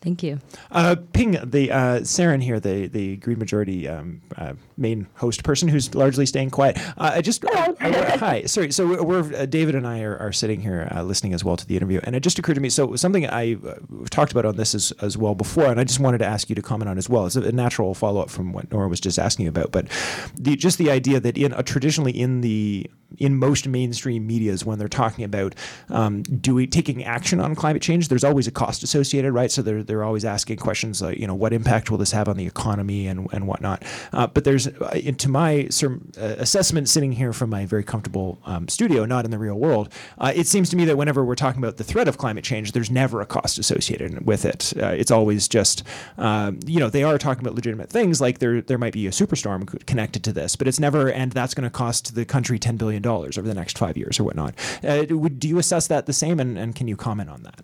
Thank 0.00 0.22
you. 0.22 0.40
Uh, 0.70 0.96
Ping, 1.12 1.38
the 1.42 1.72
uh, 1.72 2.00
Saren 2.00 2.42
here, 2.42 2.60
the 2.60 2.86
the 2.86 3.16
Green 3.16 3.38
Majority 3.38 3.88
um, 3.88 4.22
uh, 4.36 4.54
main 4.76 5.06
host 5.16 5.42
person 5.42 5.68
who's 5.68 5.94
largely 5.94 6.26
staying 6.26 6.50
quiet. 6.50 6.78
Uh, 6.98 7.12
I 7.14 7.20
just 7.20 7.44
hi, 7.48 8.42
sorry. 8.46 8.72
So 8.72 8.86
we're, 8.86 9.02
we're 9.02 9.34
uh, 9.34 9.46
David 9.46 9.74
and 9.74 9.86
I 9.86 10.02
are, 10.02 10.16
are 10.18 10.32
sitting 10.32 10.60
here 10.60 10.88
uh, 10.94 11.02
listening 11.02 11.34
as 11.34 11.44
well 11.44 11.56
to 11.56 11.66
the 11.66 11.76
interview, 11.76 12.00
and 12.02 12.14
it 12.14 12.20
just 12.20 12.38
occurred 12.38 12.54
to 12.54 12.60
me. 12.60 12.68
So 12.68 12.96
something 12.96 13.26
I 13.26 13.54
uh, 13.54 13.74
talked 14.10 14.32
about 14.32 14.44
on 14.44 14.56
this 14.56 14.74
as, 14.74 14.92
as 15.00 15.16
well 15.16 15.34
before, 15.34 15.66
and 15.66 15.80
I 15.80 15.84
just 15.84 16.00
wanted 16.00 16.18
to 16.18 16.26
ask 16.26 16.48
you 16.48 16.54
to 16.54 16.62
comment 16.62 16.88
on 16.88 16.98
as 16.98 17.08
well. 17.08 17.26
It's 17.26 17.36
a, 17.36 17.42
a 17.42 17.52
natural 17.52 17.94
follow 17.94 18.20
up 18.20 18.30
from 18.30 18.52
what 18.52 18.70
Nora 18.70 18.88
was 18.88 19.00
just 19.00 19.18
asking 19.18 19.48
about, 19.48 19.72
but 19.72 19.88
the, 20.34 20.56
just 20.56 20.78
the 20.78 20.90
idea 20.90 21.20
that 21.20 21.38
in 21.38 21.52
traditionally 21.64 22.12
in 22.12 22.40
the 22.40 22.90
in 23.18 23.36
most 23.36 23.68
mainstream 23.68 24.26
medias 24.26 24.64
when 24.64 24.78
they're 24.78 24.88
talking 24.88 25.24
about 25.24 25.54
um, 25.90 26.22
doing 26.22 26.68
taking 26.68 27.04
action 27.04 27.40
on 27.40 27.54
climate 27.54 27.80
change, 27.80 28.08
there's 28.08 28.24
always 28.24 28.46
a 28.46 28.50
cost 28.50 28.82
associated, 28.82 29.32
right? 29.32 29.50
So 29.50 29.62
they're 29.62 29.82
they're 29.82 30.04
always 30.04 30.24
asking 30.24 30.58
questions 30.58 31.00
like, 31.00 31.18
you 31.18 31.26
know, 31.26 31.34
what 31.34 31.52
impact 31.52 31.90
will 31.90 31.98
this 31.98 32.12
have 32.12 32.28
on 32.28 32.36
the 32.36 32.46
economy 32.46 33.06
and 33.06 33.28
and 33.32 33.46
whatnot. 33.46 33.84
Uh, 34.12 34.26
but 34.26 34.44
there's, 34.44 34.65
uh, 34.80 35.12
to 35.18 35.28
my 35.28 35.68
uh, 35.82 36.34
assessment, 36.38 36.88
sitting 36.88 37.12
here 37.12 37.32
from 37.32 37.50
my 37.50 37.66
very 37.66 37.84
comfortable 37.84 38.38
um, 38.44 38.68
studio, 38.68 39.04
not 39.04 39.24
in 39.24 39.30
the 39.30 39.38
real 39.38 39.56
world, 39.56 39.92
uh, 40.18 40.32
it 40.34 40.46
seems 40.46 40.70
to 40.70 40.76
me 40.76 40.84
that 40.84 40.96
whenever 40.96 41.24
we're 41.24 41.34
talking 41.34 41.62
about 41.62 41.76
the 41.76 41.84
threat 41.84 42.08
of 42.08 42.18
climate 42.18 42.44
change, 42.44 42.72
there's 42.72 42.90
never 42.90 43.20
a 43.20 43.26
cost 43.26 43.58
associated 43.58 44.26
with 44.26 44.44
it. 44.44 44.72
Uh, 44.76 44.86
it's 44.88 45.10
always 45.10 45.48
just, 45.48 45.82
um, 46.18 46.58
you 46.66 46.80
know, 46.80 46.90
they 46.90 47.02
are 47.02 47.18
talking 47.18 47.42
about 47.42 47.54
legitimate 47.54 47.90
things 47.90 48.20
like 48.20 48.38
there 48.38 48.60
there 48.60 48.78
might 48.78 48.92
be 48.92 49.06
a 49.06 49.10
superstorm 49.10 49.84
connected 49.86 50.22
to 50.24 50.32
this, 50.32 50.56
but 50.56 50.68
it's 50.68 50.80
never, 50.80 51.10
and 51.10 51.32
that's 51.32 51.54
going 51.54 51.64
to 51.64 51.70
cost 51.70 52.14
the 52.14 52.24
country 52.24 52.58
ten 52.58 52.76
billion 52.76 53.02
dollars 53.02 53.38
over 53.38 53.46
the 53.46 53.54
next 53.54 53.78
five 53.78 53.96
years 53.96 54.18
or 54.20 54.24
whatnot. 54.24 54.54
Uh, 54.84 55.04
do 55.04 55.48
you 55.48 55.58
assess 55.58 55.86
that 55.86 56.06
the 56.06 56.12
same, 56.12 56.40
and, 56.40 56.58
and 56.58 56.74
can 56.74 56.88
you 56.88 56.96
comment 56.96 57.30
on 57.30 57.42
that? 57.42 57.60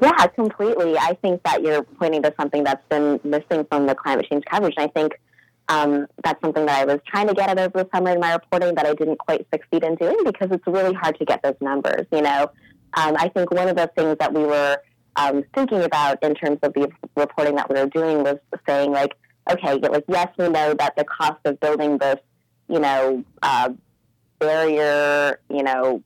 Yeah, 0.00 0.26
completely. 0.28 0.96
I 0.96 1.14
think 1.14 1.42
that 1.42 1.62
you're 1.62 1.82
pointing 1.82 2.22
to 2.22 2.32
something 2.38 2.62
that's 2.62 2.86
been 2.88 3.18
missing 3.24 3.64
from 3.64 3.86
the 3.86 3.94
climate 3.94 4.26
change 4.30 4.44
coverage. 4.44 4.74
And 4.76 4.84
I 4.84 4.88
think 4.88 5.18
um, 5.70 6.08
that's 6.24 6.40
something 6.42 6.66
that 6.66 6.80
I 6.80 6.84
was 6.84 7.00
trying 7.06 7.28
to 7.28 7.34
get 7.34 7.48
at 7.48 7.58
over 7.58 7.84
the 7.84 7.88
summer 7.94 8.10
in 8.10 8.20
my 8.20 8.32
reporting 8.32 8.74
that 8.74 8.86
I 8.86 8.94
didn't 8.94 9.18
quite 9.18 9.46
succeed 9.54 9.84
in 9.84 9.94
doing 9.94 10.16
because 10.24 10.48
it's 10.50 10.66
really 10.66 10.94
hard 10.94 11.16
to 11.18 11.24
get 11.24 11.42
those 11.44 11.54
numbers. 11.60 12.06
You 12.10 12.22
know, 12.22 12.50
um, 12.94 13.14
I 13.16 13.28
think 13.28 13.52
one 13.52 13.68
of 13.68 13.76
the 13.76 13.88
things 13.96 14.16
that 14.18 14.34
we 14.34 14.42
were 14.42 14.78
um, 15.14 15.44
thinking 15.54 15.82
about 15.82 16.22
in 16.24 16.34
terms 16.34 16.58
of 16.62 16.74
the 16.74 16.90
reporting 17.16 17.54
that 17.54 17.70
we 17.70 17.78
were 17.78 17.86
doing 17.86 18.24
was 18.24 18.38
saying 18.68 18.90
like, 18.90 19.14
okay, 19.48 19.74
like 19.74 20.04
yes, 20.08 20.28
we 20.36 20.48
know 20.48 20.74
that 20.74 20.96
the 20.96 21.04
cost 21.04 21.38
of 21.44 21.60
building 21.60 21.98
this, 21.98 22.18
you 22.68 22.80
know, 22.80 23.24
uh, 23.42 23.70
barrier, 24.40 25.38
you 25.48 25.62
know, 25.62 26.02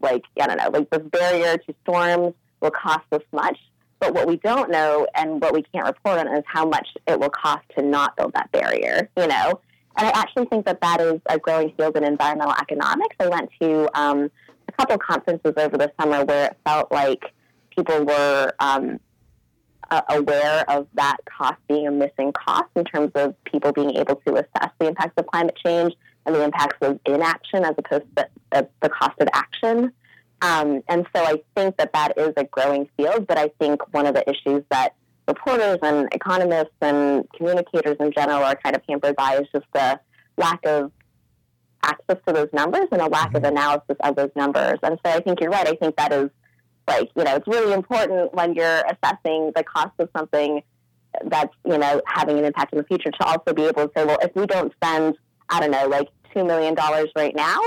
like 0.00 0.24
I 0.40 0.48
don't 0.48 0.58
know, 0.58 0.70
like 0.70 0.90
this 0.90 1.02
barrier 1.12 1.56
to 1.58 1.74
storms 1.84 2.34
will 2.60 2.72
cost 2.72 3.04
this 3.10 3.22
much. 3.32 3.58
But 3.98 4.14
what 4.14 4.26
we 4.26 4.36
don't 4.36 4.70
know 4.70 5.06
and 5.14 5.40
what 5.40 5.54
we 5.54 5.62
can't 5.62 5.86
report 5.86 6.18
on 6.18 6.28
is 6.36 6.44
how 6.46 6.66
much 6.66 6.88
it 7.06 7.18
will 7.18 7.30
cost 7.30 7.62
to 7.76 7.82
not 7.82 8.16
build 8.16 8.32
that 8.34 8.52
barrier, 8.52 9.08
you 9.16 9.26
know? 9.26 9.60
And 9.96 10.06
I 10.06 10.10
actually 10.10 10.46
think 10.46 10.66
that 10.66 10.80
that 10.82 11.00
is 11.00 11.20
a 11.26 11.38
growing 11.38 11.72
field 11.76 11.96
in 11.96 12.04
environmental 12.04 12.54
economics. 12.60 13.16
I 13.18 13.28
went 13.28 13.50
to 13.60 13.88
um, 13.98 14.30
a 14.68 14.72
couple 14.72 14.98
conferences 14.98 15.54
over 15.56 15.78
the 15.78 15.90
summer 15.98 16.24
where 16.24 16.46
it 16.48 16.56
felt 16.66 16.92
like 16.92 17.32
people 17.74 18.04
were 18.04 18.52
um, 18.58 19.00
uh, 19.90 20.02
aware 20.10 20.68
of 20.68 20.86
that 20.94 21.16
cost 21.24 21.58
being 21.68 21.86
a 21.86 21.90
missing 21.90 22.32
cost 22.32 22.68
in 22.74 22.84
terms 22.84 23.12
of 23.14 23.34
people 23.44 23.72
being 23.72 23.96
able 23.96 24.16
to 24.26 24.34
assess 24.34 24.70
the 24.78 24.88
impacts 24.88 25.14
of 25.16 25.26
climate 25.26 25.56
change 25.64 25.94
and 26.24 26.34
the 26.34 26.42
impacts 26.42 26.76
of 26.82 26.98
inaction 27.06 27.64
as 27.64 27.74
opposed 27.78 28.04
to 28.16 28.28
the, 28.50 28.68
the 28.82 28.88
cost 28.88 29.18
of 29.20 29.28
action. 29.32 29.92
Um, 30.42 30.82
and 30.88 31.06
so 31.14 31.22
I 31.22 31.42
think 31.54 31.76
that 31.78 31.92
that 31.94 32.18
is 32.18 32.32
a 32.36 32.44
growing 32.44 32.88
field, 32.96 33.26
but 33.26 33.38
I 33.38 33.48
think 33.58 33.80
one 33.94 34.06
of 34.06 34.14
the 34.14 34.28
issues 34.28 34.62
that 34.70 34.94
reporters 35.26 35.78
and 35.82 36.08
economists 36.12 36.74
and 36.80 37.26
communicators 37.36 37.96
in 37.98 38.12
general 38.12 38.42
are 38.42 38.56
kind 38.56 38.76
of 38.76 38.82
hampered 38.88 39.16
by 39.16 39.36
is 39.38 39.48
just 39.52 39.66
the 39.72 39.98
lack 40.36 40.64
of 40.66 40.92
access 41.82 42.16
to 42.26 42.32
those 42.32 42.48
numbers 42.52 42.86
and 42.92 43.00
a 43.00 43.06
lack 43.06 43.34
of 43.34 43.44
analysis 43.44 43.96
of 44.00 44.16
those 44.16 44.30
numbers. 44.36 44.78
And 44.82 44.98
so 45.04 45.12
I 45.12 45.20
think 45.20 45.40
you're 45.40 45.50
right. 45.50 45.66
I 45.66 45.74
think 45.74 45.96
that 45.96 46.12
is 46.12 46.30
like, 46.86 47.10
you 47.16 47.24
know, 47.24 47.36
it's 47.36 47.46
really 47.48 47.72
important 47.72 48.32
when 48.34 48.54
you're 48.54 48.82
assessing 48.84 49.52
the 49.54 49.64
cost 49.64 49.92
of 49.98 50.08
something 50.16 50.62
that's, 51.24 51.54
you 51.64 51.78
know, 51.78 52.00
having 52.06 52.38
an 52.38 52.44
impact 52.44 52.72
in 52.72 52.78
the 52.78 52.84
future 52.84 53.10
to 53.10 53.26
also 53.26 53.52
be 53.54 53.64
able 53.64 53.88
to 53.88 53.92
say, 53.96 54.04
well, 54.04 54.18
if 54.22 54.34
we 54.34 54.46
don't 54.46 54.72
spend, 54.74 55.16
I 55.48 55.60
don't 55.60 55.70
know, 55.70 55.86
like 55.88 56.08
$2 56.34 56.46
million 56.46 56.74
right 57.16 57.34
now, 57.34 57.58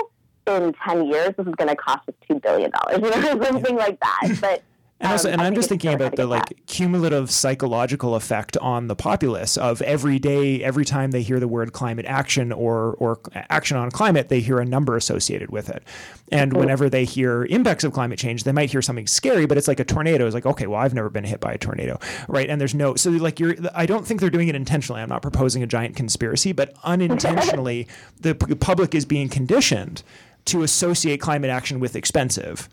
in 0.56 0.74
10 0.74 1.06
years, 1.08 1.34
this 1.38 1.48
is 1.48 1.56
going 1.56 1.70
to 1.70 1.76
cost 1.76 2.08
us 2.10 2.16
$2 2.30 2.42
billion, 2.42 2.72
you 2.92 3.00
know, 3.10 3.44
something 3.44 3.76
like 3.76 4.00
that. 4.00 4.38
But 4.42 4.64
And 5.02 5.12
also, 5.14 5.30
um, 5.30 5.34
and 5.34 5.42
I'm 5.42 5.56
just 5.56 5.70
thinking 5.70 5.94
about 5.94 6.12
the 6.18 6.24
get 6.24 6.24
that. 6.24 6.28
like 6.28 6.66
cumulative 6.66 7.32
psychological 7.32 8.16
effect 8.16 8.58
on 8.58 8.88
the 8.88 8.96
populace 8.96 9.56
of 9.56 9.82
every 9.84 10.20
day, 10.20 10.62
every 10.62 10.84
time 10.84 11.12
they 11.12 11.22
hear 11.22 11.40
the 11.40 11.48
word 11.48 11.72
climate 11.72 12.06
action 12.06 12.52
or 12.52 12.96
or 12.96 13.20
action 13.34 13.78
on 13.78 13.92
climate, 13.92 14.28
they 14.28 14.42
hear 14.42 14.60
a 14.60 14.66
number 14.66 14.98
associated 14.98 15.52
with 15.52 15.70
it. 15.70 15.84
And 16.32 16.54
whenever 16.54 16.90
they 16.90 17.06
hear 17.06 17.46
impacts 17.46 17.84
of 17.84 17.94
climate 17.94 18.20
change, 18.20 18.44
they 18.44 18.52
might 18.52 18.70
hear 18.70 18.82
something 18.82 19.08
scary, 19.08 19.46
but 19.48 19.58
it's 19.58 19.68
like 19.68 19.80
a 19.80 19.86
tornado. 19.86 20.26
It's 20.26 20.36
like, 20.36 20.46
okay, 20.46 20.68
well, 20.68 20.80
I've 20.80 20.94
never 20.94 21.10
been 21.10 21.24
hit 21.24 21.40
by 21.40 21.54
a 21.54 21.58
tornado, 21.58 21.98
right? 22.28 22.50
And 22.50 22.60
there's 22.62 22.76
no, 22.76 22.94
so 22.96 23.10
like 23.10 23.40
you're, 23.40 23.56
I 23.74 23.86
don't 23.88 24.06
think 24.06 24.20
they're 24.20 24.30
doing 24.30 24.48
it 24.48 24.54
intentionally. 24.56 25.02
I'm 25.02 25.10
not 25.10 25.22
proposing 25.24 25.64
a 25.64 25.68
giant 25.68 25.96
conspiracy, 25.96 26.52
but 26.52 26.74
unintentionally, 26.84 27.88
the 28.20 28.36
p- 28.36 28.54
public 28.56 28.94
is 28.94 29.06
being 29.06 29.30
conditioned 29.30 30.04
to 30.50 30.64
associate 30.64 31.18
climate 31.22 31.50
action 31.50 31.80
with 31.80 31.96
expensive 31.96 32.70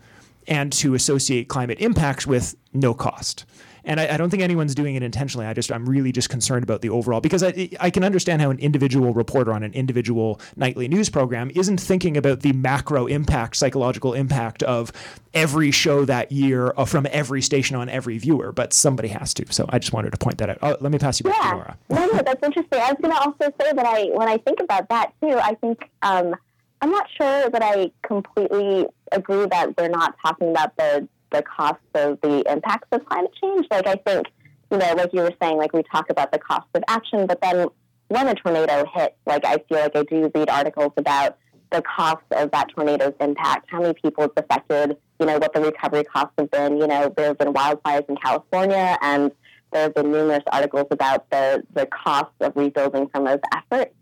and 0.47 0.71
to 0.73 0.93
associate 0.93 1.47
climate 1.49 1.79
impacts 1.79 2.25
with 2.25 2.55
no 2.73 2.93
cost. 2.93 3.45
And 3.83 4.01
I, 4.01 4.15
I 4.15 4.17
don't 4.17 4.29
think 4.29 4.43
anyone's 4.43 4.75
doing 4.75 4.95
it 4.95 5.03
intentionally. 5.03 5.45
I 5.45 5.53
just 5.53 5.71
I'm 5.71 5.85
really 5.87 6.11
just 6.11 6.29
concerned 6.29 6.63
about 6.63 6.81
the 6.81 6.89
overall 6.89 7.21
because 7.21 7.41
I 7.41 7.69
I 7.79 7.89
can 7.89 8.03
understand 8.03 8.41
how 8.41 8.49
an 8.49 8.59
individual 8.59 9.13
reporter 9.13 9.53
on 9.53 9.63
an 9.63 9.71
individual 9.73 10.41
nightly 10.57 10.89
news 10.89 11.09
program 11.09 11.51
isn't 11.55 11.79
thinking 11.79 12.17
about 12.17 12.41
the 12.41 12.51
macro 12.51 13.05
impact, 13.07 13.55
psychological 13.55 14.13
impact 14.13 14.61
of 14.63 14.91
every 15.33 15.71
show 15.71 16.03
that 16.03 16.33
year 16.33 16.73
uh, 16.75 16.83
from 16.83 17.07
every 17.11 17.41
station 17.41 17.77
on 17.77 17.87
every 17.87 18.17
viewer. 18.17 18.51
But 18.51 18.73
somebody 18.73 19.07
has 19.07 19.33
to. 19.35 19.45
So 19.53 19.65
I 19.69 19.79
just 19.79 19.93
wanted 19.93 20.11
to 20.11 20.17
point 20.17 20.37
that 20.39 20.49
out. 20.49 20.57
Oh, 20.61 20.75
let 20.81 20.91
me 20.91 20.97
pass 20.99 21.21
you 21.21 21.23
back 21.23 21.39
to 21.41 21.47
Yeah, 21.47 21.51
Nora. 21.53 21.77
no, 21.89 22.05
no, 22.07 22.21
that's 22.23 22.43
interesting. 22.43 22.79
I 22.81 22.91
was 22.91 22.97
going 23.01 23.13
to 23.15 23.21
also 23.21 23.53
say 23.61 23.71
that 23.71 23.85
I, 23.85 24.05
when 24.13 24.27
I 24.27 24.37
think 24.37 24.59
about 24.59 24.89
that 24.89 25.13
too, 25.21 25.37
I 25.41 25.53
think 25.55 25.89
um, 26.01 26.35
I'm 26.81 26.91
not 26.91 27.07
sure 27.17 27.49
that 27.49 27.61
I 27.63 27.91
completely 28.03 28.85
agree 29.11 29.45
that 29.47 29.73
we're 29.77 29.89
not 29.89 30.15
talking 30.23 30.51
about 30.51 30.75
the 30.77 31.07
the 31.31 31.43
costs 31.43 31.83
of 31.93 32.19
the 32.21 32.49
impacts 32.49 32.87
of 32.91 33.05
climate 33.05 33.31
change. 33.41 33.67
Like 33.69 33.85
I 33.87 33.95
think, 33.95 34.27
you 34.71 34.77
know, 34.77 34.93
like 34.95 35.11
you 35.11 35.21
were 35.21 35.33
saying, 35.41 35.57
like 35.57 35.73
we 35.73 35.83
talk 35.83 36.09
about 36.09 36.31
the 36.31 36.39
cost 36.39 36.67
of 36.73 36.83
action, 36.87 37.27
but 37.27 37.41
then 37.41 37.67
when 38.07 38.27
a 38.27 38.33
tornado 38.33 38.85
hits, 38.93 39.15
like 39.25 39.43
I 39.43 39.57
feel 39.67 39.79
like 39.79 39.95
I 39.95 40.03
do 40.03 40.31
read 40.33 40.49
articles 40.49 40.93
about 40.95 41.37
the 41.71 41.81
cost 41.81 42.23
of 42.31 42.51
that 42.51 42.69
tornado's 42.69 43.13
impact, 43.19 43.67
how 43.69 43.81
many 43.81 43.93
people 43.93 44.23
it's 44.23 44.33
affected, 44.37 44.95
you 45.19 45.25
know, 45.25 45.37
what 45.37 45.53
the 45.53 45.59
recovery 45.59 46.03
costs 46.05 46.33
have 46.37 46.49
been. 46.51 46.77
You 46.77 46.87
know, 46.87 47.13
there 47.17 47.27
have 47.27 47.37
been 47.37 47.53
wildfires 47.53 48.07
in 48.07 48.15
California, 48.17 48.97
and 49.01 49.31
there 49.73 49.83
have 49.83 49.95
been 49.95 50.11
numerous 50.11 50.43
articles 50.51 50.87
about 50.91 51.29
the 51.29 51.63
the 51.73 51.85
cost 51.87 52.31
of 52.39 52.55
rebuilding 52.55 53.09
from 53.09 53.25
those 53.25 53.39
efforts. 53.53 53.93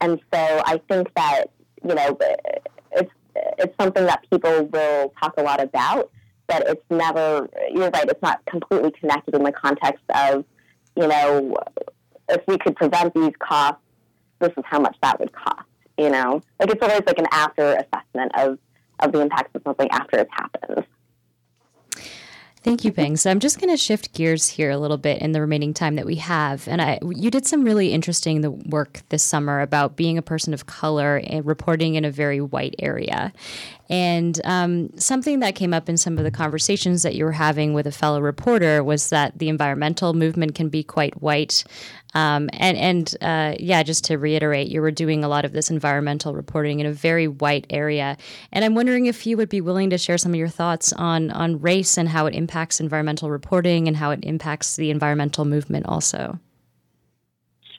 And 0.00 0.20
so 0.32 0.62
I 0.64 0.80
think 0.88 1.12
that 1.14 1.46
you 1.84 1.94
know 1.94 2.18
it's 2.92 3.10
it's 3.58 3.74
something 3.80 4.04
that 4.06 4.24
people 4.30 4.64
will 4.66 5.12
talk 5.20 5.34
a 5.36 5.42
lot 5.42 5.60
about, 5.62 6.10
but 6.46 6.68
it's 6.68 6.84
never. 6.90 7.48
You're 7.72 7.90
right. 7.90 8.08
It's 8.08 8.22
not 8.22 8.44
completely 8.46 8.90
connected 8.92 9.34
in 9.34 9.42
the 9.42 9.52
context 9.52 10.04
of 10.14 10.44
you 10.96 11.06
know 11.06 11.56
if 12.28 12.42
we 12.46 12.58
could 12.58 12.76
prevent 12.76 13.14
these 13.14 13.32
costs, 13.38 13.80
this 14.38 14.52
is 14.56 14.64
how 14.66 14.80
much 14.80 14.96
that 15.02 15.18
would 15.20 15.32
cost. 15.32 15.62
You 15.96 16.10
know, 16.10 16.42
like 16.60 16.70
it's 16.70 16.82
always 16.82 17.02
like 17.06 17.18
an 17.18 17.26
after 17.32 17.72
assessment 17.74 18.32
of 18.36 18.58
of 19.00 19.12
the 19.12 19.20
impacts 19.20 19.50
of 19.54 19.62
something 19.64 19.88
after 19.90 20.18
it's 20.18 20.30
happened. 20.32 20.86
Thank 22.68 22.84
you, 22.84 22.92
Ping. 22.92 23.16
So 23.16 23.30
I'm 23.30 23.40
just 23.40 23.58
going 23.58 23.70
to 23.70 23.78
shift 23.78 24.12
gears 24.12 24.46
here 24.46 24.70
a 24.70 24.76
little 24.76 24.98
bit 24.98 25.22
in 25.22 25.32
the 25.32 25.40
remaining 25.40 25.72
time 25.72 25.94
that 25.94 26.04
we 26.04 26.16
have. 26.16 26.68
And 26.68 26.82
I, 26.82 26.98
you 27.02 27.30
did 27.30 27.46
some 27.46 27.64
really 27.64 27.94
interesting 27.94 28.62
work 28.68 29.00
this 29.08 29.22
summer 29.22 29.62
about 29.62 29.96
being 29.96 30.18
a 30.18 30.22
person 30.22 30.52
of 30.52 30.66
color 30.66 31.16
and 31.16 31.46
reporting 31.46 31.94
in 31.94 32.04
a 32.04 32.10
very 32.10 32.42
white 32.42 32.74
area. 32.78 33.32
And 33.88 34.38
um, 34.44 34.90
something 34.98 35.40
that 35.40 35.54
came 35.54 35.72
up 35.72 35.88
in 35.88 35.96
some 35.96 36.18
of 36.18 36.24
the 36.24 36.30
conversations 36.30 37.04
that 37.04 37.14
you 37.14 37.24
were 37.24 37.32
having 37.32 37.72
with 37.72 37.86
a 37.86 37.90
fellow 37.90 38.20
reporter 38.20 38.84
was 38.84 39.08
that 39.08 39.38
the 39.38 39.48
environmental 39.48 40.12
movement 40.12 40.54
can 40.54 40.68
be 40.68 40.82
quite 40.82 41.22
white. 41.22 41.64
Um, 42.14 42.48
and 42.54 42.76
and 42.78 43.16
uh, 43.20 43.54
yeah, 43.58 43.82
just 43.82 44.04
to 44.04 44.16
reiterate, 44.16 44.68
you 44.68 44.80
were 44.80 44.90
doing 44.90 45.24
a 45.24 45.28
lot 45.28 45.44
of 45.44 45.52
this 45.52 45.70
environmental 45.70 46.34
reporting 46.34 46.80
in 46.80 46.86
a 46.86 46.92
very 46.92 47.28
white 47.28 47.66
area, 47.70 48.16
and 48.52 48.64
I'm 48.64 48.74
wondering 48.74 49.06
if 49.06 49.26
you 49.26 49.36
would 49.36 49.48
be 49.48 49.60
willing 49.60 49.90
to 49.90 49.98
share 49.98 50.18
some 50.18 50.32
of 50.32 50.38
your 50.38 50.48
thoughts 50.48 50.92
on 50.94 51.30
on 51.30 51.60
race 51.60 51.98
and 51.98 52.08
how 52.08 52.26
it 52.26 52.34
impacts 52.34 52.80
environmental 52.80 53.30
reporting 53.30 53.88
and 53.88 53.96
how 53.96 54.10
it 54.10 54.20
impacts 54.22 54.76
the 54.76 54.90
environmental 54.90 55.44
movement 55.44 55.86
also. 55.86 56.38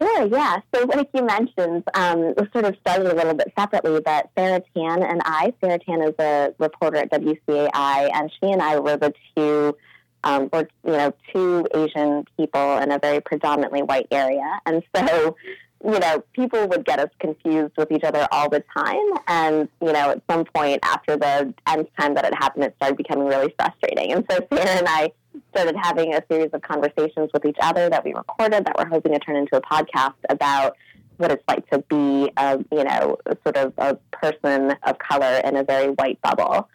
Sure, 0.02 0.28
yeah. 0.28 0.60
So, 0.74 0.86
like 0.86 1.10
you 1.14 1.26
mentioned, 1.26 1.84
um, 1.94 2.34
we 2.38 2.48
sort 2.54 2.66
of 2.66 2.78
started 2.80 3.12
a 3.12 3.16
little 3.16 3.34
bit 3.34 3.52
separately, 3.58 4.00
but 4.00 4.30
Sarah 4.38 4.62
Tan 4.74 5.04
and 5.04 5.22
I, 5.26 5.54
Sarah 5.62 5.80
Tan 5.80 6.02
is 6.04 6.14
a 6.20 6.54
reporter 6.58 6.98
at 6.98 7.12
WCAI, 7.12 8.10
and 8.14 8.32
she 8.32 8.50
and 8.50 8.62
I 8.62 8.80
were 8.80 8.96
the 8.96 9.14
two, 9.36 9.76
um, 10.24 10.50
were, 10.52 10.68
you 10.84 10.92
know, 10.92 11.14
two 11.34 11.68
Asian 11.74 12.26
people 12.38 12.78
in 12.78 12.92
a 12.92 13.00
very 13.00 13.22
predominantly 13.22 13.82
white 13.82 14.08
area. 14.12 14.60
And 14.66 14.84
so, 14.96 15.36
you 15.84 16.00
know, 16.00 16.24
people 16.34 16.68
would 16.68 16.86
get 16.86 17.00
us 17.00 17.10
confused 17.20 17.74
with 17.78 17.92
each 17.92 18.04
other 18.04 18.28
all 18.32 18.50
the 18.50 18.64
time. 18.76 18.98
And, 19.28 19.70
you 19.82 19.94
know, 19.94 20.12
at 20.12 20.22
some 20.30 20.46
point 20.46 20.80
after 20.84 21.16
the 21.16 21.54
nth 21.68 21.90
time 21.98 22.16
that 22.16 22.26
it 22.26 22.34
happened, 22.34 22.66
it 22.66 22.76
started 22.78 22.98
becoming 22.98 23.28
really 23.28 23.54
frustrating. 23.58 24.12
And 24.12 24.26
so 24.30 24.46
Sarah 24.52 24.78
and 24.78 24.88
I 24.88 25.12
started 25.52 25.76
having 25.82 26.14
a 26.14 26.22
series 26.30 26.50
of 26.54 26.62
conversations 26.62 27.30
with 27.34 27.46
each 27.46 27.58
other 27.62 27.90
that 27.90 28.04
we 28.04 28.14
recorded 28.14 28.66
that 28.66 28.76
we're 28.78 28.88
hoping 28.88 29.14
to 29.14 29.20
turn 29.20 29.38
into 29.38 29.56
a 29.56 29.62
podcast 29.62 30.16
about 30.30 30.76
what 31.18 31.32
it's 31.32 31.44
like 31.48 31.70
to 31.70 31.80
be 31.90 32.32
a, 32.38 32.58
you 32.72 32.84
know, 32.84 33.18
sort 33.44 33.58
of 33.58 33.74
a 33.78 33.96
person 34.12 34.76
of 34.84 34.98
color 35.00 35.42
in 35.44 35.56
a 35.56 35.64
very 35.64 35.90
white 35.90 36.22
bubble. 36.22 36.70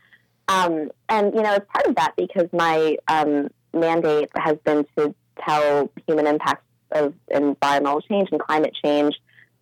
Um, 0.48 0.90
and, 1.08 1.34
you 1.34 1.42
know, 1.42 1.54
as 1.54 1.62
part 1.72 1.86
of 1.86 1.94
that, 1.96 2.14
because 2.16 2.48
my 2.52 2.96
um, 3.08 3.48
mandate 3.72 4.28
has 4.36 4.56
been 4.64 4.84
to 4.96 5.14
tell 5.46 5.90
human 6.06 6.26
impacts 6.26 6.64
of 6.92 7.14
environmental 7.30 8.00
change 8.02 8.28
and 8.30 8.40
climate 8.40 8.76
change, 8.84 9.14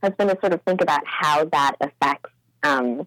has 0.03 0.13
been 0.19 0.29
to 0.29 0.37
sort 0.41 0.53
of 0.53 0.61
think 0.63 0.81
about 0.81 1.03
how 1.07 1.45
that 1.47 1.77
affects 1.81 2.31
um, 2.65 3.07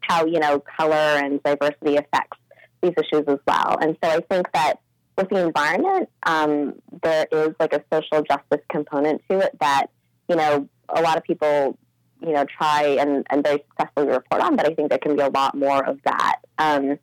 how, 0.00 0.24
you 0.24 0.38
know, 0.38 0.62
color 0.78 0.94
and 0.94 1.42
diversity 1.42 1.96
affects 1.96 2.38
these 2.82 2.92
issues 2.96 3.24
as 3.26 3.38
well. 3.46 3.76
And 3.80 3.96
so 4.02 4.10
I 4.10 4.20
think 4.20 4.50
that 4.52 4.74
with 5.16 5.28
the 5.30 5.44
environment, 5.44 6.08
um, 6.24 6.74
there 7.02 7.26
is 7.32 7.54
like 7.58 7.72
a 7.72 7.82
social 7.92 8.22
justice 8.22 8.64
component 8.70 9.22
to 9.30 9.38
it 9.40 9.56
that, 9.60 9.86
you 10.28 10.36
know, 10.36 10.68
a 10.90 11.00
lot 11.00 11.16
of 11.16 11.24
people, 11.24 11.78
you 12.20 12.32
know, 12.32 12.44
try 12.44 12.96
and, 13.00 13.26
and 13.30 13.42
very 13.42 13.64
successfully 13.70 14.08
report 14.08 14.42
on, 14.42 14.56
but 14.56 14.70
I 14.70 14.74
think 14.74 14.90
there 14.90 14.98
can 14.98 15.16
be 15.16 15.22
a 15.22 15.30
lot 15.30 15.56
more 15.56 15.84
of 15.84 15.98
that 16.04 16.36
um, 16.58 16.98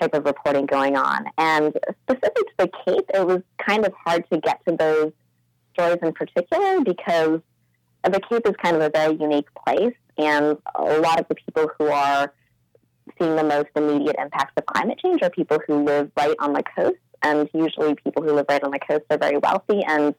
type 0.00 0.14
of 0.14 0.24
reporting 0.24 0.66
going 0.66 0.96
on. 0.96 1.26
And 1.38 1.72
specific 2.02 2.34
to 2.34 2.52
the 2.58 2.70
Cape, 2.84 3.10
it 3.14 3.26
was 3.26 3.42
kind 3.58 3.86
of 3.86 3.92
hard 4.04 4.24
to 4.30 4.38
get 4.40 4.60
to 4.68 4.76
those 4.76 5.12
stories 5.72 5.98
in 6.02 6.12
particular 6.12 6.80
because 6.84 7.40
the 8.04 8.20
Cape 8.30 8.46
is 8.46 8.54
kind 8.62 8.76
of 8.76 8.82
a 8.82 8.90
very 8.90 9.16
unique 9.16 9.48
place, 9.66 9.94
and 10.18 10.56
a 10.74 11.00
lot 11.00 11.20
of 11.20 11.26
the 11.28 11.34
people 11.34 11.70
who 11.78 11.86
are 11.86 12.32
seeing 13.18 13.36
the 13.36 13.44
most 13.44 13.68
immediate 13.74 14.16
impacts 14.18 14.52
of 14.56 14.66
climate 14.66 14.98
change 14.98 15.22
are 15.22 15.30
people 15.30 15.58
who 15.66 15.84
live 15.84 16.10
right 16.16 16.36
on 16.38 16.52
the 16.52 16.62
coast 16.76 16.96
and 17.22 17.48
usually 17.54 17.94
people 17.94 18.22
who 18.22 18.32
live 18.32 18.46
right 18.48 18.62
on 18.62 18.70
the 18.70 18.78
coast 18.78 19.04
are 19.10 19.18
very 19.18 19.38
wealthy 19.38 19.82
and 19.86 20.14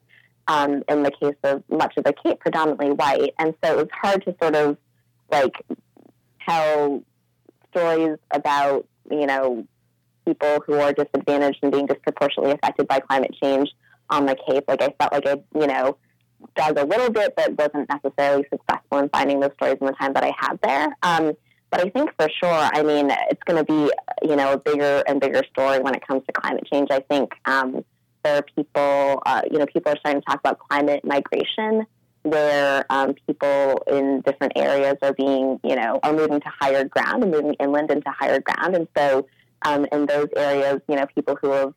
um, 0.47 0.83
in 0.87 1.03
the 1.03 1.11
case 1.11 1.35
of 1.43 1.63
much 1.69 1.93
of 1.97 2.03
the 2.05 2.13
Cape, 2.13 2.39
predominantly 2.39 2.91
white. 2.91 3.33
And 3.37 3.53
so 3.63 3.73
it 3.73 3.77
was 3.77 3.87
hard 3.91 4.23
to 4.25 4.35
sort 4.41 4.55
of 4.55 4.77
like 5.29 5.53
tell 6.47 7.03
stories 7.77 8.17
about, 8.31 8.87
you 9.09 9.25
know, 9.25 9.65
people 10.25 10.59
who 10.65 10.73
are 10.75 10.93
disadvantaged 10.93 11.59
and 11.61 11.71
being 11.71 11.85
disproportionately 11.85 12.51
affected 12.51 12.87
by 12.87 12.99
climate 12.99 13.35
change 13.41 13.69
on 14.09 14.25
the 14.25 14.35
Cape. 14.47 14.65
Like 14.67 14.81
I 14.81 14.93
felt 14.99 15.13
like 15.13 15.27
I, 15.27 15.41
you 15.57 15.67
know, 15.67 15.97
dug 16.55 16.77
a 16.77 16.85
little 16.85 17.09
bit, 17.09 17.33
but 17.35 17.57
wasn't 17.57 17.89
necessarily 17.89 18.45
successful 18.51 18.99
in 18.99 19.09
finding 19.09 19.39
those 19.39 19.51
stories 19.55 19.77
in 19.79 19.87
the 19.87 19.93
time 19.93 20.13
that 20.13 20.23
I 20.23 20.33
had 20.37 20.59
there. 20.61 20.97
Um, 21.03 21.33
but 21.69 21.81
I 21.85 21.89
think 21.89 22.11
for 22.17 22.29
sure, 22.41 22.69
I 22.73 22.81
mean, 22.83 23.11
it's 23.29 23.43
going 23.43 23.63
to 23.63 23.65
be, 23.65 23.91
you 24.27 24.35
know, 24.35 24.53
a 24.53 24.57
bigger 24.57 25.03
and 25.07 25.19
bigger 25.19 25.43
story 25.51 25.79
when 25.79 25.95
it 25.95 26.07
comes 26.07 26.23
to 26.25 26.31
climate 26.31 26.65
change. 26.71 26.89
I 26.91 27.01
think 27.01 27.33
um, 27.45 27.83
there 28.23 28.37
are 28.37 28.45
people, 28.55 29.21
uh, 29.25 29.41
you 29.51 29.59
know, 29.59 29.65
people 29.65 29.91
are 29.91 29.97
starting 29.99 30.21
to 30.21 30.25
talk 30.25 30.39
about 30.39 30.59
climate 30.59 31.01
migration, 31.03 31.85
where 32.29 32.85
um, 32.89 33.13
people 33.25 33.83
in 33.87 34.21
different 34.21 34.53
areas 34.55 34.95
are 35.01 35.13
being, 35.13 35.59
you 35.63 35.75
know, 35.75 35.99
are 36.03 36.13
moving 36.13 36.39
to 36.39 36.49
higher 36.59 36.83
ground 36.83 37.23
and 37.23 37.31
moving 37.31 37.53
inland 37.55 37.91
into 37.91 38.09
higher 38.09 38.39
ground. 38.39 38.75
And 38.75 38.87
so 38.97 39.27
um, 39.63 39.85
in 39.91 40.05
those 40.05 40.27
areas, 40.35 40.81
you 40.87 40.95
know, 40.95 41.05
people 41.13 41.37
who 41.41 41.51
have 41.51 41.73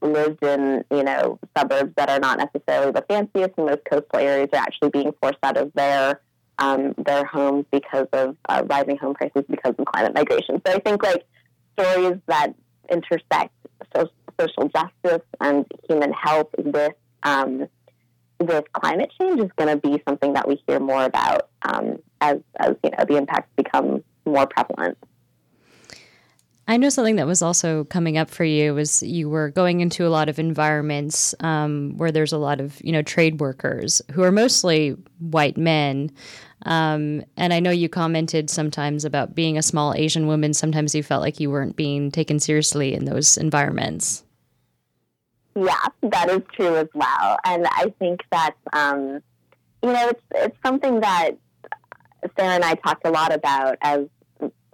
lived 0.00 0.42
in, 0.42 0.84
you 0.90 1.02
know, 1.02 1.38
suburbs 1.56 1.92
that 1.96 2.10
are 2.10 2.20
not 2.20 2.38
necessarily 2.38 2.92
the 2.92 3.04
fanciest 3.08 3.52
and 3.56 3.66
most 3.66 3.80
coastal 3.90 4.18
areas 4.18 4.48
are 4.52 4.60
actually 4.60 4.90
being 4.90 5.12
forced 5.20 5.38
out 5.42 5.56
of 5.56 5.72
their 5.74 6.20
um, 6.58 6.94
their 6.98 7.24
homes 7.24 7.64
because 7.72 8.06
of 8.12 8.36
uh, 8.48 8.62
rising 8.66 8.96
home 8.96 9.14
prices 9.14 9.42
because 9.50 9.74
of 9.76 9.84
climate 9.86 10.14
migration. 10.14 10.62
So 10.64 10.72
I 10.72 10.78
think 10.78 11.02
like 11.02 11.24
stories 11.76 12.20
that 12.26 12.52
intersect 12.88 13.52
so- 13.94 14.08
social 14.40 14.68
justice 14.68 15.26
and 15.40 15.66
human 15.88 16.12
health 16.12 16.48
with 16.56 16.92
um, 17.24 17.66
with 18.46 18.72
climate 18.72 19.12
change 19.20 19.40
is 19.40 19.50
going 19.56 19.68
to 19.68 19.76
be 19.76 20.02
something 20.06 20.32
that 20.34 20.46
we 20.48 20.62
hear 20.66 20.80
more 20.80 21.04
about 21.04 21.48
um, 21.62 21.98
as 22.20 22.38
as 22.56 22.76
you 22.82 22.90
know 22.90 23.04
the 23.06 23.16
impacts 23.16 23.50
become 23.56 24.02
more 24.26 24.46
prevalent. 24.46 24.98
I 26.66 26.78
know 26.78 26.88
something 26.88 27.16
that 27.16 27.26
was 27.26 27.42
also 27.42 27.84
coming 27.84 28.16
up 28.16 28.30
for 28.30 28.44
you 28.44 28.72
was 28.74 29.02
you 29.02 29.28
were 29.28 29.50
going 29.50 29.80
into 29.80 30.06
a 30.06 30.08
lot 30.08 30.30
of 30.30 30.38
environments 30.38 31.34
um, 31.40 31.92
where 31.98 32.10
there's 32.10 32.32
a 32.32 32.38
lot 32.38 32.58
of 32.58 32.80
you 32.82 32.92
know 32.92 33.02
trade 33.02 33.40
workers 33.40 34.00
who 34.12 34.22
are 34.22 34.32
mostly 34.32 34.96
white 35.18 35.58
men, 35.58 36.10
um, 36.64 37.22
and 37.36 37.52
I 37.52 37.60
know 37.60 37.70
you 37.70 37.88
commented 37.90 38.48
sometimes 38.48 39.04
about 39.04 39.34
being 39.34 39.58
a 39.58 39.62
small 39.62 39.94
Asian 39.94 40.26
woman. 40.26 40.54
Sometimes 40.54 40.94
you 40.94 41.02
felt 41.02 41.22
like 41.22 41.38
you 41.38 41.50
weren't 41.50 41.76
being 41.76 42.10
taken 42.10 42.40
seriously 42.40 42.94
in 42.94 43.04
those 43.04 43.36
environments. 43.36 44.23
Yeah, 45.56 45.86
that 46.02 46.30
is 46.30 46.42
true 46.52 46.76
as 46.76 46.88
well, 46.94 47.38
and 47.44 47.66
I 47.66 47.92
think 47.98 48.22
that 48.32 48.54
um, 48.72 49.20
you 49.82 49.92
know 49.92 50.08
it's 50.08 50.22
it's 50.32 50.56
something 50.64 51.00
that 51.00 51.32
Sarah 52.36 52.54
and 52.54 52.64
I 52.64 52.74
talked 52.74 53.06
a 53.06 53.10
lot 53.10 53.32
about 53.32 53.76
as 53.82 54.06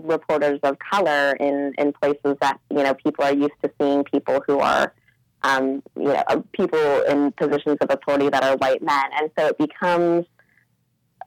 reporters 0.02 0.58
of 0.62 0.78
color 0.78 1.36
in, 1.38 1.74
in 1.78 1.92
places 1.92 2.36
that 2.40 2.58
you 2.70 2.82
know 2.82 2.94
people 2.94 3.24
are 3.24 3.34
used 3.34 3.52
to 3.62 3.70
seeing 3.80 4.04
people 4.04 4.42
who 4.46 4.60
are 4.60 4.94
um, 5.42 5.82
you 5.96 6.04
know 6.04 6.44
people 6.52 7.02
in 7.02 7.32
positions 7.32 7.76
of 7.80 7.90
authority 7.90 8.28
that 8.28 8.42
are 8.42 8.56
white 8.56 8.82
men, 8.82 9.04
and 9.20 9.30
so 9.38 9.46
it 9.48 9.58
becomes 9.58 10.26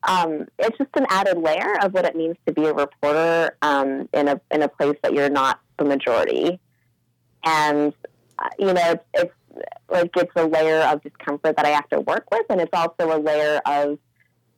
um, 0.07 0.47
it's 0.59 0.77
just 0.77 0.89
an 0.95 1.05
added 1.09 1.37
layer 1.37 1.79
of 1.81 1.93
what 1.93 2.05
it 2.05 2.15
means 2.15 2.35
to 2.45 2.53
be 2.53 2.65
a 2.65 2.73
reporter 2.73 3.55
um, 3.61 4.09
in 4.13 4.27
a 4.27 4.41
in 4.51 4.63
a 4.63 4.67
place 4.67 4.97
that 5.03 5.13
you're 5.13 5.29
not 5.29 5.59
the 5.77 5.85
majority, 5.85 6.59
and 7.45 7.93
uh, 8.39 8.49
you 8.59 8.73
know 8.73 8.91
it's, 8.91 9.03
it's 9.13 9.33
like 9.89 10.11
it's 10.15 10.31
a 10.35 10.45
layer 10.45 10.81
of 10.81 11.01
discomfort 11.03 11.55
that 11.55 11.65
I 11.65 11.69
have 11.69 11.87
to 11.89 11.99
work 12.01 12.25
with, 12.31 12.45
and 12.49 12.59
it's 12.61 12.73
also 12.73 13.15
a 13.15 13.19
layer 13.19 13.61
of 13.65 13.99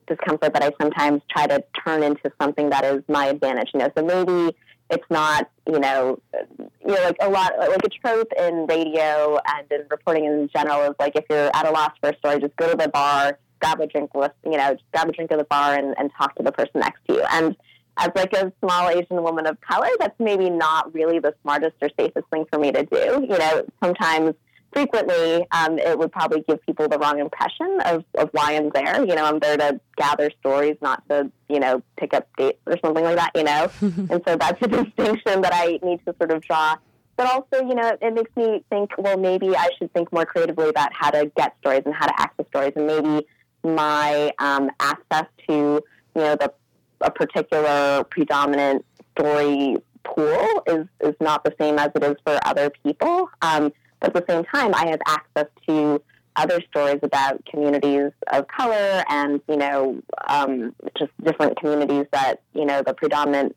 discomfort 0.07 0.53
that 0.53 0.63
I 0.63 0.71
sometimes 0.79 1.21
try 1.29 1.47
to 1.47 1.63
turn 1.85 2.03
into 2.03 2.31
something 2.39 2.69
that 2.69 2.85
is 2.85 3.03
my 3.07 3.27
advantage. 3.27 3.69
You 3.73 3.79
know, 3.81 3.89
so 3.97 4.03
maybe 4.03 4.55
it's 4.89 5.05
not, 5.09 5.49
you 5.67 5.79
know, 5.79 6.19
you 6.33 6.93
know, 6.93 7.03
like 7.03 7.17
a 7.21 7.29
lot, 7.29 7.53
like 7.57 7.83
a 7.83 7.89
trope 7.89 8.31
in 8.37 8.67
radio 8.67 9.39
and 9.47 9.71
in 9.71 9.81
reporting 9.89 10.25
in 10.25 10.49
general 10.55 10.83
is 10.83 10.95
like 10.99 11.15
if 11.15 11.25
you're 11.29 11.49
at 11.55 11.67
a 11.67 11.71
loss 11.71 11.91
for 11.99 12.09
a 12.09 12.17
story, 12.17 12.39
just 12.39 12.55
go 12.55 12.69
to 12.69 12.77
the 12.77 12.89
bar, 12.89 13.39
grab 13.59 13.79
a 13.81 13.87
drink 13.87 14.13
with, 14.13 14.31
you 14.43 14.57
know, 14.57 14.77
grab 14.93 15.09
a 15.09 15.11
drink 15.11 15.31
at 15.31 15.39
the 15.39 15.43
bar 15.45 15.73
and, 15.73 15.95
and 15.97 16.11
talk 16.17 16.35
to 16.35 16.43
the 16.43 16.51
person 16.51 16.81
next 16.81 16.99
to 17.07 17.15
you. 17.15 17.23
And 17.31 17.55
as 17.97 18.09
like 18.15 18.33
a 18.33 18.51
small 18.61 18.89
Asian 18.89 19.23
woman 19.23 19.47
of 19.47 19.59
color, 19.61 19.89
that's 19.99 20.19
maybe 20.19 20.49
not 20.49 20.93
really 20.93 21.17
the 21.17 21.33
smartest 21.41 21.75
or 21.81 21.89
safest 21.99 22.27
thing 22.29 22.45
for 22.51 22.59
me 22.59 22.71
to 22.71 22.83
do. 22.83 23.25
You 23.27 23.37
know, 23.39 23.65
sometimes 23.83 24.35
frequently 24.75 25.47
um, 25.51 25.79
it 25.79 25.97
would 25.97 26.11
probably 26.11 26.43
give 26.47 26.61
people 26.65 26.89
the 26.89 26.99
wrong 26.99 27.17
impression 27.19 27.79
of, 27.85 28.03
of 28.15 28.29
why 28.33 28.55
I'm 28.55 28.69
there. 28.71 28.99
You 29.05 29.15
know, 29.15 29.23
I'm 29.23 29.39
there 29.39 29.55
to 29.55 29.79
gather 29.95 30.29
stories, 30.41 30.75
not 30.81 31.01
to, 31.09 31.31
you 31.47 31.61
know, 31.61 31.81
pick 31.97 32.13
up 32.13 32.27
dates 32.37 32.59
or 32.67 32.77
something 32.83 33.03
like 33.03 33.15
that, 33.15 33.31
you 33.35 33.43
know? 33.43 33.71
and 33.81 34.21
so 34.27 34.35
that's 34.35 34.61
a 34.61 34.67
distinction 34.67 35.41
that 35.41 35.53
I 35.53 35.79
need 35.81 36.05
to 36.05 36.13
sort 36.17 36.31
of 36.31 36.41
draw. 36.41 36.75
But 37.15 37.27
also, 37.27 37.65
you 37.65 37.73
know, 37.73 37.87
it, 37.87 37.99
it 38.01 38.13
makes 38.13 38.35
me 38.35 38.65
think, 38.69 38.91
well, 38.97 39.17
maybe 39.17 39.55
I 39.55 39.69
should 39.79 39.93
think 39.93 40.11
more 40.11 40.25
creatively 40.25 40.67
about 40.67 40.89
how 40.93 41.09
to 41.11 41.31
get 41.37 41.55
stories 41.61 41.83
and 41.85 41.95
how 41.95 42.07
to 42.07 42.13
access 42.19 42.45
stories. 42.49 42.73
And 42.75 42.85
maybe 42.85 43.25
my 43.63 44.33
um, 44.39 44.69
access 44.81 45.25
to, 45.47 45.53
you 45.53 45.81
know, 46.21 46.35
the, 46.35 46.51
a 46.99 47.11
particular 47.11 48.03
predominant 48.03 48.83
story 49.17 49.77
pool 50.03 50.63
is, 50.67 50.85
is 50.99 51.15
not 51.21 51.45
the 51.45 51.55
same 51.57 51.79
as 51.79 51.91
it 51.95 52.03
is 52.03 52.15
for 52.25 52.37
other 52.45 52.69
people. 52.83 53.29
Um, 53.41 53.71
but 53.99 54.15
at 54.15 54.27
the 54.27 54.33
same 54.33 54.43
time, 54.45 54.73
I 54.75 54.87
have 54.87 54.99
access 55.07 55.47
to 55.67 56.01
other 56.35 56.59
stories 56.69 56.99
about 57.01 57.43
communities 57.45 58.11
of 58.31 58.47
color 58.47 59.03
and, 59.09 59.41
you 59.47 59.57
know, 59.57 60.01
um, 60.27 60.75
just 60.97 61.11
different 61.23 61.57
communities 61.57 62.05
that, 62.11 62.41
you 62.53 62.65
know, 62.65 62.81
the 62.85 62.93
predominant 62.93 63.55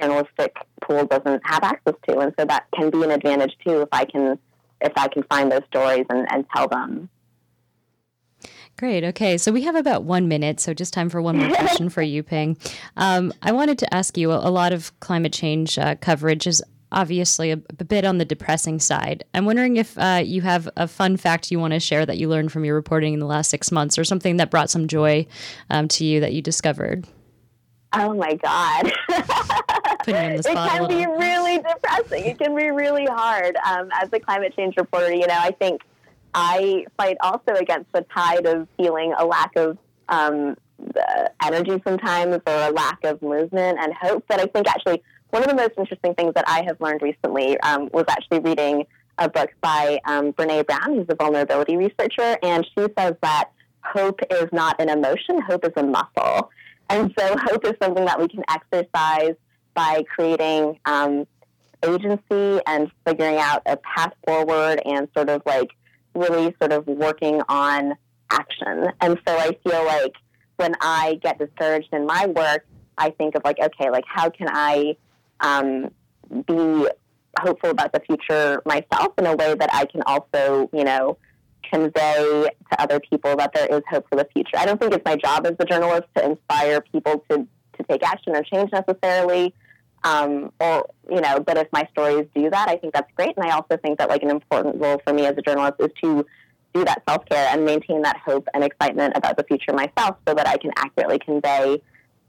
journalistic 0.00 0.56
pool 0.82 1.04
doesn't 1.06 1.42
have 1.44 1.62
access 1.62 1.94
to, 2.08 2.18
and 2.18 2.32
so 2.38 2.44
that 2.46 2.66
can 2.74 2.90
be 2.90 3.02
an 3.02 3.10
advantage 3.10 3.56
too 3.66 3.82
if 3.82 3.88
I 3.92 4.04
can 4.04 4.38
if 4.80 4.92
I 4.96 5.08
can 5.08 5.24
find 5.24 5.50
those 5.50 5.62
stories 5.68 6.06
and, 6.08 6.26
and 6.30 6.44
tell 6.54 6.68
them. 6.68 7.08
Great. 8.76 9.02
Okay. 9.02 9.36
So 9.38 9.50
we 9.50 9.62
have 9.62 9.74
about 9.74 10.04
one 10.04 10.28
minute. 10.28 10.60
So 10.60 10.72
just 10.72 10.94
time 10.94 11.08
for 11.08 11.20
one 11.20 11.36
more 11.36 11.48
question 11.56 11.88
for 11.88 12.00
you, 12.00 12.22
Ping. 12.22 12.56
Um, 12.96 13.32
I 13.42 13.50
wanted 13.50 13.78
to 13.80 13.92
ask 13.92 14.16
you 14.16 14.30
a, 14.30 14.36
a 14.36 14.50
lot 14.50 14.72
of 14.72 14.98
climate 15.00 15.32
change 15.32 15.78
uh, 15.78 15.96
coverage 15.96 16.46
is 16.46 16.62
obviously 16.92 17.50
a, 17.50 17.60
a, 17.78 17.84
bit 17.84 18.04
on 18.04 18.18
the 18.18 18.24
depressing 18.24 18.78
side. 18.80 19.24
I'm 19.34 19.44
wondering 19.44 19.76
if 19.76 19.96
uh, 19.98 20.22
you 20.24 20.42
have 20.42 20.68
a 20.76 20.88
fun 20.88 21.16
fact 21.16 21.50
you 21.50 21.58
want 21.58 21.74
to 21.74 21.80
share 21.80 22.06
that 22.06 22.18
you 22.18 22.28
learned 22.28 22.52
from 22.52 22.64
your 22.64 22.74
reporting 22.74 23.14
in 23.14 23.20
the 23.20 23.26
last 23.26 23.50
six 23.50 23.70
months 23.70 23.98
or 23.98 24.04
something 24.04 24.36
that 24.38 24.50
brought 24.50 24.70
some 24.70 24.88
joy 24.88 25.26
um, 25.70 25.88
to 25.88 26.04
you 26.04 26.20
that 26.20 26.32
you 26.32 26.42
discovered. 26.42 27.06
Oh 27.94 28.14
my 28.14 28.34
God. 28.34 28.92
it 30.06 30.44
can 30.44 30.88
be 30.88 31.06
really 31.06 31.58
depressing. 31.58 32.24
It 32.26 32.38
can 32.38 32.54
be 32.54 32.70
really 32.70 33.06
hard. 33.06 33.56
Um, 33.64 33.88
as 33.92 34.10
a 34.12 34.20
climate 34.20 34.54
change 34.54 34.76
reporter, 34.76 35.12
you 35.12 35.26
know, 35.26 35.38
I 35.38 35.52
think 35.52 35.82
I 36.34 36.84
fight 36.96 37.16
also 37.20 37.52
against 37.52 37.90
the 37.92 38.04
tide 38.14 38.46
of 38.46 38.68
feeling 38.76 39.14
a 39.18 39.24
lack 39.24 39.56
of 39.56 39.78
um, 40.10 40.56
energy 41.42 41.80
sometimes 41.86 42.36
or 42.46 42.54
a 42.54 42.70
lack 42.70 43.02
of 43.04 43.22
movement 43.22 43.78
and 43.80 43.92
hope. 43.94 44.24
But 44.28 44.40
I 44.40 44.46
think 44.46 44.68
actually 44.68 45.02
one 45.30 45.42
of 45.42 45.48
the 45.48 45.54
most 45.54 45.72
interesting 45.76 46.14
things 46.14 46.34
that 46.34 46.44
I 46.48 46.62
have 46.66 46.80
learned 46.80 47.02
recently 47.02 47.58
um, 47.60 47.88
was 47.92 48.04
actually 48.08 48.40
reading 48.40 48.86
a 49.18 49.28
book 49.28 49.50
by 49.60 50.00
um, 50.06 50.32
Brene 50.32 50.66
Brown, 50.66 50.94
who's 50.94 51.06
a 51.08 51.14
vulnerability 51.14 51.76
researcher, 51.76 52.38
and 52.42 52.66
she 52.76 52.86
says 52.98 53.14
that 53.22 53.50
hope 53.82 54.20
is 54.30 54.46
not 54.52 54.80
an 54.80 54.88
emotion, 54.88 55.40
hope 55.40 55.64
is 55.64 55.72
a 55.76 55.82
muscle. 55.82 56.50
And 56.88 57.12
so 57.18 57.36
hope 57.38 57.64
is 57.64 57.74
something 57.82 58.04
that 58.04 58.20
we 58.20 58.28
can 58.28 58.44
exercise 58.48 59.34
by 59.74 60.04
creating 60.14 60.78
um, 60.84 61.26
agency 61.84 62.60
and 62.66 62.90
figuring 63.06 63.36
out 63.36 63.62
a 63.66 63.76
path 63.76 64.12
forward 64.26 64.80
and 64.84 65.08
sort 65.16 65.28
of 65.28 65.42
like 65.46 65.70
really 66.14 66.54
sort 66.60 66.72
of 66.72 66.86
working 66.86 67.40
on 67.48 67.94
action. 68.30 68.86
And 69.00 69.20
so 69.26 69.36
I 69.36 69.56
feel 69.64 69.84
like 69.84 70.14
when 70.56 70.74
I 70.80 71.20
get 71.22 71.38
discouraged 71.38 71.88
in 71.92 72.06
my 72.06 72.26
work, 72.26 72.66
I 72.96 73.10
think 73.10 73.36
of 73.36 73.42
like, 73.44 73.58
okay, 73.60 73.90
like 73.90 74.04
how 74.06 74.28
can 74.28 74.48
I 74.50 74.96
um, 75.40 75.90
be 76.46 76.88
hopeful 77.40 77.70
about 77.70 77.92
the 77.92 78.00
future 78.00 78.62
myself 78.66 79.12
in 79.18 79.26
a 79.26 79.34
way 79.36 79.54
that 79.54 79.70
I 79.72 79.84
can 79.86 80.02
also, 80.06 80.68
you 80.72 80.84
know, 80.84 81.18
convey 81.70 82.48
to 82.70 82.80
other 82.80 83.00
people 83.00 83.36
that 83.36 83.52
there 83.54 83.66
is 83.66 83.82
hope 83.88 84.06
for 84.08 84.16
the 84.16 84.26
future. 84.32 84.56
I 84.56 84.66
don't 84.66 84.80
think 84.80 84.94
it's 84.94 85.04
my 85.04 85.16
job 85.16 85.46
as 85.46 85.54
a 85.58 85.64
journalist 85.64 86.04
to 86.16 86.24
inspire 86.24 86.80
people 86.80 87.24
to, 87.30 87.46
to 87.76 87.82
take 87.88 88.02
action 88.02 88.34
or 88.34 88.42
change 88.42 88.70
necessarily. 88.72 89.54
Um, 90.04 90.52
or, 90.60 90.88
you 91.10 91.20
know, 91.20 91.40
but 91.40 91.58
if 91.58 91.68
my 91.72 91.86
stories 91.90 92.26
do 92.34 92.48
that, 92.50 92.68
I 92.68 92.76
think 92.76 92.94
that's 92.94 93.10
great. 93.16 93.36
And 93.36 93.44
I 93.44 93.50
also 93.50 93.76
think 93.82 93.98
that 93.98 94.08
like 94.08 94.22
an 94.22 94.30
important 94.30 94.80
role 94.80 95.00
for 95.04 95.12
me 95.12 95.26
as 95.26 95.34
a 95.36 95.42
journalist 95.42 95.74
is 95.80 95.90
to 96.02 96.24
do 96.72 96.84
that 96.84 97.02
self 97.08 97.24
care 97.26 97.48
and 97.52 97.64
maintain 97.64 98.02
that 98.02 98.16
hope 98.24 98.46
and 98.54 98.62
excitement 98.62 99.16
about 99.16 99.36
the 99.36 99.44
future 99.44 99.72
myself 99.72 100.16
so 100.26 100.34
that 100.34 100.46
I 100.46 100.56
can 100.56 100.70
accurately 100.76 101.18
convey 101.18 101.82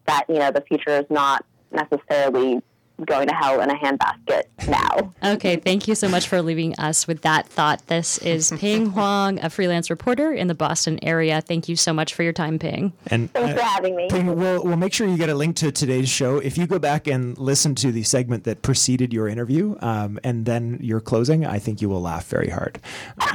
that, 0.07 0.26
you 0.28 0.39
know, 0.39 0.49
the 0.51 0.62
future 0.62 0.99
is 0.99 1.05
not 1.10 1.45
necessarily 1.72 2.62
going 3.05 3.27
to 3.27 3.33
hell 3.33 3.61
in 3.61 3.69
a 3.69 3.75
handbasket 3.75 4.43
now. 4.67 5.13
Okay, 5.23 5.57
thank 5.57 5.87
you 5.87 5.95
so 5.95 6.07
much 6.07 6.27
for 6.27 6.41
leaving 6.41 6.75
us 6.75 7.07
with 7.07 7.21
that 7.21 7.47
thought. 7.47 7.85
This 7.87 8.17
is 8.19 8.51
Ping 8.57 8.87
Huang, 8.87 9.39
a 9.43 9.49
freelance 9.49 9.89
reporter 9.89 10.31
in 10.31 10.47
the 10.47 10.55
Boston 10.55 10.99
area. 11.03 11.41
Thank 11.41 11.69
you 11.69 11.75
so 11.75 11.93
much 11.93 12.13
for 12.13 12.23
your 12.23 12.33
time, 12.33 12.59
Ping. 12.59 12.93
And 13.07 13.31
thanks 13.33 13.53
uh, 13.53 13.55
for 13.57 13.63
having 13.63 13.95
me. 13.95 14.07
Ping, 14.09 14.35
we'll, 14.35 14.63
we'll 14.63 14.77
make 14.77 14.93
sure 14.93 15.07
you 15.07 15.17
get 15.17 15.29
a 15.29 15.35
link 15.35 15.55
to 15.57 15.71
today's 15.71 16.09
show. 16.09 16.37
If 16.37 16.57
you 16.57 16.67
go 16.67 16.79
back 16.79 17.07
and 17.07 17.37
listen 17.37 17.75
to 17.75 17.91
the 17.91 18.03
segment 18.03 18.43
that 18.45 18.61
preceded 18.61 19.13
your 19.13 19.27
interview 19.27 19.75
um, 19.81 20.19
and 20.23 20.45
then 20.45 20.79
your 20.81 20.99
closing, 20.99 21.45
I 21.45 21.59
think 21.59 21.81
you 21.81 21.89
will 21.89 22.01
laugh 22.01 22.27
very 22.27 22.49
hard. 22.49 22.79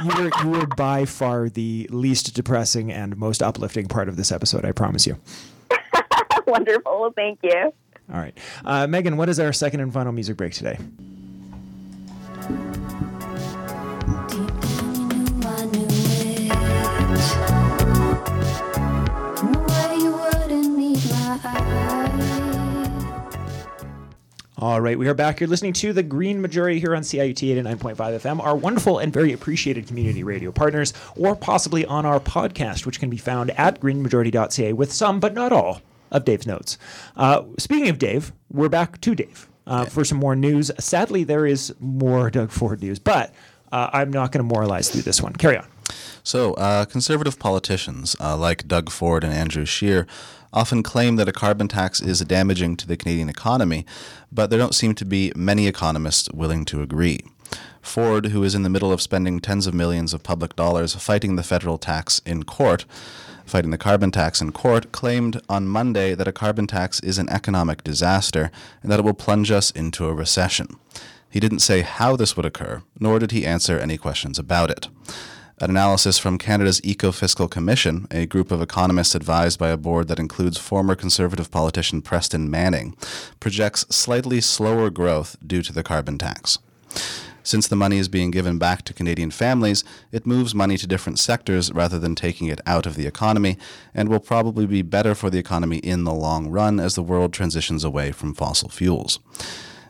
You 0.03 0.23
were, 0.23 0.31
you 0.43 0.49
were 0.49 0.67
by 0.67 1.05
far 1.05 1.49
the 1.49 1.87
least 1.91 2.33
depressing 2.35 2.91
and 2.91 3.17
most 3.17 3.41
uplifting 3.41 3.87
part 3.87 4.09
of 4.09 4.15
this 4.15 4.31
episode, 4.31 4.65
I 4.65 4.71
promise 4.71 5.07
you. 5.07 5.17
Wonderful. 6.47 7.13
Thank 7.15 7.39
you. 7.43 7.73
All 8.13 8.19
right. 8.19 8.37
Uh, 8.63 8.87
Megan, 8.87 9.17
what 9.17 9.29
is 9.29 9.39
our 9.39 9.51
second 9.53 9.79
and 9.79 9.91
final 9.91 10.11
music 10.11 10.37
break 10.37 10.53
today? 10.53 10.77
All 24.57 24.81
right, 24.81 24.97
we 24.97 25.07
are 25.07 25.13
back. 25.13 25.39
You're 25.39 25.49
listening 25.49 25.73
to 25.73 25.93
the 25.93 26.01
Green 26.01 26.41
Majority 26.41 26.79
here 26.79 26.95
on 26.95 27.03
CIUT 27.03 27.55
89.5 27.63 27.95
FM, 27.95 28.41
our 28.41 28.55
wonderful 28.55 28.99
and 28.99 29.11
very 29.13 29.33
appreciated 29.33 29.85
community 29.85 30.23
radio 30.23 30.51
partners, 30.51 30.93
or 31.15 31.35
possibly 31.35 31.85
on 31.85 32.05
our 32.05 32.19
podcast, 32.19 32.85
which 32.85 32.99
can 32.99 33.09
be 33.09 33.17
found 33.17 33.51
at 33.51 33.79
greenmajority.ca 33.79 34.73
with 34.73 34.91
some, 34.91 35.19
but 35.19 35.33
not 35.33 35.51
all, 35.51 35.81
of 36.15 36.25
Dave's 36.25 36.47
notes. 36.47 36.77
Uh, 37.15 37.43
speaking 37.57 37.89
of 37.89 37.99
Dave, 37.99 38.31
we're 38.49 38.69
back 38.69 39.01
to 39.01 39.15
Dave 39.15 39.47
uh, 39.67 39.85
for 39.85 40.05
some 40.05 40.17
more 40.17 40.35
news. 40.35 40.71
Sadly, 40.79 41.23
there 41.23 41.45
is 41.45 41.73
more 41.79 42.29
Doug 42.29 42.51
Ford 42.51 42.81
news, 42.81 42.99
but 42.99 43.33
uh, 43.71 43.89
I'm 43.93 44.11
not 44.11 44.31
going 44.31 44.47
to 44.47 44.53
moralize 44.53 44.89
through 44.89 45.01
this 45.01 45.21
one. 45.21 45.33
Carry 45.33 45.57
on. 45.57 45.67
So, 46.23 46.53
uh, 46.55 46.85
conservative 46.85 47.37
politicians 47.37 48.15
uh, 48.19 48.35
like 48.35 48.67
Doug 48.67 48.89
Ford 48.89 49.23
and 49.23 49.33
Andrew 49.33 49.65
Scheer 49.65 50.07
often 50.51 50.81
claim 50.81 51.17
that 51.17 51.27
a 51.27 51.33
carbon 51.33 51.67
tax 51.67 52.01
is 52.01 52.21
damaging 52.21 52.77
to 52.77 52.87
the 52.87 52.97
Canadian 52.97 53.29
economy, 53.29 53.85
but 54.31 54.49
there 54.49 54.57
don't 54.57 54.73
seem 54.73 54.95
to 54.95 55.05
be 55.05 55.31
many 55.35 55.67
economists 55.67 56.31
willing 56.31 56.63
to 56.65 56.81
agree. 56.81 57.19
Ford, 57.81 58.27
who 58.27 58.43
is 58.43 58.55
in 58.55 58.63
the 58.63 58.69
middle 58.69 58.91
of 58.91 59.01
spending 59.01 59.39
tens 59.39 59.67
of 59.67 59.73
millions 59.73 60.13
of 60.13 60.23
public 60.23 60.55
dollars 60.55 60.95
fighting 60.95 61.35
the 61.35 61.43
federal 61.43 61.77
tax 61.77 62.19
in 62.25 62.43
court, 62.43 62.85
fighting 63.45 63.71
the 63.71 63.77
carbon 63.77 64.11
tax 64.11 64.41
in 64.41 64.51
court, 64.51 64.91
claimed 64.91 65.41
on 65.47 65.67
Monday 65.67 66.15
that 66.15 66.27
a 66.27 66.33
carbon 66.33 66.67
tax 66.67 66.99
is 66.99 67.17
an 67.17 67.29
economic 67.29 67.83
disaster 67.83 68.51
and 68.81 68.91
that 68.91 68.99
it 68.99 69.05
will 69.05 69.13
plunge 69.13 69.51
us 69.51 69.71
into 69.71 70.07
a 70.07 70.13
recession. 70.13 70.79
He 71.29 71.39
didn't 71.39 71.59
say 71.59 71.81
how 71.81 72.15
this 72.15 72.35
would 72.35 72.45
occur, 72.45 72.83
nor 72.99 73.19
did 73.19 73.31
he 73.31 73.45
answer 73.45 73.77
any 73.77 73.97
questions 73.97 74.39
about 74.39 74.69
it. 74.69 74.87
An 75.61 75.69
analysis 75.69 76.17
from 76.17 76.37
Canada's 76.37 76.81
Eco-Fiscal 76.83 77.47
Commission, 77.47 78.07
a 78.11 78.25
group 78.25 78.51
of 78.51 78.61
economists 78.61 79.15
advised 79.15 79.57
by 79.57 79.69
a 79.69 79.77
board 79.77 80.09
that 80.09 80.19
includes 80.19 80.57
former 80.57 80.95
Conservative 80.95 81.49
politician 81.49 82.01
Preston 82.01 82.49
Manning, 82.49 82.93
projects 83.39 83.85
slightly 83.89 84.41
slower 84.41 84.89
growth 84.89 85.37
due 85.45 85.61
to 85.61 85.71
the 85.71 85.83
carbon 85.83 86.17
tax. 86.17 86.57
Since 87.45 87.67
the 87.67 87.75
money 87.75 87.99
is 87.99 88.07
being 88.07 88.31
given 88.31 88.57
back 88.57 88.81
to 88.85 88.93
Canadian 88.93 89.29
families, 89.29 89.83
it 90.11 90.25
moves 90.25 90.55
money 90.55 90.77
to 90.77 90.87
different 90.87 91.19
sectors 91.19 91.71
rather 91.71 91.99
than 91.99 92.15
taking 92.15 92.47
it 92.47 92.59
out 92.65 92.87
of 92.87 92.95
the 92.95 93.05
economy, 93.05 93.57
and 93.93 94.09
will 94.09 94.19
probably 94.19 94.65
be 94.65 94.81
better 94.81 95.13
for 95.13 95.29
the 95.29 95.37
economy 95.37 95.77
in 95.77 96.05
the 96.05 96.13
long 96.13 96.49
run 96.49 96.79
as 96.79 96.95
the 96.95 97.03
world 97.03 97.33
transitions 97.33 97.83
away 97.83 98.11
from 98.11 98.33
fossil 98.33 98.67
fuels. 98.67 99.19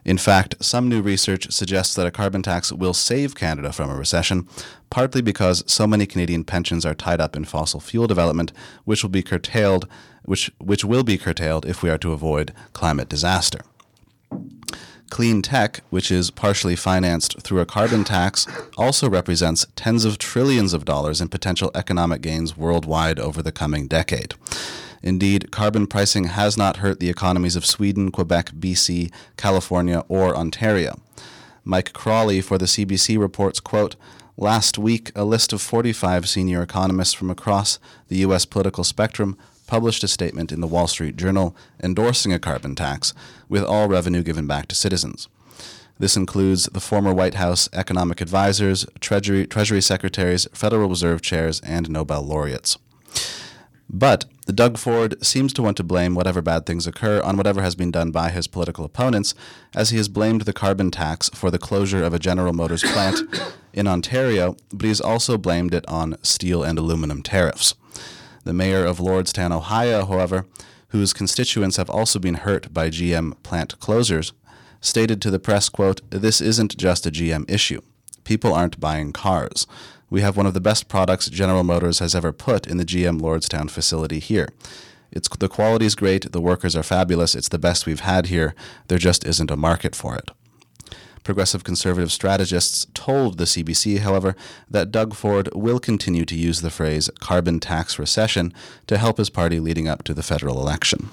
In 0.03 0.18
fact, 0.18 0.56
some 0.60 0.89
new 0.89 1.01
research 1.01 1.49
suggests 1.51 1.95
that 1.95 2.06
a 2.06 2.12
carbon 2.12 2.43
tax 2.43 2.74
will 2.74 2.93
save 2.93 3.36
Canada 3.36 3.72
from 3.72 3.89
a 3.89 3.95
recession, 3.95 4.49
partly 4.89 5.22
because 5.22 5.64
so 5.66 5.88
many 5.88 6.06
Canadian 6.06 6.43
pensions 6.43 6.86
are 6.86 6.93
tied 6.93 7.22
up 7.22 7.38
in 7.38 7.45
fossil 7.45 7.80
fuel 7.80 8.06
development, 8.06 8.51
which 8.84 9.01
will 9.01 9.10
be 9.10 9.24
curtailed, 9.24 9.88
which, 10.24 10.51
which 10.60 10.84
will 10.84 11.03
be 11.03 11.18
curtailed 11.18 11.66
if 11.66 11.82
we 11.82 11.89
are 11.89 11.97
to 11.99 12.12
avoid 12.12 12.53
climate 12.74 13.08
disaster. 13.08 13.62
Clean 15.10 15.41
tech, 15.41 15.82
which 15.89 16.12
is 16.12 16.32
partially 16.32 16.76
financed 16.76 17.39
through 17.41 17.62
a 17.62 17.66
carbon 17.66 18.03
tax, 18.03 18.47
also 18.78 19.10
represents 19.10 19.66
tens 19.76 20.03
of 20.03 20.18
trillions 20.18 20.74
of 20.74 20.86
dollars 20.86 21.22
in 21.22 21.30
potential 21.30 21.72
economic 21.76 22.22
gains 22.22 22.58
worldwide 22.58 23.20
over 23.20 23.41
the 23.41 23.51
coming 23.51 23.88
decade. 23.88 24.34
Indeed, 25.03 25.51
carbon 25.51 25.86
pricing 25.86 26.26
has 26.26 26.58
not 26.58 26.78
hurt 26.78 26.99
the 26.99 27.10
economies 27.10 27.56
of 27.56 27.66
Sweden, 27.66 28.12
Quebec, 28.12 28.53
BC, 28.53 29.12
California, 29.38 30.03
or 30.08 30.36
Ontario. 30.36 30.99
Mike 31.64 31.93
Crawley 31.93 32.41
for 32.41 32.58
the 32.58 32.66
CBC 32.66 33.20
reports, 33.20 33.60
quote, 33.60 33.95
Last 34.38 34.78
week, 34.78 35.12
a 35.16 35.24
list 35.24 35.53
of 35.53 35.62
45 35.62 36.28
senior 36.28 36.62
economists 36.62 37.14
from 37.14 37.30
across 37.30 37.80
the 38.10 38.18
U.S. 38.18 38.45
political 38.45 38.84
spectrum 38.84 39.38
published 39.68 40.03
a 40.03 40.07
statement 40.07 40.51
in 40.51 40.61
the 40.61 40.68
Wall 40.68 40.88
Street 40.88 41.16
Journal 41.16 41.55
endorsing 41.82 42.34
a 42.34 42.39
carbon 42.39 42.76
tax, 42.76 43.13
with 43.49 43.63
all 43.63 43.88
revenue 43.88 44.24
given 44.24 44.47
back 44.47 44.68
to 44.68 44.76
citizens. 44.76 45.28
This 45.97 46.18
includes 46.18 46.66
the 46.66 46.82
former 46.82 47.13
White 47.13 47.36
House 47.36 47.70
economic 47.72 48.20
advisors, 48.20 48.86
Treasury, 48.99 49.47
Treasury 49.47 49.82
secretaries, 49.82 50.47
Federal 50.53 50.89
Reserve 50.89 51.22
chairs, 51.22 51.61
and 51.61 51.89
Nobel 51.89 52.22
laureates. 52.22 52.78
But 53.89 54.26
the 54.45 54.53
Doug 54.53 54.78
Ford 54.78 55.24
seems 55.26 55.53
to 55.53 55.61
want 55.61 55.78
to 55.78 55.84
blame 55.84 56.16
whatever 56.16 56.41
bad 56.41 56.66
things 56.66 56.86
occur 56.86 57.22
on 57.22 57.38
whatever 57.38 57.61
has 57.61 57.76
been 57.76 57.91
done 57.91 58.11
by 58.11 58.30
his 58.30 58.47
political 58.47 58.84
opponents, 58.84 59.34
as 59.74 59.91
he 59.91 59.97
has 59.97 60.09
blamed 60.09 60.41
the 60.41 60.53
carbon 60.53 60.91
tax 60.91 61.30
for 61.30 61.49
the 61.49 61.59
closure 61.59 62.03
of 62.03 62.13
a 62.13 62.20
General 62.20 62.53
Motors 62.53 62.84
plant 62.93 63.22
in 63.74 63.88
Ontario, 63.88 64.57
but 64.72 64.84
he 64.84 64.89
has 64.89 65.01
also 65.01 65.38
blamed 65.38 65.74
it 65.74 65.88
on 65.88 66.18
steel 66.24 66.63
and 66.63 66.78
aluminum 66.78 67.24
tariffs. 67.24 67.74
The 68.46 68.54
mayor 68.54 68.86
of 68.86 69.00
Lordstown, 69.00 69.52
Ohio, 69.52 70.06
however, 70.06 70.46
whose 70.89 71.14
constituents 71.14 71.78
have 71.78 71.89
also 71.89 72.20
been 72.20 72.36
hurt 72.36 72.72
by 72.72 72.89
GM 72.89 73.41
plant 73.41 73.80
closures, 73.80 74.34
stated 74.80 75.20
to 75.22 75.32
the 75.32 75.39
press, 75.39 75.68
quote, 75.68 76.02
This 76.12 76.41
isn't 76.41 76.78
just 76.78 77.08
a 77.08 77.12
GM 77.12 77.50
issue. 77.50 77.82
People 78.24 78.54
aren't 78.54 78.80
buying 78.80 79.14
cars. 79.14 79.66
We 80.12 80.22
have 80.22 80.38
one 80.38 80.46
of 80.46 80.54
the 80.54 80.62
best 80.62 80.88
products 80.88 81.28
General 81.28 81.64
Motors 81.64 81.98
has 81.98 82.14
ever 82.14 82.32
put 82.32 82.68
in 82.68 82.78
the 82.78 82.86
GM 82.86 83.20
Lordstown 83.20 83.68
facility 83.70 84.20
here. 84.20 84.50
It's 85.12 85.28
the 85.28 85.50
quality 85.50 85.88
is 85.88 85.96
great, 85.96 86.32
the 86.32 86.41
workers 86.41 86.76
are 86.76 86.84
fabulous, 86.84 87.34
it's 87.34 87.50
the 87.50 87.58
best 87.58 87.88
we've 87.88 88.02
had 88.02 88.28
here. 88.28 88.54
There 88.89 89.00
just 89.00 89.26
isn't 89.26 89.50
a 89.50 89.58
market 89.58 89.96
for 89.96 90.16
it. 90.16 90.30
Progressive 91.26 91.63
conservative 91.63 92.11
strategists 92.11 92.86
told 92.93 93.39
the 93.39 93.45
CBC, 93.45 93.97
however, 93.99 94.36
that 94.69 94.91
Doug 94.91 95.15
Ford 95.15 95.49
will 95.55 95.80
continue 95.80 96.23
to 96.23 96.36
use 96.36 96.61
the 96.61 96.69
phrase 96.69 97.09
carbon 97.19 97.59
tax 97.59 97.97
recession 97.97 98.53
to 98.86 98.99
help 98.99 99.17
his 99.17 99.32
party 99.32 99.59
leading 99.59 99.88
up 99.88 100.03
to 100.03 100.13
the 100.13 100.21
federal 100.21 100.61
election. 100.61 101.09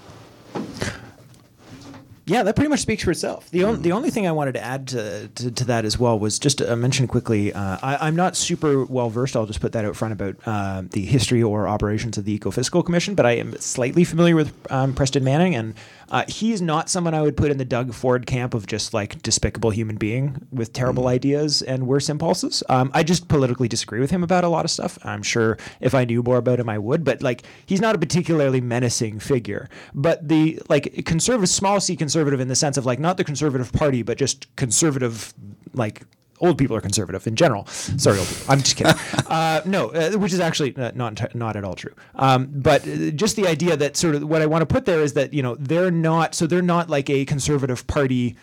Yeah, 2.24 2.44
that 2.44 2.54
pretty 2.54 2.68
much 2.68 2.80
speaks 2.80 3.02
for 3.02 3.10
itself. 3.10 3.50
The, 3.50 3.64
on, 3.64 3.82
the 3.82 3.92
only 3.92 4.10
thing 4.10 4.28
I 4.28 4.32
wanted 4.32 4.52
to 4.52 4.60
add 4.62 4.88
to, 4.88 5.28
to, 5.28 5.50
to 5.50 5.64
that 5.64 5.84
as 5.84 5.98
well 5.98 6.18
was 6.18 6.38
just 6.38 6.58
to 6.58 6.72
uh, 6.72 6.76
mention 6.76 7.08
quickly. 7.08 7.52
Uh, 7.52 7.78
I, 7.82 8.06
am 8.06 8.14
not 8.14 8.36
super 8.36 8.84
well 8.84 9.10
versed. 9.10 9.34
I'll 9.34 9.46
just 9.46 9.60
put 9.60 9.72
that 9.72 9.84
out 9.84 9.96
front 9.96 10.12
about 10.12 10.36
uh, 10.46 10.82
the 10.90 11.04
history 11.04 11.42
or 11.42 11.66
operations 11.66 12.18
of 12.18 12.24
the 12.24 12.34
Eco 12.34 12.52
Fiscal 12.52 12.82
Commission, 12.84 13.16
but 13.16 13.26
I 13.26 13.32
am 13.32 13.56
slightly 13.58 14.04
familiar 14.04 14.36
with 14.36 14.54
um, 14.70 14.94
Preston 14.94 15.24
Manning, 15.24 15.56
and 15.56 15.74
uh, 16.11 16.24
he's 16.28 16.61
not 16.61 16.88
someone 16.88 17.14
I 17.14 17.22
would 17.22 17.36
put 17.36 17.50
in 17.50 17.59
the 17.59 17.64
Doug 17.64 17.92
Ford 17.94 18.26
camp 18.26 18.55
of 18.55 18.66
just 18.66 18.94
like 18.94 19.22
despicable 19.22 19.70
human 19.70 19.96
being 19.96 20.46
with 20.50 20.72
terrible 20.72 21.05
mm. 21.05 21.11
ideas 21.11 21.62
and 21.62 21.86
worse 21.86 22.09
impulses. 22.09 22.62
Um, 22.68 22.90
I 22.94 23.03
just 23.03 23.28
politically 23.28 23.68
disagree 23.68 24.00
with 24.00 24.11
him 24.11 24.22
about 24.22 24.44
a 24.44 24.48
lot 24.48 24.64
of 24.64 24.70
stuff. 24.70 24.98
I'm 25.05 25.22
sure 25.22 25.59
if 25.80 25.94
I 25.94 26.05
knew 26.05 26.22
more 26.22 26.38
about 26.38 26.61
him, 26.61 26.68
I 26.68 26.78
would, 26.78 27.05
but 27.05 27.22
like 27.22 27.42
he's 27.66 27.80
not 27.80 27.94
a 27.94 27.98
particularly 27.98 28.61
menacing 28.61 29.18
figure. 29.18 29.68
But 29.94 30.28
the 30.28 30.61
like 30.68 31.05
conservative, 31.05 31.48
small 31.48 31.80
c 31.80 31.96
conservative 31.96 32.40
in 32.40 32.48
the 32.48 32.57
sense 32.57 32.76
of 32.76 32.86
like 32.86 32.98
not 32.98 33.16
the 33.16 33.24
conservative 33.24 33.72
party, 33.72 34.03
but 34.03 34.18
just 34.18 34.55
conservative 34.57 35.32
like 35.74 36.03
old 36.43 36.59
people 36.59 36.76
are 36.76 36.80
conservative 36.80 37.26
in 37.26 37.36
general. 37.36 37.66
Sorry, 37.66 38.18
old 38.18 38.28
people. 38.28 38.45
I'm 38.49 38.59
just 38.59 38.76
kidding. 38.76 38.95
Uh, 39.32 39.62
no, 39.64 39.88
uh, 39.90 40.12
which 40.12 40.32
is 40.32 40.40
actually 40.40 40.76
uh, 40.76 40.90
not 40.95 41.34
not 41.34 41.57
at 41.57 41.64
all 41.64 41.74
true. 41.74 41.95
Um, 42.16 42.49
but 42.53 42.86
uh, 42.86 43.11
just 43.12 43.34
the 43.36 43.47
idea 43.47 43.76
that 43.78 43.97
sort 43.97 44.14
of 44.14 44.24
what 44.24 44.43
I 44.43 44.47
want 44.47 44.61
to 44.61 44.66
put 44.66 44.84
there 44.84 45.01
is 45.01 45.14
that 45.14 45.32
you 45.32 45.43
know 45.43 45.55
they're 45.55 45.90
not 45.90 46.34
so 46.34 46.47
they're 46.47 46.61
not 46.61 46.90
like 46.90 47.09
a 47.09 47.24
conservative 47.24 47.86
party 47.86 48.36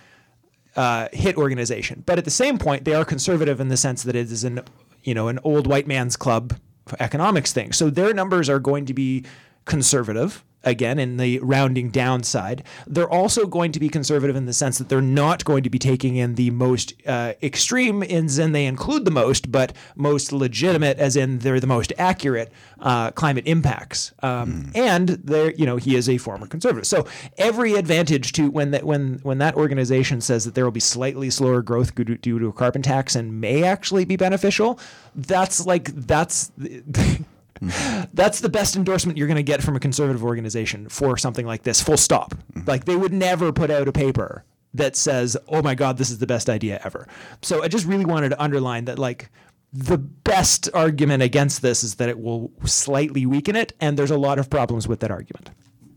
uh, 0.76 1.10
hit 1.14 1.38
organization, 1.38 2.02
but 2.08 2.18
at 2.18 2.26
the 2.26 2.32
same 2.32 2.58
point 2.58 2.86
they 2.86 2.96
are 2.96 3.06
conservative 3.06 3.60
in 3.60 3.68
the 3.68 3.78
sense 3.78 4.02
that 4.04 4.16
it 4.16 4.32
is 4.32 4.44
an 4.44 4.62
you 5.04 5.14
know 5.14 5.28
an 5.28 5.38
old 5.44 5.68
white 5.68 5.86
man's 5.86 6.18
club 6.18 6.58
economics 7.00 7.54
thing. 7.54 7.72
So 7.72 7.90
their 7.92 8.14
numbers 8.14 8.50
are 8.50 8.60
going 8.60 8.86
to 8.88 8.94
be 8.94 9.26
conservative 9.66 10.44
again 10.70 11.00
in 11.00 11.18
the 11.18 11.40
rounding 11.40 11.90
downside. 11.90 12.64
they're 12.88 13.10
also 13.10 13.46
going 13.46 13.72
to 13.72 13.80
be 13.80 13.90
conservative 13.90 14.36
in 14.36 14.46
the 14.46 14.54
sense 14.54 14.78
that 14.78 14.90
they're 14.90 15.02
not 15.02 15.44
going 15.46 15.64
to 15.64 15.70
be 15.70 15.80
taking 15.80 16.16
in 16.16 16.36
the 16.36 16.50
most 16.52 16.94
uh, 17.06 17.34
extreme 17.42 18.04
ends 18.04 18.38
and 18.38 18.56
they 18.56 18.66
include 18.66 19.06
the 19.06 19.12
most 19.12 19.52
but 19.52 19.74
most 19.96 20.32
legitimate 20.32 20.98
as 20.98 21.16
in 21.16 21.40
they're 21.40 21.60
the 21.60 21.68
most 21.68 21.92
accurate 21.98 22.52
uh, 22.80 23.12
climate 23.12 23.46
impacts 23.48 24.14
um, 24.24 24.64
mm. 24.64 24.78
and 24.78 25.10
they're 25.10 25.52
you 25.54 25.66
know 25.66 25.78
he 25.78 25.96
is 25.96 26.08
a 26.08 26.18
former 26.18 26.48
conservative 26.48 26.88
so 26.88 27.06
every 27.38 27.74
advantage 27.74 28.32
to 28.32 28.50
when 28.50 28.72
that 28.72 28.84
when 28.84 29.20
when 29.24 29.38
that 29.38 29.56
organization 29.56 30.22
says 30.22 30.46
that 30.46 30.56
there 30.56 30.64
will 30.64 30.72
be 30.72 30.80
slightly 30.80 31.30
slower 31.30 31.62
growth 31.62 31.94
due 31.96 32.40
to 32.40 32.48
a 32.48 32.54
carbon 32.54 32.82
tax 32.82 33.16
and 33.16 33.42
may 33.42 33.64
actually 33.64 34.06
be 34.06 34.16
beneficial 34.16 34.80
that's 35.16 35.66
like 35.66 35.86
that's 36.08 36.52
Mm-hmm. 37.62 38.06
That's 38.14 38.40
the 38.40 38.50
best 38.50 38.76
endorsement 38.76 39.18
you're 39.18 39.28
going 39.28 39.38
to 39.38 39.44
get 39.44 39.62
from 39.62 39.76
a 39.76 39.80
conservative 39.80 40.24
organization 40.24 40.90
for 40.90 41.18
something 41.18 41.46
like 41.46 41.64
this. 41.64 41.82
Full 41.82 41.98
stop. 41.98 42.34
Mm-hmm. 42.34 42.70
Like 42.70 42.86
they 42.86 42.96
would 42.96 43.14
never 43.14 43.52
put 43.52 43.70
out 43.70 43.88
a 43.88 43.92
paper 43.92 44.44
that 44.74 44.96
says, 44.96 45.36
"Oh 45.48 45.62
my 45.62 45.76
God, 45.76 45.98
this 45.98 46.10
is 46.10 46.20
the 46.20 46.28
best 46.28 46.50
idea 46.50 46.80
ever." 46.84 47.08
So 47.42 47.64
I 47.64 47.68
just 47.68 47.86
really 47.86 48.06
wanted 48.06 48.30
to 48.30 48.42
underline 48.42 48.86
that, 48.86 49.00
like. 49.00 49.30
The 49.72 50.00
best 50.00 50.68
argument 50.74 51.22
against 51.22 51.62
this 51.62 51.84
is 51.84 51.94
that 51.98 52.10
it 52.10 52.20
will 52.20 52.52
slightly 52.66 53.28
weaken 53.28 53.56
it, 53.56 53.72
and 53.80 54.00
there's 54.00 54.10
a 54.10 54.18
lot 54.18 54.40
of 54.40 54.50
problems 54.50 54.88
with 54.88 55.00
that 55.02 55.12
argument. 55.12 55.52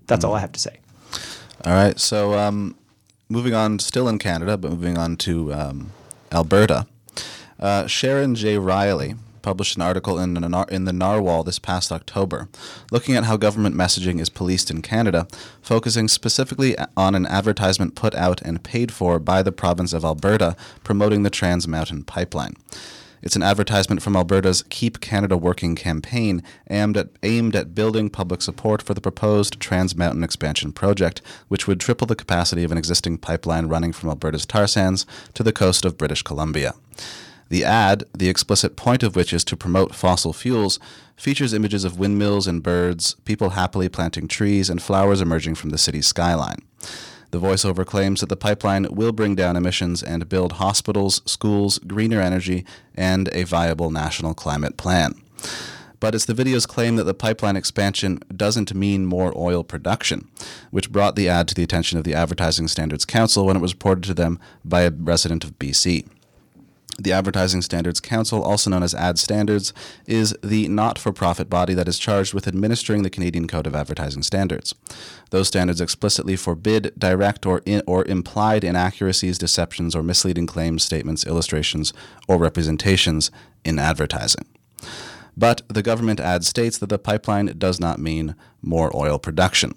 That's 0.06 0.26
mm-hmm. 0.26 0.28
all 0.28 0.36
I 0.36 0.40
have 0.40 0.52
to 0.52 0.60
say. 0.60 0.80
All 1.64 1.72
right. 1.72 1.98
So, 1.98 2.38
um, 2.38 2.76
moving 3.30 3.54
on, 3.54 3.78
still 3.78 4.08
in 4.08 4.18
Canada, 4.18 4.58
but 4.58 4.70
moving 4.72 4.98
on 4.98 5.16
to 5.16 5.54
um, 5.54 5.92
Alberta. 6.30 6.86
Uh, 7.58 7.86
Sharon 7.86 8.34
J. 8.34 8.58
Riley, 8.58 9.14
published 9.42 9.76
an 9.76 9.82
article 9.82 10.18
in, 10.18 10.36
in 10.70 10.84
the 10.84 10.92
Narwhal 10.92 11.44
this 11.44 11.58
past 11.58 11.92
October, 11.92 12.48
looking 12.90 13.16
at 13.16 13.24
how 13.24 13.36
government 13.36 13.76
messaging 13.76 14.20
is 14.20 14.28
policed 14.28 14.70
in 14.70 14.82
Canada, 14.82 15.26
focusing 15.60 16.08
specifically 16.08 16.76
on 16.96 17.14
an 17.14 17.26
advertisement 17.26 17.94
put 17.94 18.14
out 18.14 18.40
and 18.42 18.62
paid 18.62 18.92
for 18.92 19.18
by 19.18 19.42
the 19.42 19.52
province 19.52 19.92
of 19.92 20.04
Alberta 20.04 20.56
promoting 20.84 21.22
the 21.22 21.30
Trans 21.30 21.68
Mountain 21.68 22.04
Pipeline. 22.04 22.54
It's 23.22 23.36
an 23.36 23.42
advertisement 23.42 24.02
from 24.02 24.16
Alberta's 24.16 24.64
Keep 24.68 25.00
Canada 25.00 25.36
Working 25.36 25.76
campaign 25.76 26.42
aimed 26.68 26.96
at, 26.96 27.10
aimed 27.22 27.54
at 27.54 27.72
building 27.72 28.10
public 28.10 28.42
support 28.42 28.82
for 28.82 28.94
the 28.94 29.00
proposed 29.00 29.60
Trans 29.60 29.94
Mountain 29.94 30.24
Expansion 30.24 30.72
project, 30.72 31.22
which 31.46 31.68
would 31.68 31.78
triple 31.78 32.08
the 32.08 32.16
capacity 32.16 32.64
of 32.64 32.72
an 32.72 32.78
existing 32.78 33.18
pipeline 33.18 33.66
running 33.66 33.92
from 33.92 34.08
Alberta's 34.08 34.44
tar 34.44 34.66
sands 34.66 35.06
to 35.34 35.44
the 35.44 35.52
coast 35.52 35.84
of 35.84 35.96
British 35.96 36.22
Columbia. 36.22 36.74
The 37.52 37.66
ad, 37.66 38.04
the 38.16 38.30
explicit 38.30 38.76
point 38.76 39.02
of 39.02 39.14
which 39.14 39.30
is 39.34 39.44
to 39.44 39.58
promote 39.58 39.94
fossil 39.94 40.32
fuels, 40.32 40.80
features 41.18 41.52
images 41.52 41.84
of 41.84 41.98
windmills 41.98 42.46
and 42.46 42.62
birds, 42.62 43.14
people 43.26 43.50
happily 43.50 43.90
planting 43.90 44.26
trees, 44.26 44.70
and 44.70 44.80
flowers 44.80 45.20
emerging 45.20 45.56
from 45.56 45.68
the 45.68 45.76
city's 45.76 46.06
skyline. 46.06 46.62
The 47.30 47.38
voiceover 47.38 47.84
claims 47.84 48.20
that 48.20 48.30
the 48.30 48.38
pipeline 48.38 48.86
will 48.90 49.12
bring 49.12 49.34
down 49.34 49.56
emissions 49.56 50.02
and 50.02 50.30
build 50.30 50.52
hospitals, 50.52 51.20
schools, 51.26 51.78
greener 51.80 52.22
energy, 52.22 52.64
and 52.94 53.28
a 53.34 53.42
viable 53.44 53.90
national 53.90 54.32
climate 54.32 54.78
plan. 54.78 55.12
But 56.00 56.14
it's 56.14 56.24
the 56.24 56.32
video's 56.32 56.64
claim 56.64 56.96
that 56.96 57.04
the 57.04 57.12
pipeline 57.12 57.56
expansion 57.56 58.20
doesn't 58.34 58.74
mean 58.74 59.04
more 59.04 59.30
oil 59.36 59.62
production, 59.62 60.26
which 60.70 60.90
brought 60.90 61.16
the 61.16 61.28
ad 61.28 61.48
to 61.48 61.54
the 61.54 61.64
attention 61.64 61.98
of 61.98 62.04
the 62.04 62.14
Advertising 62.14 62.68
Standards 62.68 63.04
Council 63.04 63.44
when 63.44 63.56
it 63.56 63.62
was 63.62 63.74
reported 63.74 64.04
to 64.04 64.14
them 64.14 64.40
by 64.64 64.84
a 64.84 64.90
resident 64.90 65.44
of 65.44 65.58
BC. 65.58 66.06
The 66.98 67.12
Advertising 67.12 67.62
Standards 67.62 68.00
Council, 68.00 68.42
also 68.42 68.68
known 68.68 68.82
as 68.82 68.94
Ad 68.94 69.18
Standards, 69.18 69.72
is 70.06 70.36
the 70.42 70.68
not 70.68 70.98
for 70.98 71.10
profit 71.10 71.48
body 71.48 71.72
that 71.72 71.88
is 71.88 71.98
charged 71.98 72.34
with 72.34 72.46
administering 72.46 73.02
the 73.02 73.10
Canadian 73.10 73.48
Code 73.48 73.66
of 73.66 73.74
Advertising 73.74 74.22
Standards. 74.22 74.74
Those 75.30 75.48
standards 75.48 75.80
explicitly 75.80 76.36
forbid 76.36 76.92
direct 76.98 77.46
or, 77.46 77.62
in, 77.64 77.82
or 77.86 78.04
implied 78.04 78.62
inaccuracies, 78.62 79.38
deceptions, 79.38 79.96
or 79.96 80.02
misleading 80.02 80.46
claims, 80.46 80.84
statements, 80.84 81.26
illustrations, 81.26 81.94
or 82.28 82.36
representations 82.36 83.30
in 83.64 83.78
advertising. 83.78 84.44
But 85.34 85.62
the 85.68 85.82
government 85.82 86.20
ad 86.20 86.44
states 86.44 86.76
that 86.76 86.90
the 86.90 86.98
pipeline 86.98 87.54
does 87.58 87.80
not 87.80 87.98
mean 87.98 88.34
more 88.60 88.94
oil 88.94 89.18
production. 89.18 89.74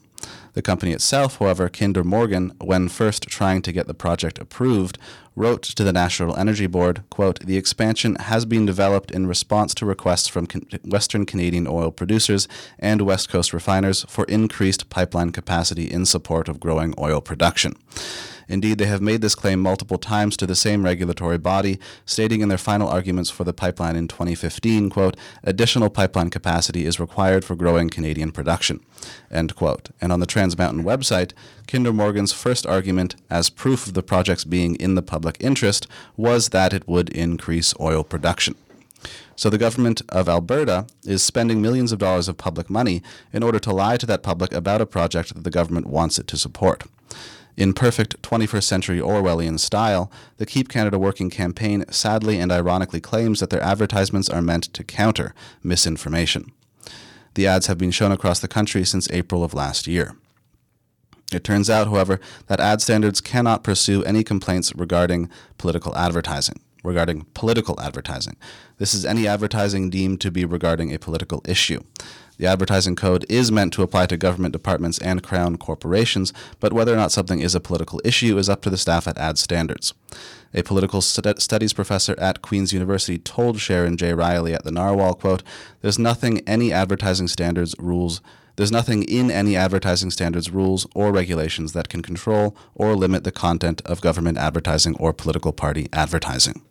The 0.56 0.62
company 0.62 0.94
itself, 0.94 1.38
however, 1.38 1.68
Kinder 1.68 2.04
Morgan, 2.04 2.54
when 2.62 2.88
first 2.88 3.24
trying 3.28 3.62
to 3.64 3.74
get 3.74 3.88
the 3.88 3.94
project 3.94 4.40
approved, 4.40 4.98
wrote 5.36 5.64
to 5.64 5.84
the 5.84 5.92
National 5.92 6.34
Energy 6.38 6.66
Board, 6.66 7.04
quote, 7.10 7.42
"The 7.42 7.58
expansion 7.58 8.16
has 8.16 8.46
been 8.46 8.66
developed 8.66 9.12
in 9.12 9.28
response 9.28 9.74
to 9.76 9.86
requests 9.86 10.30
from 10.30 10.48
can- 10.48 10.66
Western 10.86 11.26
Canadian 11.26 11.68
oil 11.68 11.92
producers 11.92 12.48
and 12.80 13.02
West 13.02 13.28
Coast 13.28 13.52
refiners 13.52 14.06
for 14.08 14.24
increased 14.26 14.90
pipeline 14.90 15.32
capacity 15.32 15.92
in 15.92 16.06
support 16.06 16.48
of 16.48 16.62
growing 16.62 16.94
oil 16.98 17.20
production." 17.20 17.76
Indeed, 18.48 18.78
they 18.78 18.86
have 18.86 19.02
made 19.02 19.22
this 19.22 19.36
claim 19.36 19.60
multiple 19.60 19.98
times 19.98 20.38
to 20.38 20.46
the 20.46 20.56
same 20.56 20.84
regulatory 20.84 21.38
body, 21.38 21.80
stating 22.06 22.42
in 22.42 22.50
their 22.50 22.58
final 22.58 22.88
arguments 22.88 23.30
for 23.30 23.44
the 23.44 23.54
pipeline 23.54 23.96
in 23.96 24.08
2015, 24.08 24.90
quote, 24.90 25.18
additional 25.44 25.90
pipeline 25.90 26.30
capacity 26.30 26.86
is 26.86 27.00
required 27.00 27.44
for 27.44 27.56
growing 27.56 27.90
Canadian 27.90 28.32
production, 28.32 28.80
end 29.32 29.56
quote. 29.56 29.90
And 30.02 30.12
on 30.12 30.20
the 30.20 30.26
Trans 30.26 30.58
Mountain 30.58 30.84
website, 30.84 31.34
Kinder 31.68 31.94
Morgan's 31.94 32.34
first 32.34 32.66
argument 32.66 33.16
as 33.30 33.50
proof 33.50 33.88
of 33.88 33.94
the 33.94 34.04
project's 34.04 34.44
being 34.44 34.76
in 34.76 34.96
the 34.96 35.02
public 35.02 35.38
interest 35.40 35.88
was 36.16 36.50
that 36.50 36.74
it 36.74 36.88
would 36.88 37.10
increase 37.10 37.74
oil 37.80 38.04
production. 38.04 38.56
So 39.36 39.50
the 39.50 39.58
government 39.58 40.02
of 40.10 40.30
Alberta 40.30 40.88
is 41.04 41.22
spending 41.22 41.62
millions 41.62 41.92
of 41.92 42.00
dollars 42.00 42.28
of 42.28 42.38
public 42.38 42.70
money 42.70 43.04
in 43.34 43.44
order 43.44 43.60
to 43.60 43.74
lie 43.74 43.98
to 43.98 44.06
that 44.06 44.24
public 44.24 44.54
about 44.54 44.82
a 44.82 44.86
project 44.86 45.34
that 45.34 45.44
the 45.44 45.50
government 45.50 45.88
wants 45.88 46.18
it 46.18 46.28
to 46.28 46.38
support. 46.38 46.84
In 47.58 47.74
perfect 47.74 48.22
21st 48.22 48.64
century 48.64 49.00
Orwellian 49.00 49.58
style, 49.60 50.12
the 50.38 50.46
Keep 50.46 50.68
Canada 50.68 51.00
Working 51.00 51.30
campaign 51.30 51.86
sadly 51.90 52.38
and 52.38 52.52
ironically 52.52 53.00
claims 53.00 53.40
that 53.40 53.50
their 53.50 53.64
advertisements 53.64 54.30
are 54.30 54.42
meant 54.42 54.66
to 54.74 54.84
counter 54.84 55.34
misinformation. 55.64 56.52
The 57.36 57.48
ads 57.48 57.68
have 57.68 57.78
been 57.78 57.92
shown 57.92 58.12
across 58.12 58.40
the 58.40 58.50
country 58.50 58.84
since 58.84 59.10
April 59.10 59.44
of 59.44 59.54
last 59.54 59.88
year. 59.88 60.16
It 61.32 61.44
turns 61.44 61.70
out, 61.70 61.88
however, 61.88 62.20
that 62.48 62.60
ad 62.60 62.82
standards 62.82 63.22
cannot 63.22 63.64
pursue 63.64 64.04
any 64.04 64.24
complaints 64.24 64.76
regarding 64.76 65.30
political 65.58 65.96
advertising. 65.96 66.60
regarding 66.84 67.26
political 67.34 67.82
advertising. 67.82 68.36
This 68.78 68.94
is 68.94 69.06
any 69.06 69.28
advertising 69.28 69.90
deemed 69.90 70.22
to 70.22 70.30
be 70.30 70.46
regarding 70.46 70.94
a 70.94 71.00
political 71.00 71.42
issue. 71.48 71.82
The 72.38 72.48
advertising 72.48 72.96
code 72.96 73.26
is 73.30 73.52
meant 73.52 73.74
to 73.74 73.84
apply 73.84 74.08
to 74.08 74.18
government 74.18 74.54
departments 74.54 74.98
and 75.00 75.24
crown 75.24 75.58
corporations, 75.58 76.34
but 76.60 76.74
whether 76.74 76.94
or 76.94 76.98
not 76.98 77.12
something 77.12 77.40
is 77.40 77.56
a 77.56 77.60
political 77.60 78.02
issue 78.04 78.38
is 78.38 78.50
up 78.50 78.62
to 78.64 78.70
the 78.70 78.78
staff 78.78 79.08
at 79.08 79.18
Ad 79.18 79.38
Standards. 79.38 79.94
A 80.54 80.64
political 80.64 81.02
stud- 81.02 81.42
studies 81.42 81.74
professor 81.74 82.16
at 82.18 82.42
Queen's 82.42 82.74
University 82.74 83.18
told 83.18 83.60
Sharon 83.60 83.98
J. 83.98 84.14
Riley 84.14 84.54
at 84.54 84.64
the 84.64 84.72
Narwhal, 84.72 85.16
quote, 85.16 85.44
There's 85.82 86.00
nothing 86.00 86.42
any 86.48 86.72
advertising 86.72 87.28
standards 87.28 87.76
rules 87.80 88.22
there's 88.56 88.72
nothing 88.72 89.04
in 89.04 89.30
any 89.30 89.56
advertising 89.56 90.12
standards 90.12 90.50
rules 90.50 90.88
or 90.96 91.12
regulations 91.12 91.74
that 91.74 91.90
can 91.90 92.02
control 92.02 92.56
or 92.74 92.96
limit 92.96 93.24
the 93.24 93.32
content 93.32 93.82
of 93.86 94.02
government 94.02 94.38
advertising 94.38 94.96
or 94.98 95.12
political 95.12 95.52
party 95.52 95.90
advertising. 95.92 96.62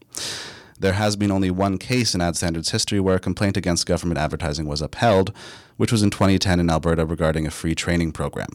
There 0.85 0.93
has 0.93 1.17
been 1.17 1.31
only 1.31 1.51
one 1.51 1.79
case 1.79 2.15
in 2.15 2.21
ad 2.21 2.37
standards 2.37 2.73
history 2.73 3.01
where 3.01 3.17
a 3.17 3.19
complaint 3.19 3.57
against 3.57 3.87
government 3.87 4.19
advertising 4.19 4.67
was 4.67 4.83
upheld, 4.83 5.33
which 5.79 5.91
was 5.91 6.03
in 6.03 6.11
2010 6.11 6.61
in 6.61 6.69
Alberta 6.69 7.07
regarding 7.07 7.47
a 7.47 7.51
free 7.51 7.75
training 7.75 8.13
program. 8.13 8.51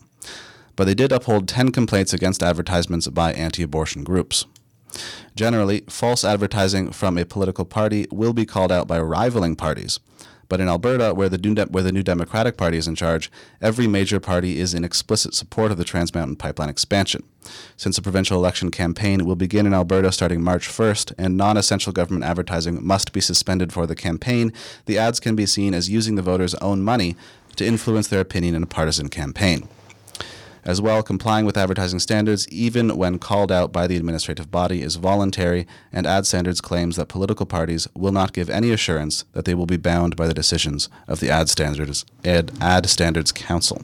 But 0.76 0.86
they 0.86 0.94
did 0.94 1.12
uphold 1.12 1.48
10 1.48 1.72
complaints 1.72 2.14
against 2.14 2.44
advertisements 2.44 3.08
by 3.08 3.34
anti 3.34 3.64
abortion 3.64 4.04
groups. 4.04 4.46
Generally, 5.36 5.86
false 5.90 6.24
advertising 6.24 6.92
from 6.92 7.18
a 7.18 7.26
political 7.26 7.66
party 7.66 8.06
will 8.12 8.34
be 8.34 8.46
called 8.46 8.72
out 8.72 8.88
by 8.88 9.00
rivaling 9.00 9.56
parties. 9.56 10.00
But 10.50 10.60
in 10.60 10.68
Alberta, 10.68 11.14
where 11.14 11.30
the, 11.30 11.38
New 11.38 11.56
De- 11.56 11.66
where 11.66 11.84
the 11.84 11.92
New 11.92 12.04
Democratic 12.04 12.58
Party 12.58 12.78
is 12.78 12.88
in 12.88 12.96
charge, 12.96 13.32
every 13.62 13.88
major 13.88 14.20
party 14.20 14.60
is 14.60 14.74
in 14.74 14.84
explicit 14.84 15.36
support 15.36 15.72
of 15.72 15.78
the 15.78 15.84
Trans 15.84 16.14
Mountain 16.14 16.36
Pipeline 16.38 16.70
expansion. 16.70 17.24
Since 17.78 17.96
the 17.96 18.02
provincial 18.02 18.38
election 18.38 18.72
campaign 18.72 19.26
will 19.26 19.36
begin 19.36 19.66
in 19.66 19.74
Alberta 19.74 20.12
starting 20.12 20.44
March 20.44 20.68
1st 20.68 21.14
and 21.18 21.38
non 21.38 21.56
essential 21.56 21.94
government 21.94 22.26
advertising 22.26 22.86
must 22.86 23.14
be 23.14 23.22
suspended 23.22 23.72
for 23.72 23.88
the 23.88 23.96
campaign, 23.96 24.52
the 24.86 24.98
ads 24.98 25.20
can 25.20 25.36
be 25.36 25.46
seen 25.46 25.74
as 25.74 25.90
using 25.90 26.16
the 26.16 26.22
voters' 26.22 26.56
own 26.56 26.82
money 26.82 27.16
to 27.56 27.66
influence 27.66 28.08
their 28.08 28.22
opinion 28.22 28.56
in 28.56 28.64
a 28.64 28.68
partisan 28.68 29.08
campaign. 29.08 29.68
As 30.70 30.80
well, 30.80 31.02
complying 31.02 31.48
with 31.48 31.58
advertising 31.58 31.98
standards, 31.98 32.48
even 32.50 32.96
when 32.96 33.18
called 33.18 33.52
out 33.52 33.74
by 33.74 33.88
the 33.88 33.98
administrative 33.98 34.52
body, 34.52 34.84
is 34.84 34.98
voluntary, 34.98 35.66
and 35.92 36.06
Ad 36.06 36.28
Standards 36.28 36.62
claims 36.62 36.96
that 36.96 37.08
political 37.08 37.48
parties 37.48 37.88
will 37.96 38.12
not 38.12 38.34
give 38.34 38.52
any 38.52 38.70
assurance 38.70 39.26
that 39.34 39.46
they 39.46 39.56
will 39.56 39.66
be 39.66 39.78
bound 39.78 40.16
by 40.16 40.28
the 40.28 40.34
decisions 40.36 40.88
of 41.08 41.22
the 41.22 41.30
Ad 41.32 41.50
Standards 41.50 42.06
Ad, 42.24 42.52
Ad 42.62 42.88
Standards 42.88 43.32
Council. 43.32 43.82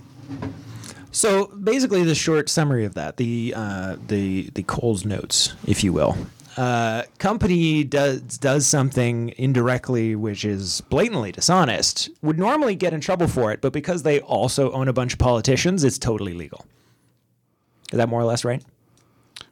So 1.12 1.48
basically, 1.48 2.04
the 2.04 2.14
short 2.14 2.50
summary 2.50 2.86
of 2.86 2.94
that, 2.94 3.18
the 3.18 3.56
uh, 3.58 3.96
the 4.08 4.52
the 4.54 4.62
Coles 4.62 5.06
notes, 5.06 5.56
if 5.66 5.84
you 5.84 5.92
will. 5.92 6.16
Uh, 6.56 7.02
company 7.18 7.84
does 7.84 8.22
does 8.38 8.68
something 8.68 9.34
indirectly 9.38 10.16
which 10.16 10.46
is 10.46 10.82
blatantly 10.82 11.32
dishonest 11.32 12.12
would 12.22 12.38
normally 12.38 12.76
get 12.76 12.94
in 12.94 13.02
trouble 13.02 13.28
for 13.28 13.52
it, 13.52 13.60
but 13.60 13.74
because 13.74 14.04
they 14.04 14.20
also 14.20 14.72
own 14.72 14.88
a 14.88 14.94
bunch 14.94 15.14
of 15.14 15.20
politicians, 15.20 15.84
it's 15.84 15.98
totally 15.98 16.36
legal. 16.36 16.64
Is 17.96 17.98
that 17.98 18.10
more 18.10 18.20
or 18.20 18.26
less 18.26 18.44
right? 18.44 18.62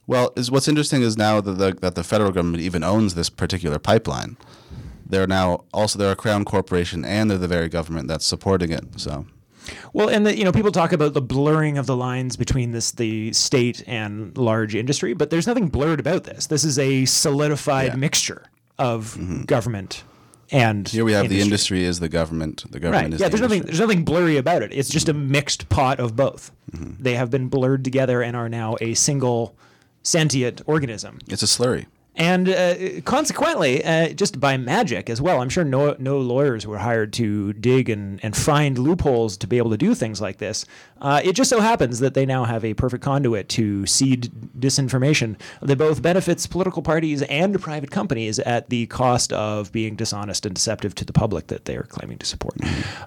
Well, 0.06 0.34
is 0.36 0.52
what's 0.52 0.68
interesting 0.68 1.02
is 1.02 1.16
now 1.16 1.40
that 1.40 1.54
the, 1.54 1.72
that 1.80 1.96
the 1.96 2.04
federal 2.04 2.32
government 2.34 2.62
even 2.62 2.84
owns 2.84 3.16
this 3.16 3.30
particular 3.30 3.80
pipeline. 3.80 4.36
They're 5.06 5.28
now 5.28 5.64
also 5.74 5.98
they're 5.98 6.12
a 6.12 6.16
crown 6.18 6.44
corporation 6.44 7.06
and 7.06 7.32
they're 7.32 7.38
the 7.38 7.48
very 7.48 7.70
government 7.70 8.10
that's 8.10 8.26
supporting 8.26 8.72
it. 8.74 8.84
So 9.00 9.26
Well, 9.94 10.10
and 10.10 10.26
the, 10.26 10.38
you 10.38 10.44
know, 10.44 10.52
people 10.52 10.74
talk 10.74 10.92
about 10.92 11.14
the 11.14 11.22
blurring 11.22 11.78
of 11.78 11.86
the 11.86 11.96
lines 11.96 12.36
between 12.36 12.72
this 12.72 12.92
the 12.92 13.32
state 13.32 13.82
and 13.88 14.38
large 14.38 14.76
industry, 14.76 15.14
but 15.14 15.30
there's 15.30 15.48
nothing 15.48 15.70
blurred 15.70 16.02
about 16.02 16.26
this. 16.26 16.48
This 16.48 16.66
is 16.66 16.78
a 16.78 17.06
solidified 17.06 17.92
Yeah. 17.92 17.96
mixture 17.96 18.44
of 18.78 19.16
mm-hmm. 19.18 19.44
government 19.44 20.04
and 20.52 20.88
here 20.88 21.06
we 21.06 21.14
have 21.14 21.30
the 21.30 21.42
industry 21.42 21.84
is 21.84 22.00
the 22.00 22.10
government. 22.10 22.64
The 22.70 22.80
government 22.80 23.06
Right. 23.06 23.14
is 23.14 23.22
Yeah. 23.22 23.28
the 23.28 23.38
There's 23.38 23.42
nothing. 23.42 23.62
There's 23.64 23.80
nothing 23.80 24.04
blurry 24.04 24.38
about 24.38 24.62
it. 24.62 24.72
It's 24.74 24.90
just 24.90 25.10
a 25.10 25.14
mm-hmm. 25.14 25.32
mixed 25.32 25.70
pot 25.70 26.00
of 26.00 26.16
both. 26.16 26.52
Mm-hmm. 26.72 27.04
They 27.04 27.16
have 27.16 27.30
been 27.30 27.48
blurred 27.48 27.84
together 27.84 28.22
and 28.22 28.36
are 28.36 28.50
now 28.50 28.76
a 28.82 28.94
single 28.94 29.56
sentient 30.04 30.62
organism. 30.66 31.20
It's 31.28 31.44
a 31.44 31.48
slurry. 31.48 31.86
And 32.16 32.48
uh, 32.48 33.02
consequently, 33.06 33.84
uh, 33.84 34.10
just 34.10 34.40
by 34.40 34.56
magic 34.58 35.10
as 35.10 35.20
well, 35.20 35.42
I'm 35.42 35.50
sure 35.50 35.64
no 35.64 35.96
no 35.98 36.20
lawyers 36.20 36.68
were 36.68 36.78
hired 36.78 37.12
to 37.14 37.54
dig 37.54 37.90
and, 37.90 38.20
and 38.24 38.38
find 38.38 38.78
loopholes 38.78 39.36
to 39.38 39.48
be 39.48 39.58
able 39.58 39.72
to 39.72 39.78
do 39.78 39.96
things 39.96 40.22
like 40.22 40.38
this. 40.38 40.66
Uh, 41.02 41.22
it 41.24 41.34
just 41.34 41.50
so 41.50 41.60
happens 41.60 42.00
that 42.00 42.14
they 42.14 42.26
now 42.26 42.44
have 42.44 42.64
a 42.64 42.76
perfect 42.76 43.04
conduit 43.04 43.50
to 43.50 43.86
seed 43.88 44.30
disinformation 44.60 45.38
that 45.62 45.78
both 45.78 46.02
benefits 46.04 46.46
political 46.46 46.84
parties 46.84 47.24
and 47.24 47.60
private 47.60 47.90
companies 47.90 48.38
at 48.40 48.70
the 48.70 48.86
cost 48.88 49.34
of 49.34 49.72
being 49.72 49.96
dishonest 49.96 50.46
and 50.46 50.54
deceptive 50.54 50.94
to 50.94 51.06
the 51.06 51.14
public 51.14 51.48
that 51.48 51.66
they 51.66 51.76
are 51.76 51.84
claiming 51.84 52.20
to 52.20 52.26
support. 52.26 52.56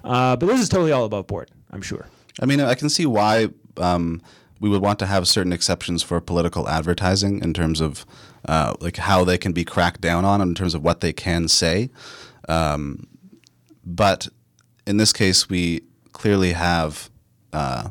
Uh, 0.03 0.35
but 0.35 0.47
this 0.47 0.59
is 0.59 0.67
totally 0.67 0.91
all 0.91 1.05
above 1.05 1.27
board, 1.27 1.49
I'm 1.71 1.81
sure. 1.81 2.07
I 2.41 2.45
mean, 2.45 2.59
I 2.59 2.75
can 2.75 2.89
see 2.89 3.05
why 3.05 3.47
um, 3.77 4.21
we 4.59 4.69
would 4.69 4.81
want 4.81 4.99
to 4.99 5.05
have 5.05 5.27
certain 5.27 5.53
exceptions 5.53 6.03
for 6.03 6.19
political 6.21 6.67
advertising 6.67 7.41
in 7.41 7.53
terms 7.53 7.81
of 7.81 8.05
uh, 8.47 8.75
like 8.79 8.97
how 8.97 9.23
they 9.23 9.37
can 9.37 9.51
be 9.51 9.65
cracked 9.65 10.01
down 10.01 10.25
on 10.25 10.41
in 10.41 10.55
terms 10.55 10.73
of 10.73 10.83
what 10.83 11.01
they 11.01 11.13
can 11.13 11.47
say. 11.47 11.89
Um, 12.47 13.07
but 13.85 14.27
in 14.85 14.97
this 14.97 15.13
case, 15.13 15.49
we 15.49 15.81
clearly 16.13 16.53
have 16.53 17.09
uh, 17.53 17.89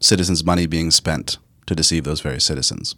citizens' 0.00 0.44
money 0.44 0.66
being 0.66 0.90
spent 0.90 1.38
to 1.66 1.74
deceive 1.74 2.04
those 2.04 2.20
very 2.20 2.40
citizens. 2.40 2.94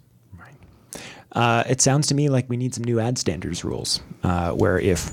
Uh, 1.33 1.63
it 1.69 1.79
sounds 1.81 2.07
to 2.07 2.15
me 2.15 2.29
like 2.29 2.49
we 2.49 2.57
need 2.57 2.73
some 2.73 2.83
new 2.83 2.99
ad 2.99 3.17
standards 3.17 3.63
rules, 3.63 4.01
uh, 4.23 4.51
where 4.51 4.77
if 4.79 5.11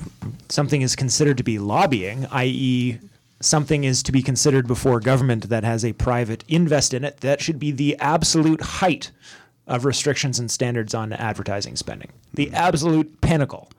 something 0.49 0.81
is 0.81 0.95
considered 0.95 1.37
to 1.37 1.43
be 1.43 1.59
lobbying, 1.59 2.25
i.e., 2.31 2.99
something 3.41 3.83
is 3.83 4.03
to 4.03 4.11
be 4.11 4.21
considered 4.21 4.67
before 4.67 4.99
government 4.99 5.49
that 5.49 5.63
has 5.63 5.85
a 5.85 5.93
private 5.93 6.43
invest 6.47 6.93
in 6.93 7.03
it, 7.03 7.17
that 7.21 7.41
should 7.41 7.59
be 7.59 7.71
the 7.71 7.97
absolute 7.99 8.61
height 8.61 9.11
of 9.67 9.85
restrictions 9.85 10.39
and 10.39 10.49
standards 10.49 10.93
on 10.93 11.13
advertising 11.13 11.75
spending, 11.75 12.11
the 12.33 12.51
absolute 12.51 13.21
pinnacle. 13.21 13.69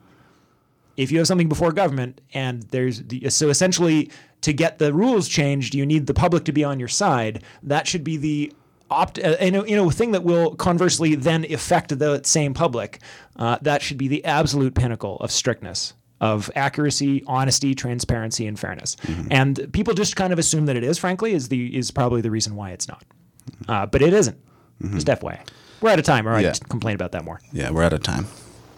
If 0.97 1.11
you 1.11 1.17
have 1.19 1.27
something 1.27 1.49
before 1.49 1.71
government, 1.71 2.21
and 2.33 2.63
there's 2.63 3.03
the, 3.03 3.29
so 3.29 3.49
essentially 3.49 4.09
to 4.41 4.53
get 4.53 4.79
the 4.79 4.93
rules 4.93 5.27
changed, 5.27 5.75
you 5.75 5.85
need 5.85 6.07
the 6.07 6.13
public 6.13 6.45
to 6.45 6.51
be 6.51 6.63
on 6.63 6.79
your 6.79 6.87
side. 6.87 7.43
That 7.63 7.87
should 7.87 8.03
be 8.03 8.17
the 8.17 8.53
opt, 8.89 9.19
uh, 9.19 9.37
you 9.41 9.51
know, 9.51 9.65
you 9.65 9.75
know, 9.75 9.89
thing 9.89 10.11
that 10.11 10.23
will 10.23 10.55
conversely 10.55 11.15
then 11.15 11.45
affect 11.51 11.97
the 11.97 12.21
same 12.23 12.53
public. 12.53 12.99
Uh, 13.35 13.57
that 13.61 13.81
should 13.81 13.97
be 13.97 14.07
the 14.07 14.23
absolute 14.25 14.75
pinnacle 14.75 15.17
of 15.17 15.31
strictness, 15.31 15.93
of 16.21 16.49
accuracy, 16.55 17.23
honesty, 17.27 17.75
transparency, 17.75 18.47
and 18.47 18.57
fairness. 18.57 18.95
Mm-hmm. 19.03 19.27
And 19.31 19.69
people 19.73 19.93
just 19.93 20.15
kind 20.15 20.31
of 20.31 20.39
assume 20.39 20.67
that 20.67 20.77
it 20.77 20.83
is. 20.83 20.97
Frankly, 20.97 21.33
is 21.33 21.49
the 21.49 21.75
is 21.75 21.91
probably 21.91 22.21
the 22.21 22.31
reason 22.31 22.55
why 22.55 22.71
it's 22.71 22.87
not. 22.87 23.03
Mm-hmm. 23.51 23.71
Uh, 23.71 23.85
but 23.87 24.01
it 24.01 24.13
isn't. 24.13 24.37
Mm-hmm. 24.81 24.97
Just 24.97 25.07
FYI. 25.07 25.39
We're 25.81 25.89
out 25.91 25.99
of 25.99 26.05
time, 26.05 26.27
or 26.27 26.31
I 26.31 26.41
Yeah. 26.41 26.53
complain 26.69 26.95
about 26.95 27.11
that 27.11 27.25
more. 27.25 27.41
Yeah, 27.51 27.71
we're 27.71 27.83
out 27.83 27.93
of 27.93 28.03
time. 28.03 28.27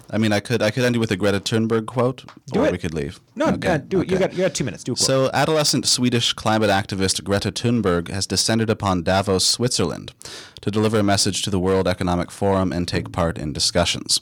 I 0.09 0.19
mean, 0.19 0.31
I 0.31 0.39
could 0.41 0.61
I 0.61 0.69
could 0.69 0.83
end 0.83 0.95
you 0.95 0.99
with 1.01 1.09
a 1.11 1.17
Greta 1.17 1.39
Thunberg 1.39 1.85
quote, 1.87 2.23
Do 2.53 2.59
or 2.61 2.67
it. 2.67 2.71
we 2.71 2.77
could 2.77 2.93
leave. 2.93 3.19
No, 3.35 3.47
Okay, 3.47 3.81
do 3.87 4.01
it. 4.01 4.11
You 4.11 4.17
got 4.19 4.31
you 4.33 4.39
got 4.43 4.53
two 4.53 4.63
minutes. 4.63 4.83
Do 4.83 4.91
a 4.91 4.95
quote. 4.95 5.05
So, 5.07 5.29
adolescent 5.33 5.87
Swedish 5.87 6.33
climate 6.33 6.69
activist 6.69 7.23
Greta 7.23 7.51
Thunberg 7.51 8.09
has 8.09 8.27
descended 8.27 8.69
upon 8.69 9.01
Davos, 9.03 9.43
Switzerland, 9.45 10.13
to 10.61 10.69
deliver 10.69 10.99
a 10.99 11.03
message 11.03 11.41
to 11.43 11.49
the 11.49 11.59
World 11.59 11.87
Economic 11.87 12.29
Forum 12.31 12.71
and 12.71 12.87
take 12.87 13.11
part 13.11 13.37
in 13.39 13.53
discussions. 13.53 14.21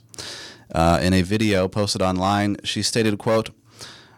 Uh, 0.73 0.99
in 1.01 1.13
a 1.13 1.21
video 1.21 1.67
posted 1.67 2.01
online, 2.01 2.57
she 2.63 2.81
stated, 2.81 3.17
"quote 3.17 3.49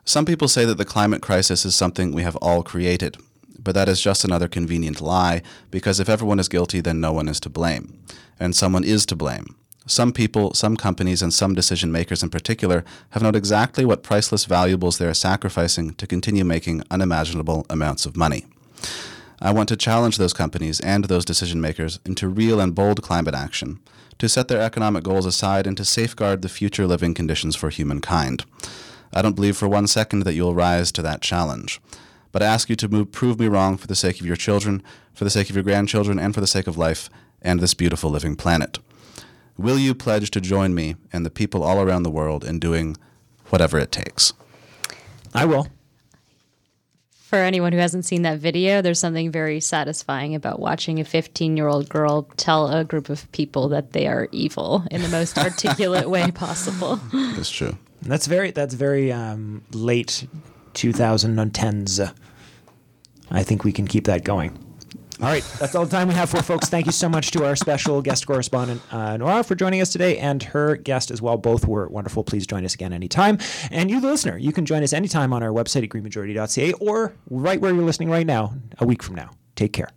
Some 0.05 0.25
people 0.25 0.47
say 0.47 0.65
that 0.65 0.77
the 0.77 0.85
climate 0.85 1.21
crisis 1.21 1.65
is 1.65 1.75
something 1.75 2.11
we 2.11 2.23
have 2.23 2.35
all 2.37 2.61
created, 2.61 3.17
but 3.57 3.73
that 3.75 3.87
is 3.87 4.01
just 4.01 4.25
another 4.25 4.47
convenient 4.47 4.99
lie. 5.01 5.41
Because 5.71 5.99
if 5.99 6.09
everyone 6.09 6.39
is 6.39 6.49
guilty, 6.49 6.81
then 6.81 6.99
no 6.99 7.13
one 7.13 7.29
is 7.29 7.39
to 7.41 7.49
blame, 7.49 7.97
and 8.39 8.55
someone 8.55 8.83
is 8.83 9.05
to 9.07 9.15
blame." 9.15 9.55
Some 9.85 10.13
people, 10.13 10.53
some 10.53 10.77
companies, 10.77 11.21
and 11.21 11.33
some 11.33 11.53
decision 11.53 11.91
makers 11.91 12.23
in 12.23 12.29
particular 12.29 12.85
have 13.09 13.23
known 13.23 13.35
exactly 13.35 13.83
what 13.83 14.03
priceless 14.03 14.45
valuables 14.45 14.97
they 14.97 15.05
are 15.05 15.13
sacrificing 15.13 15.93
to 15.95 16.07
continue 16.07 16.45
making 16.45 16.83
unimaginable 16.89 17.65
amounts 17.69 18.05
of 18.05 18.15
money. 18.15 18.45
I 19.41 19.51
want 19.51 19.67
to 19.69 19.75
challenge 19.75 20.17
those 20.17 20.31
companies 20.31 20.79
and 20.79 21.05
those 21.05 21.25
decision 21.25 21.59
makers 21.59 21.99
into 22.05 22.29
real 22.29 22.61
and 22.61 22.73
bold 22.73 23.01
climate 23.01 23.35
action, 23.35 23.79
to 24.19 24.29
set 24.29 24.47
their 24.47 24.61
economic 24.61 25.03
goals 25.03 25.25
aside 25.25 25.67
and 25.67 25.75
to 25.77 25.85
safeguard 25.85 26.41
the 26.41 26.49
future 26.49 26.87
living 26.87 27.13
conditions 27.13 27.55
for 27.55 27.69
humankind. 27.69 28.45
I 29.11 29.21
don't 29.21 29.35
believe 29.35 29.57
for 29.57 29.67
one 29.67 29.87
second 29.87 30.23
that 30.23 30.33
you 30.33 30.43
will 30.43 30.55
rise 30.55 30.91
to 30.93 31.01
that 31.03 31.21
challenge. 31.21 31.79
But 32.31 32.41
I 32.41 32.47
ask 32.47 32.69
you 32.69 32.75
to 32.77 32.89
move, 32.89 33.11
prove 33.11 33.39
me 33.39 33.47
wrong 33.47 33.77
for 33.77 33.87
the 33.87 33.95
sake 33.95 34.19
of 34.19 34.25
your 34.25 34.35
children, 34.35 34.81
for 35.13 35.23
the 35.23 35.29
sake 35.29 35.49
of 35.49 35.55
your 35.55 35.63
grandchildren, 35.63 36.17
and 36.17 36.33
for 36.33 36.41
the 36.41 36.47
sake 36.47 36.67
of 36.67 36.77
life 36.77 37.09
and 37.41 37.59
this 37.59 37.75
beautiful 37.75 38.09
living 38.09 38.35
planet. 38.35 38.79
Will 39.57 39.77
you 39.77 39.93
pledge 39.93 40.31
to 40.31 40.41
join 40.41 40.73
me 40.73 40.95
and 41.11 41.25
the 41.25 41.29
people 41.29 41.61
all 41.61 41.79
around 41.79 42.03
the 42.03 42.09
world 42.09 42.43
in 42.43 42.57
doing 42.57 42.97
whatever 43.49 43.77
it 43.77 43.91
takes? 43.91 44.33
I 45.33 45.45
will. 45.45 45.67
For 47.33 47.39
anyone 47.39 47.73
who 47.73 47.79
hasn't 47.79 48.05
seen 48.05 48.21
that 48.21 48.37
video, 48.37 48.79
there's 48.83 48.99
something 48.99 49.31
very 49.31 49.59
satisfying 49.59 50.35
about 50.35 50.59
watching 50.59 50.99
a 50.99 51.03
15 51.03 51.57
year 51.57 51.67
old 51.67 51.89
girl 51.89 52.29
tell 52.37 52.71
a 52.71 52.83
group 52.83 53.09
of 53.09 53.31
people 53.31 53.69
that 53.69 53.91
they 53.91 54.05
are 54.05 54.29
evil 54.31 54.83
in 54.91 55.01
the 55.01 55.09
most 55.09 55.35
articulate 55.39 56.07
way 56.07 56.29
possible. 56.29 56.97
That's 57.11 57.49
true. 57.49 57.75
That's 58.03 58.27
very 58.27 58.51
that's 58.51 58.75
very 58.75 59.11
um, 59.11 59.63
late 59.71 60.27
2010s. 60.75 62.13
I 63.31 63.41
think 63.41 63.63
we 63.63 63.71
can 63.71 63.87
keep 63.87 64.05
that 64.05 64.23
going. 64.23 64.72
All 65.23 65.29
right, 65.29 65.43
that's 65.57 65.73
all 65.73 65.85
the 65.85 65.89
time 65.89 66.09
we 66.09 66.15
have 66.15 66.29
for 66.29 66.41
folks. 66.41 66.67
Thank 66.67 66.85
you 66.85 66.91
so 66.91 67.07
much 67.07 67.31
to 67.31 67.45
our 67.45 67.55
special 67.55 68.01
guest 68.01 68.27
correspondent 68.27 68.81
uh, 68.91 69.15
Nora 69.15 69.41
for 69.45 69.55
joining 69.55 69.79
us 69.79 69.89
today, 69.89 70.17
and 70.17 70.43
her 70.43 70.75
guest 70.75 71.11
as 71.11 71.21
well. 71.21 71.37
Both 71.37 71.65
were 71.65 71.87
wonderful. 71.87 72.25
Please 72.25 72.45
join 72.45 72.65
us 72.65 72.73
again 72.73 72.91
anytime. 72.91 73.37
And 73.71 73.89
you, 73.89 74.01
the 74.01 74.07
listener, 74.07 74.37
you 74.37 74.51
can 74.51 74.65
join 74.65 74.83
us 74.83 74.91
anytime 74.91 75.31
on 75.31 75.41
our 75.41 75.51
website 75.51 75.83
at 75.83 75.89
greenmajority.ca 75.91 76.73
or 76.73 77.13
right 77.29 77.61
where 77.61 77.73
you're 77.73 77.85
listening 77.85 78.09
right 78.09 78.27
now, 78.27 78.53
a 78.79 78.85
week 78.85 79.01
from 79.01 79.15
now. 79.15 79.29
Take 79.55 79.71
care. 79.71 79.87